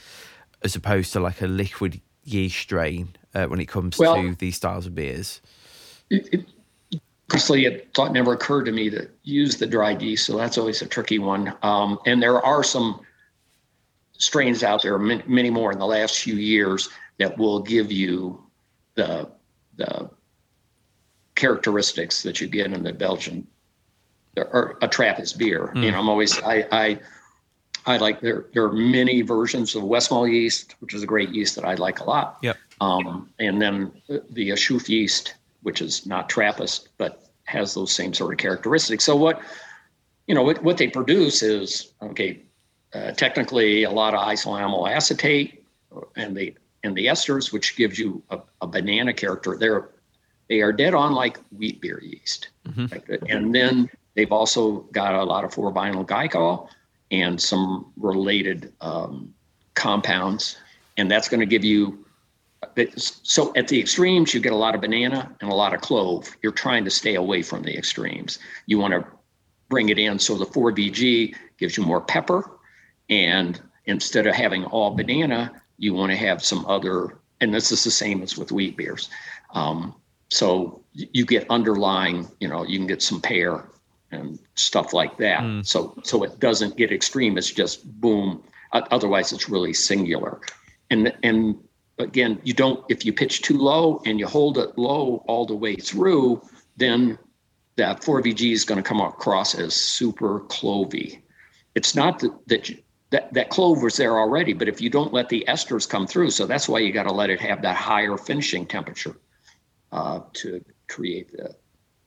as 0.62 0.74
opposed 0.74 1.12
to 1.12 1.20
like 1.20 1.42
a 1.42 1.46
liquid 1.46 2.00
yeast 2.24 2.56
strain 2.58 3.10
uh, 3.34 3.46
when 3.46 3.60
it 3.60 3.66
comes 3.66 3.98
Well- 3.98 4.16
to 4.16 4.34
these 4.34 4.56
styles 4.56 4.86
of 4.86 4.94
beers? 4.94 5.40
It, 6.10 6.28
it, 6.32 7.00
personally, 7.28 7.64
it 7.64 7.94
thought 7.94 8.12
never 8.12 8.32
occurred 8.32 8.64
to 8.64 8.72
me 8.72 8.90
to 8.90 9.08
use 9.22 9.56
the 9.56 9.66
dried 9.66 10.02
yeast, 10.02 10.26
so 10.26 10.36
that's 10.36 10.58
always 10.58 10.82
a 10.82 10.86
tricky 10.86 11.18
one. 11.18 11.54
Um, 11.62 11.98
and 12.06 12.22
there 12.22 12.44
are 12.44 12.64
some 12.64 13.00
strains 14.18 14.62
out 14.62 14.82
there, 14.82 14.98
many, 14.98 15.22
many 15.26 15.50
more 15.50 15.72
in 15.72 15.78
the 15.78 15.86
last 15.86 16.18
few 16.18 16.34
years, 16.34 16.88
that 17.18 17.36
will 17.38 17.60
give 17.60 17.92
you 17.92 18.42
the 18.94 19.30
the 19.76 20.10
characteristics 21.36 22.22
that 22.22 22.40
you 22.40 22.48
get 22.48 22.72
in 22.72 22.82
the 22.82 22.92
Belgian 22.92 23.46
or 24.36 24.76
a 24.82 24.88
Trappist 24.88 25.38
beer. 25.38 25.72
You 25.74 25.90
know, 25.90 25.98
I'm 25.98 26.08
always 26.08 26.40
I 26.42 26.66
I 26.72 26.98
I 27.86 27.96
like 27.96 28.20
there 28.20 28.46
there 28.52 28.64
are 28.64 28.72
many 28.72 29.22
versions 29.22 29.74
of 29.74 29.82
Westmalle 29.84 30.30
yeast, 30.32 30.74
which 30.80 30.94
is 30.94 31.02
a 31.02 31.06
great 31.06 31.30
yeast 31.30 31.56
that 31.56 31.64
I 31.64 31.74
like 31.74 32.00
a 32.00 32.04
lot. 32.04 32.38
Yep. 32.42 32.56
Um, 32.80 33.30
and 33.38 33.60
then 33.60 33.92
the 34.08 34.50
Achouffe 34.50 34.88
yeast, 34.88 35.34
which 35.62 35.82
is 35.82 36.06
not 36.06 36.28
Trappist, 36.28 36.88
but 36.98 37.28
has 37.44 37.74
those 37.74 37.92
same 37.92 38.14
sort 38.14 38.32
of 38.32 38.38
characteristics. 38.38 39.04
So 39.04 39.16
what, 39.16 39.42
you 40.26 40.34
know, 40.34 40.42
what, 40.42 40.62
what 40.62 40.78
they 40.78 40.88
produce 40.88 41.42
is 41.42 41.92
okay. 42.02 42.42
Uh, 42.92 43.12
technically, 43.12 43.84
a 43.84 43.90
lot 43.90 44.14
of 44.14 44.20
isoamyl 44.20 44.90
acetate 44.90 45.64
and 46.16 46.36
the 46.36 46.54
and 46.82 46.96
the 46.96 47.06
esters, 47.06 47.52
which 47.52 47.76
gives 47.76 47.98
you 47.98 48.22
a, 48.30 48.40
a 48.62 48.66
banana 48.66 49.12
character. 49.12 49.56
They're 49.56 49.90
they 50.48 50.60
are 50.60 50.72
dead 50.72 50.94
on 50.94 51.12
like 51.12 51.38
wheat 51.56 51.80
beer 51.80 52.00
yeast. 52.02 52.48
Like. 52.90 53.08
And 53.28 53.54
then 53.54 53.88
they've 54.14 54.32
also 54.32 54.80
got 54.92 55.14
a 55.14 55.22
lot 55.22 55.44
of 55.44 55.54
4-vinyl 55.54 56.04
guaiacol 56.06 56.68
and 57.12 57.40
some 57.40 57.92
related 57.96 58.72
um, 58.80 59.32
compounds, 59.74 60.56
and 60.96 61.08
that's 61.08 61.28
going 61.28 61.40
to 61.40 61.46
give 61.46 61.64
you 61.64 62.04
so 62.96 63.52
at 63.56 63.68
the 63.68 63.80
extremes, 63.80 64.34
you 64.34 64.40
get 64.40 64.52
a 64.52 64.56
lot 64.56 64.74
of 64.74 64.80
banana 64.80 65.34
and 65.40 65.50
a 65.50 65.54
lot 65.54 65.74
of 65.74 65.80
clove. 65.80 66.36
You're 66.42 66.52
trying 66.52 66.84
to 66.84 66.90
stay 66.90 67.14
away 67.14 67.42
from 67.42 67.62
the 67.62 67.76
extremes. 67.76 68.38
You 68.66 68.78
want 68.78 68.92
to 68.92 69.06
bring 69.68 69.88
it 69.88 69.98
in 69.98 70.18
so 70.18 70.36
the 70.36 70.46
4VG 70.46 71.34
gives 71.58 71.76
you 71.76 71.84
more 71.84 72.00
pepper. 72.00 72.58
And 73.08 73.60
instead 73.86 74.26
of 74.26 74.34
having 74.34 74.64
all 74.66 74.90
banana, 74.90 75.62
you 75.78 75.94
want 75.94 76.10
to 76.10 76.16
have 76.16 76.44
some 76.44 76.66
other, 76.66 77.18
and 77.40 77.54
this 77.54 77.72
is 77.72 77.82
the 77.82 77.90
same 77.90 78.22
as 78.22 78.36
with 78.36 78.52
wheat 78.52 78.76
beers. 78.76 79.08
Um, 79.54 79.94
so 80.28 80.82
you 80.92 81.24
get 81.24 81.46
underlying, 81.50 82.28
you 82.40 82.48
know, 82.48 82.64
you 82.64 82.78
can 82.78 82.86
get 82.86 83.02
some 83.02 83.20
pear 83.20 83.68
and 84.12 84.38
stuff 84.54 84.92
like 84.92 85.16
that. 85.18 85.42
So 85.62 85.98
so 86.04 86.22
it 86.24 86.38
doesn't 86.40 86.76
get 86.76 86.92
extreme. 86.92 87.38
It's 87.38 87.50
just 87.50 88.00
boom. 88.00 88.42
Otherwise, 88.72 89.32
it's 89.32 89.48
really 89.48 89.72
singular. 89.72 90.40
And 90.90 91.12
and 91.22 91.56
again, 92.00 92.40
you 92.44 92.52
don't 92.54 92.84
if 92.88 93.04
you 93.04 93.12
pitch 93.12 93.42
too 93.42 93.58
low 93.58 94.02
and 94.06 94.18
you 94.18 94.26
hold 94.26 94.58
it 94.58 94.76
low 94.78 95.24
all 95.26 95.46
the 95.46 95.54
way 95.54 95.76
through, 95.76 96.42
then 96.76 97.18
that 97.76 98.02
4VG 98.02 98.52
is 98.52 98.64
going 98.64 98.82
to 98.82 98.86
come 98.88 99.00
across 99.00 99.54
as 99.54 99.74
super 99.74 100.40
clovey. 100.40 101.20
It's 101.74 101.94
not 101.94 102.18
that 102.20 102.32
that 102.48 102.68
you, 102.68 102.78
that 103.10 103.32
that 103.34 103.50
clove 103.50 103.82
was 103.82 103.96
there 103.96 104.18
already, 104.18 104.52
but 104.52 104.68
if 104.68 104.80
you 104.80 104.90
don't 104.90 105.12
let 105.12 105.28
the 105.28 105.44
esters 105.48 105.88
come 105.88 106.06
through, 106.06 106.30
so 106.30 106.46
that's 106.46 106.68
why 106.68 106.78
you 106.80 106.92
got 106.92 107.04
to 107.04 107.12
let 107.12 107.30
it 107.30 107.40
have 107.40 107.62
that 107.62 107.76
higher 107.76 108.16
finishing 108.16 108.66
temperature 108.66 109.16
uh, 109.92 110.20
to 110.34 110.64
create 110.88 111.32
the 111.32 111.54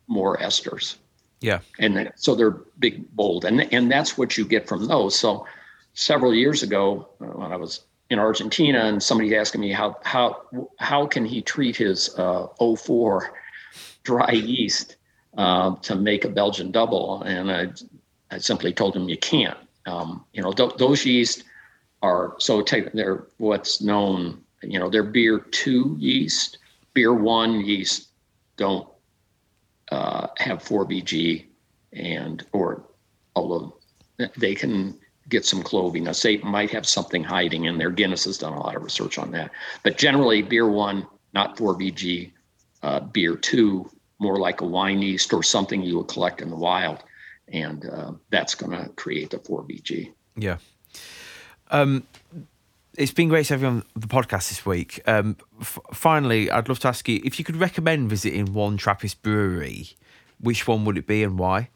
more 0.08 0.38
esters 0.38 0.98
Yeah. 1.41 1.60
and 1.80 1.96
then, 1.96 2.12
so 2.16 2.36
they're 2.36 2.58
big, 2.80 3.10
bold, 3.16 3.46
and 3.46 3.74
and 3.74 3.89
that's 3.91 4.18
what 4.18 4.38
you 4.38 4.46
get 4.46 4.68
from 4.68 4.88
those. 4.88 5.18
So, 5.18 5.46
several 5.94 6.34
years 6.34 6.64
ago, 6.64 7.10
uh, 7.22 7.26
when 7.26 7.52
I 7.52 7.56
was 7.58 7.82
in 8.14 8.20
Argentina, 8.20 8.86
and 8.86 9.01
somebody's 9.01 9.34
asking 9.34 9.61
me 9.61 9.72
how 9.72 9.97
how 10.03 10.43
how 10.80 11.05
can 11.05 11.26
he 11.26 11.41
treat 11.41 11.76
his 11.76 12.18
uh, 12.18 12.47
04 12.57 13.34
dry 14.03 14.32
yeast 14.32 14.95
uh, 15.38 15.76
to 15.78 15.95
make 15.95 16.24
a 16.24 16.30
Belgian 16.30 16.72
double, 16.72 17.24
and 17.24 17.51
I 17.51 17.68
I 18.32 18.38
simply 18.38 18.72
told 18.72 18.95
him 18.95 19.09
you 19.09 19.18
can't. 19.18 19.57
Um, 19.86 20.24
you 20.32 20.41
know, 20.41 20.53
th- 20.53 20.78
those 20.78 21.05
yeast 21.05 21.43
are 22.01 22.36
so 22.39 22.61
take 22.61 22.93
they're 22.93 23.28
what's 23.38 23.82
known 23.82 24.43
you 24.64 24.80
know, 24.80 24.89
they're 24.89 25.03
beer 25.03 25.39
two 25.39 25.95
yeast. 25.99 26.57
Beer 26.93 27.14
one 27.14 27.61
yeast 27.61 28.09
don't 28.57 28.88
uh, 29.91 30.28
have 30.38 30.64
4VG 30.64 31.45
and 31.93 32.45
or 32.51 32.84
although 33.36 33.78
they 34.38 34.55
can 34.55 34.97
get 35.34 35.46
some 35.46 35.64
cloviness. 35.64 36.22
They 36.22 36.38
might 36.38 36.72
have 36.72 36.88
something 36.88 37.24
hiding 37.24 37.66
in 37.66 37.78
there. 37.78 37.90
Guinness 37.90 38.26
has 38.26 38.38
done 38.38 38.54
a 38.54 38.60
lot 38.60 38.76
of 38.76 38.84
research 38.84 39.18
on 39.18 39.32
that. 39.32 39.52
But 39.84 39.98
generally, 39.98 40.42
beer 40.42 40.70
one, 40.70 41.06
not 41.34 41.58
4VG, 41.58 42.32
uh, 42.84 43.00
beer 43.02 43.36
two, 43.36 43.90
more 44.20 44.38
like 44.38 44.62
a 44.62 44.66
wine 44.66 45.02
yeast 45.02 45.34
or 45.34 45.44
something 45.44 45.82
you 45.82 45.98
would 45.98 46.08
collect 46.08 46.42
in 46.42 46.50
the 46.50 46.56
wild. 46.56 47.04
And 47.50 47.90
uh, 47.90 48.14
that's 48.30 48.56
going 48.56 48.72
to 48.72 48.90
create 48.90 49.32
the 49.32 49.38
4VG. 49.40 50.14
Yeah. 50.38 50.58
Um, 51.72 52.04
it's 52.96 53.12
been 53.12 53.30
great 53.30 53.48
to 53.48 53.56
have 53.56 53.62
you 53.62 53.68
on 53.68 53.84
the 53.96 54.08
podcast 54.08 54.50
this 54.50 54.66
week. 54.66 55.02
Um, 55.08 55.36
f- 55.60 55.80
finally, 55.92 56.50
I'd 56.50 56.70
love 56.70 56.80
to 56.80 56.88
ask 56.88 57.10
you 57.10 57.20
if 57.26 57.40
you 57.40 57.44
could 57.44 57.56
recommend 57.56 58.10
visiting 58.10 58.54
one 58.54 58.78
Trappist 58.78 59.22
brewery, 59.24 59.90
which 60.40 60.68
one 60.68 60.86
would 60.86 60.98
it 60.98 61.08
be 61.08 61.24
and 61.24 61.40
why? 61.40 61.70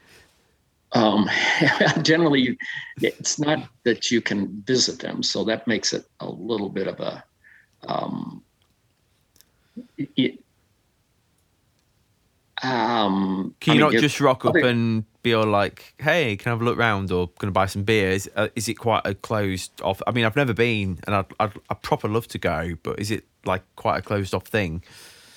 Um, 0.94 1.30
generally, 2.02 2.58
it's 3.02 3.40
not 3.40 3.68
that 3.84 4.10
you 4.10 4.22
can 4.22 4.62
visit 4.66 5.00
them, 5.00 5.24
so 5.24 5.44
that 5.46 5.68
makes 5.68 5.94
it 5.94 6.06
a 6.20 6.30
little 6.30 6.70
bit 6.70 6.88
of 6.88 7.00
a. 7.00 7.24
Um, 7.88 8.44
it, 9.98 10.40
um, 12.64 13.54
Can 13.60 13.76
you 13.76 13.86
I 13.86 13.92
not 13.92 14.02
just 14.02 14.20
rock 14.20 14.44
up 14.46 14.56
and 14.56 15.04
be 15.22 15.34
all 15.34 15.46
like, 15.46 15.94
"Hey, 16.00 16.36
can 16.38 16.50
I 16.50 16.54
have 16.54 16.62
a 16.62 16.66
look 16.66 16.78
round?" 16.78 17.12
or 17.12 17.28
"Going 17.38 17.50
to 17.50 17.52
buy 17.52 17.68
some 17.68 17.84
beer"? 17.84 18.12
Is, 18.12 18.30
uh, 18.36 18.48
is 18.56 18.68
it 18.68 18.76
quite 18.76 19.02
a 19.06 19.14
closed 19.14 19.80
off? 19.82 20.02
I 20.08 20.12
mean, 20.12 20.26
I've 20.26 20.36
never 20.36 20.54
been, 20.54 21.00
and 21.06 21.16
I'd, 21.16 21.26
I'd 21.40 21.54
I'd 21.70 21.82
proper 21.82 22.08
love 22.08 22.28
to 22.30 22.38
go, 22.38 22.76
but 22.82 23.00
is 23.00 23.12
it 23.12 23.26
like 23.46 23.64
quite 23.76 24.00
a 24.00 24.02
closed 24.02 24.34
off 24.34 24.48
thing? 24.48 24.84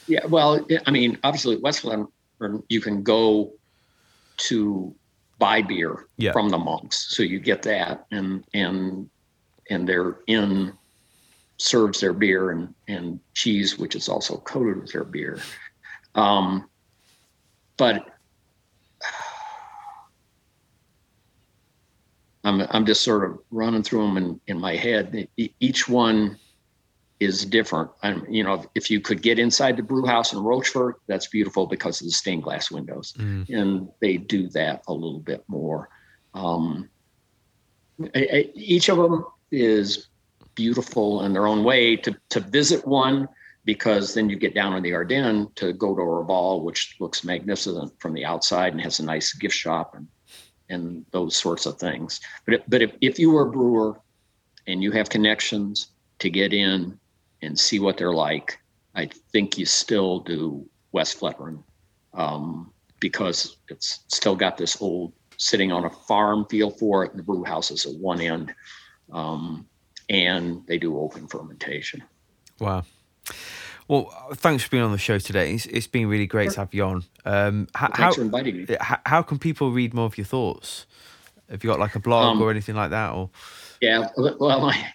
Yeah, 0.06 0.24
well, 0.26 0.64
I 0.86 0.90
mean, 0.90 1.18
obviously, 1.22 1.56
Westland, 1.56 2.08
you 2.68 2.80
can 2.80 3.02
go 3.02 3.52
to 4.38 4.94
buy 5.40 5.62
beer 5.62 6.06
Yeah. 6.18 6.30
from 6.32 6.50
the 6.50 6.58
monks, 6.58 7.08
so 7.16 7.22
you 7.24 7.40
get 7.40 7.62
that, 7.62 8.06
and 8.12 8.44
and 8.54 9.10
and 9.70 9.88
their 9.88 10.18
inn 10.28 10.72
serves 11.56 11.98
their 12.00 12.12
beer 12.12 12.50
and 12.52 12.72
and 12.86 13.18
cheese, 13.34 13.76
which 13.78 13.96
is 13.96 14.08
also 14.08 14.36
coated 14.38 14.80
with 14.82 14.92
their 14.92 15.02
beer. 15.04 15.40
Um, 16.14 16.68
but 17.76 18.06
I'm 22.44 22.60
I'm 22.70 22.86
just 22.86 23.02
sort 23.02 23.28
of 23.28 23.40
running 23.50 23.82
through 23.82 24.06
them 24.06 24.16
in, 24.16 24.40
in 24.46 24.60
my 24.60 24.76
head. 24.76 25.28
Each 25.36 25.88
one 25.88 26.38
is 27.20 27.44
different. 27.44 27.90
I'm, 28.02 28.26
you 28.30 28.42
know, 28.42 28.64
if 28.74 28.90
you 28.90 29.00
could 29.00 29.20
get 29.22 29.38
inside 29.38 29.76
the 29.76 29.82
brew 29.82 30.06
house 30.06 30.32
in 30.32 30.38
Rochefort, 30.38 31.00
that's 31.06 31.26
beautiful 31.26 31.66
because 31.66 32.00
of 32.00 32.06
the 32.06 32.12
stained 32.12 32.42
glass 32.42 32.70
windows, 32.70 33.14
and 33.50 33.88
they 34.00 34.16
do 34.16 34.48
that 34.48 34.82
a 34.88 34.92
little 34.92 35.20
bit 35.20 35.44
more. 35.46 35.90
Um, 36.34 36.88
a- 38.14 38.36
a- 38.36 38.52
each 38.54 38.88
of 38.88 38.96
them 38.96 39.24
is 39.50 40.06
beautiful 40.54 41.24
in 41.24 41.32
their 41.32 41.46
own 41.46 41.62
way. 41.64 41.96
To 41.96 42.16
to 42.30 42.40
visit 42.40 42.86
one 42.86 43.28
because 43.66 44.14
then 44.14 44.30
you 44.30 44.36
get 44.36 44.54
down 44.54 44.74
in 44.74 44.82
the 44.82 44.94
Ardennes 44.94 45.48
to 45.56 45.74
go 45.74 45.94
to 45.94 46.00
Orval, 46.00 46.62
which 46.62 46.96
looks 47.00 47.22
magnificent 47.24 47.92
from 48.00 48.14
the 48.14 48.24
outside 48.24 48.72
and 48.72 48.80
has 48.80 48.98
a 49.00 49.04
nice 49.04 49.34
gift 49.34 49.54
shop 49.54 49.94
and 49.94 50.08
and 50.70 51.04
those 51.10 51.36
sorts 51.36 51.66
of 51.66 51.78
things. 51.78 52.20
But 52.46 52.54
if, 52.54 52.62
but 52.68 52.80
if, 52.80 52.92
if 53.00 53.18
you 53.18 53.32
were 53.32 53.42
a 53.42 53.50
brewer 53.50 54.00
and 54.68 54.82
you 54.82 54.92
have 54.92 55.08
connections 55.10 55.88
to 56.20 56.30
get 56.30 56.52
in 56.52 56.99
and 57.42 57.58
see 57.58 57.78
what 57.78 57.96
they're 57.96 58.12
like, 58.14 58.58
I 58.94 59.08
think 59.32 59.58
you 59.58 59.66
still 59.66 60.20
do 60.20 60.68
Westvleteren 60.94 61.62
um, 62.14 62.72
because 63.00 63.56
it's 63.68 64.00
still 64.08 64.36
got 64.36 64.56
this 64.56 64.80
old 64.80 65.12
sitting 65.36 65.72
on 65.72 65.84
a 65.84 65.90
farm 65.90 66.44
feel 66.50 66.70
for 66.70 67.04
it. 67.04 67.10
And 67.12 67.18
the 67.18 67.22
brew 67.22 67.44
house 67.44 67.70
is 67.70 67.86
at 67.86 67.94
one 67.94 68.20
end, 68.20 68.54
um, 69.12 69.66
and 70.08 70.66
they 70.66 70.78
do 70.78 70.98
open 70.98 71.26
fermentation. 71.28 72.02
Wow. 72.58 72.84
Well, 73.88 74.04
thanks 74.34 74.62
for 74.62 74.70
being 74.70 74.82
on 74.84 74.92
the 74.92 74.98
show 74.98 75.18
today. 75.18 75.54
It's, 75.54 75.66
it's 75.66 75.86
been 75.88 76.06
really 76.08 76.26
great 76.26 76.52
to 76.52 76.60
have 76.60 76.72
you 76.72 76.84
on. 76.84 77.04
Um, 77.24 77.62
h- 77.76 77.80
Thanks 77.80 77.98
how, 77.98 78.12
for 78.12 78.22
inviting 78.22 78.56
me. 78.58 78.66
how 78.80 78.98
how 79.04 79.22
can 79.22 79.38
people 79.38 79.72
read 79.72 79.94
more 79.94 80.06
of 80.06 80.16
your 80.16 80.24
thoughts? 80.26 80.86
Have 81.50 81.64
you 81.64 81.70
got 81.70 81.80
like 81.80 81.96
a 81.96 81.98
blog 81.98 82.36
Um, 82.36 82.42
or 82.42 82.50
anything 82.52 82.76
like 82.76 82.90
that? 82.90 83.12
Or 83.12 83.30
Yeah, 83.80 84.06
well, 84.16 84.66
I, 84.70 84.92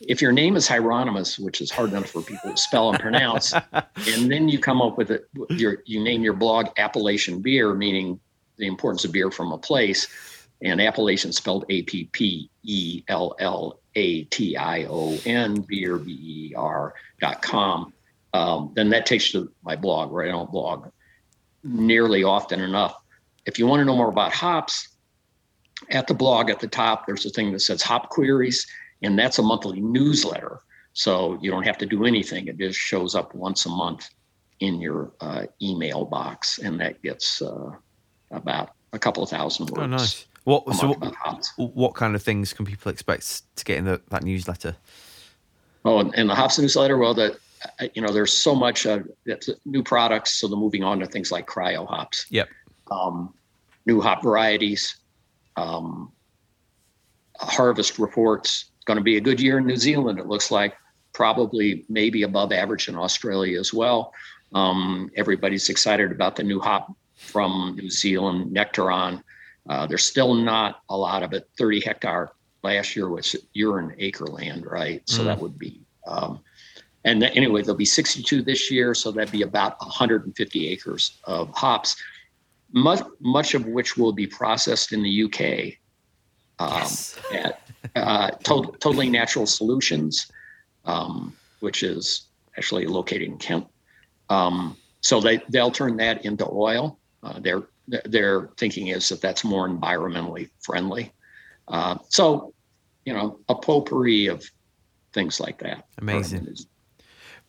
if 0.00 0.22
your 0.22 0.32
name 0.32 0.56
is 0.56 0.66
Hieronymus, 0.66 1.38
which 1.38 1.60
is 1.60 1.70
hard 1.70 1.90
enough 1.90 2.08
for 2.08 2.22
people 2.22 2.50
to 2.50 2.56
spell 2.56 2.90
and 2.90 2.98
pronounce, 2.98 3.52
and 3.72 4.30
then 4.30 4.48
you 4.48 4.58
come 4.58 4.80
up 4.80 4.96
with 4.96 5.10
it, 5.10 5.28
your 5.50 5.82
you 5.84 6.02
name 6.02 6.22
your 6.22 6.32
blog 6.32 6.68
Appellation 6.78 7.40
Beer, 7.40 7.74
meaning 7.74 8.18
the 8.56 8.66
importance 8.66 9.04
of 9.04 9.12
beer 9.12 9.30
from 9.30 9.52
a 9.52 9.58
place, 9.58 10.08
and 10.62 10.80
Appellation 10.80 11.32
spelled 11.32 11.64
A 11.68 11.82
P 11.82 12.04
P 12.12 12.50
E 12.62 13.02
L 13.08 13.34
L 13.38 13.80
A 13.94 14.24
T 14.24 14.56
I 14.56 14.84
O 14.84 15.18
N 15.26 15.64
beer 15.68 15.98
B 15.98 16.12
E 16.12 16.54
R 16.56 16.94
dot 17.20 17.42
com. 17.42 17.92
Um, 18.32 18.72
then 18.74 18.90
that 18.90 19.06
takes 19.06 19.32
you 19.34 19.44
to 19.44 19.52
my 19.62 19.76
blog, 19.76 20.10
where 20.10 20.24
I 20.24 20.28
don't 20.28 20.50
blog 20.50 20.90
nearly 21.62 22.24
often 22.24 22.60
enough. 22.60 22.94
If 23.44 23.58
you 23.58 23.66
want 23.66 23.80
to 23.80 23.84
know 23.84 23.96
more 23.96 24.08
about 24.08 24.32
hops, 24.32 24.88
at 25.90 26.06
the 26.06 26.14
blog 26.14 26.50
at 26.50 26.60
the 26.60 26.68
top, 26.68 27.06
there's 27.06 27.24
a 27.26 27.30
thing 27.30 27.52
that 27.52 27.60
says 27.60 27.82
Hop 27.82 28.10
Queries, 28.10 28.66
and 29.02 29.18
that's 29.18 29.38
a 29.38 29.42
monthly 29.42 29.80
newsletter. 29.80 30.60
So 30.92 31.38
you 31.40 31.50
don't 31.50 31.64
have 31.64 31.78
to 31.78 31.86
do 31.86 32.04
anything. 32.04 32.48
It 32.48 32.58
just 32.58 32.78
shows 32.78 33.14
up 33.14 33.34
once 33.34 33.66
a 33.66 33.68
month 33.68 34.08
in 34.58 34.80
your 34.80 35.12
uh, 35.20 35.46
email 35.62 36.04
box, 36.04 36.58
and 36.58 36.80
that 36.80 37.00
gets 37.02 37.40
uh, 37.40 37.70
about 38.30 38.72
a 38.92 38.98
couple 38.98 39.22
of 39.22 39.30
thousand 39.30 39.70
words. 39.70 39.82
oh, 39.82 39.86
nice. 39.86 40.26
What 40.44 40.74
so 40.74 40.94
what, 40.94 41.76
what 41.76 41.94
kind 41.94 42.14
of 42.14 42.22
things 42.22 42.52
can 42.52 42.64
people 42.64 42.90
expect 42.90 43.56
to 43.56 43.64
get 43.64 43.78
in 43.78 43.84
the, 43.84 44.00
that 44.08 44.24
newsletter? 44.24 44.76
Oh, 45.84 46.00
and, 46.00 46.14
and 46.16 46.28
the 46.28 46.34
hops 46.34 46.58
newsletter. 46.58 46.98
Well, 46.98 47.18
uh, 47.20 47.30
you 47.94 48.02
know, 48.02 48.12
there's 48.12 48.32
so 48.32 48.54
much 48.54 48.86
uh, 48.86 49.00
that's 49.26 49.50
new 49.64 49.82
products. 49.82 50.40
So 50.40 50.48
they're 50.48 50.58
moving 50.58 50.82
on 50.82 50.98
to 51.00 51.06
things 51.06 51.30
like 51.30 51.46
cryo 51.46 51.86
hops. 51.86 52.26
Yep. 52.30 52.48
um, 52.90 53.34
new 53.86 54.00
hop 54.00 54.22
varieties, 54.22 54.96
um, 55.56 56.10
harvest 57.38 57.98
reports. 57.98 58.69
It's 58.80 58.86
going 58.86 58.96
to 58.96 59.04
be 59.04 59.18
a 59.18 59.20
good 59.20 59.40
year 59.40 59.58
in 59.58 59.66
New 59.66 59.76
Zealand. 59.76 60.18
It 60.18 60.26
looks 60.26 60.50
like 60.50 60.74
probably 61.12 61.84
maybe 61.88 62.22
above 62.22 62.52
average 62.52 62.88
in 62.88 62.96
Australia 62.96 63.60
as 63.60 63.74
well. 63.74 64.12
Um, 64.54 65.10
everybody's 65.16 65.68
excited 65.68 66.10
about 66.10 66.36
the 66.36 66.42
new 66.42 66.60
hop 66.60 66.92
from 67.14 67.76
New 67.76 67.90
Zealand, 67.90 68.56
Nectaron. 68.56 69.22
Uh, 69.68 69.86
there's 69.86 70.06
still 70.06 70.34
not 70.34 70.80
a 70.88 70.96
lot 70.96 71.22
of 71.22 71.32
it. 71.32 71.48
30 71.58 71.80
hectare 71.80 72.32
last 72.62 72.96
year 72.96 73.08
was 73.08 73.36
you're 73.52 73.80
in 73.80 73.94
acre 73.98 74.26
land, 74.26 74.66
right? 74.66 75.02
So 75.08 75.24
that 75.24 75.38
would 75.38 75.58
be. 75.58 75.80
Um, 76.06 76.40
and 77.04 77.20
then, 77.22 77.32
anyway, 77.32 77.62
there'll 77.62 77.76
be 77.76 77.84
62 77.84 78.42
this 78.42 78.70
year, 78.70 78.94
so 78.94 79.10
that'd 79.12 79.32
be 79.32 79.42
about 79.42 79.78
150 79.80 80.68
acres 80.68 81.18
of 81.24 81.50
hops 81.54 81.96
much 82.72 83.00
much 83.20 83.54
of 83.54 83.66
which 83.66 83.96
will 83.96 84.12
be 84.12 84.26
processed 84.26 84.92
in 84.92 85.02
the 85.02 85.24
UK 85.24 85.74
um, 86.58 86.90
at 87.32 87.69
uh, 87.96 88.30
to- 88.30 88.74
Totally 88.80 89.10
Natural 89.10 89.46
Solutions, 89.46 90.30
um, 90.84 91.34
which 91.60 91.82
is 91.82 92.22
actually 92.56 92.86
located 92.86 93.22
in 93.22 93.38
Kent. 93.38 93.66
Um, 94.28 94.76
so 95.00 95.20
they 95.20 95.40
they'll 95.48 95.70
turn 95.70 95.96
that 95.96 96.24
into 96.24 96.46
oil. 96.50 96.98
Uh, 97.22 97.40
their 97.40 97.62
their 98.04 98.50
thinking 98.56 98.88
is 98.88 99.08
that 99.08 99.20
that's 99.20 99.44
more 99.44 99.68
environmentally 99.68 100.50
friendly. 100.60 101.12
Uh, 101.68 101.96
so, 102.08 102.52
you 103.04 103.12
know, 103.12 103.38
a 103.48 103.54
potpourri 103.54 104.26
of 104.26 104.44
things 105.12 105.40
like 105.40 105.58
that. 105.58 105.86
Amazing. 105.98 106.56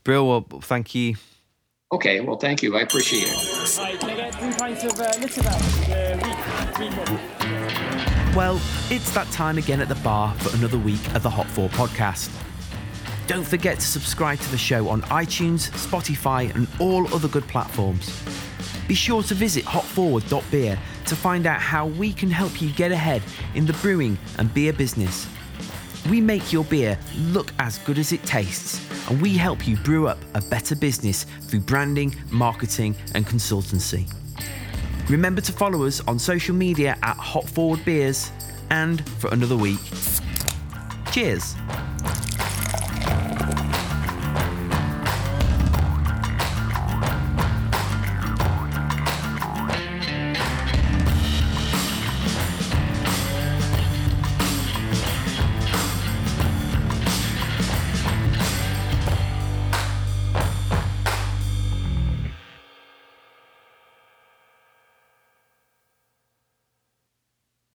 Brill, 0.04 0.28
well, 0.28 0.42
thank 0.62 0.96
you. 0.96 1.16
Okay, 1.92 2.22
well, 2.22 2.38
thank 2.38 2.64
you. 2.64 2.78
I 2.78 2.82
appreciate 2.82 3.28
it. 3.28 3.38
Well, 8.34 8.62
it's 8.90 9.12
that 9.12 9.30
time 9.32 9.58
again 9.58 9.82
at 9.82 9.90
the 9.90 9.96
bar 9.96 10.34
for 10.36 10.56
another 10.56 10.78
week 10.78 11.06
of 11.14 11.22
the 11.22 11.30
Hot 11.30 11.48
4 11.48 11.68
podcast. 11.72 12.30
Don't 13.28 13.46
forget 13.46 13.78
to 13.78 13.86
subscribe 13.86 14.40
to 14.40 14.52
the 14.52 14.58
show 14.58 14.88
on 14.88 15.02
iTunes, 15.04 15.70
Spotify, 15.72 16.56
and 16.56 16.66
all 16.80 17.14
other 17.14 17.28
good 17.28 17.46
platforms. 17.50 18.24
Be 18.88 18.94
sure 18.94 19.22
to 19.24 19.34
visit 19.34 19.66
hotforward.beer 19.66 20.80
to 21.08 21.16
find 21.16 21.46
out 21.46 21.60
how 21.60 21.88
we 21.88 22.14
can 22.14 22.32
help 22.32 22.62
you 22.62 22.72
get 22.72 22.94
ahead 22.94 23.22
in 23.54 23.66
the 23.66 23.74
brewing 23.74 24.18
and 24.38 24.54
beer 24.54 24.72
business. 24.72 25.28
We 26.10 26.22
make 26.22 26.54
your 26.54 26.64
beer 26.64 26.98
look 27.18 27.52
as 27.60 27.80
good 27.80 28.00
as 28.00 28.14
it 28.14 28.24
tastes, 28.24 28.80
and 29.10 29.22
we 29.22 29.36
help 29.36 29.68
you 29.68 29.76
brew 29.76 30.08
up 30.08 30.20
a 30.36 30.42
better 30.42 30.78
business 30.78 31.26
through 31.42 31.62
branding, 31.62 32.16
marketing, 32.32 32.96
and 33.14 33.28
consultancy. 33.28 34.10
Remember 35.12 35.42
to 35.42 35.52
follow 35.52 35.84
us 35.84 36.00
on 36.08 36.18
social 36.18 36.56
media 36.56 36.98
at 37.04 37.18
Hot 37.18 37.46
Forward 37.46 37.84
Beers, 37.84 38.32
and 38.70 39.06
for 39.20 39.30
another 39.34 39.58
week, 39.58 39.80
cheers. 41.12 41.54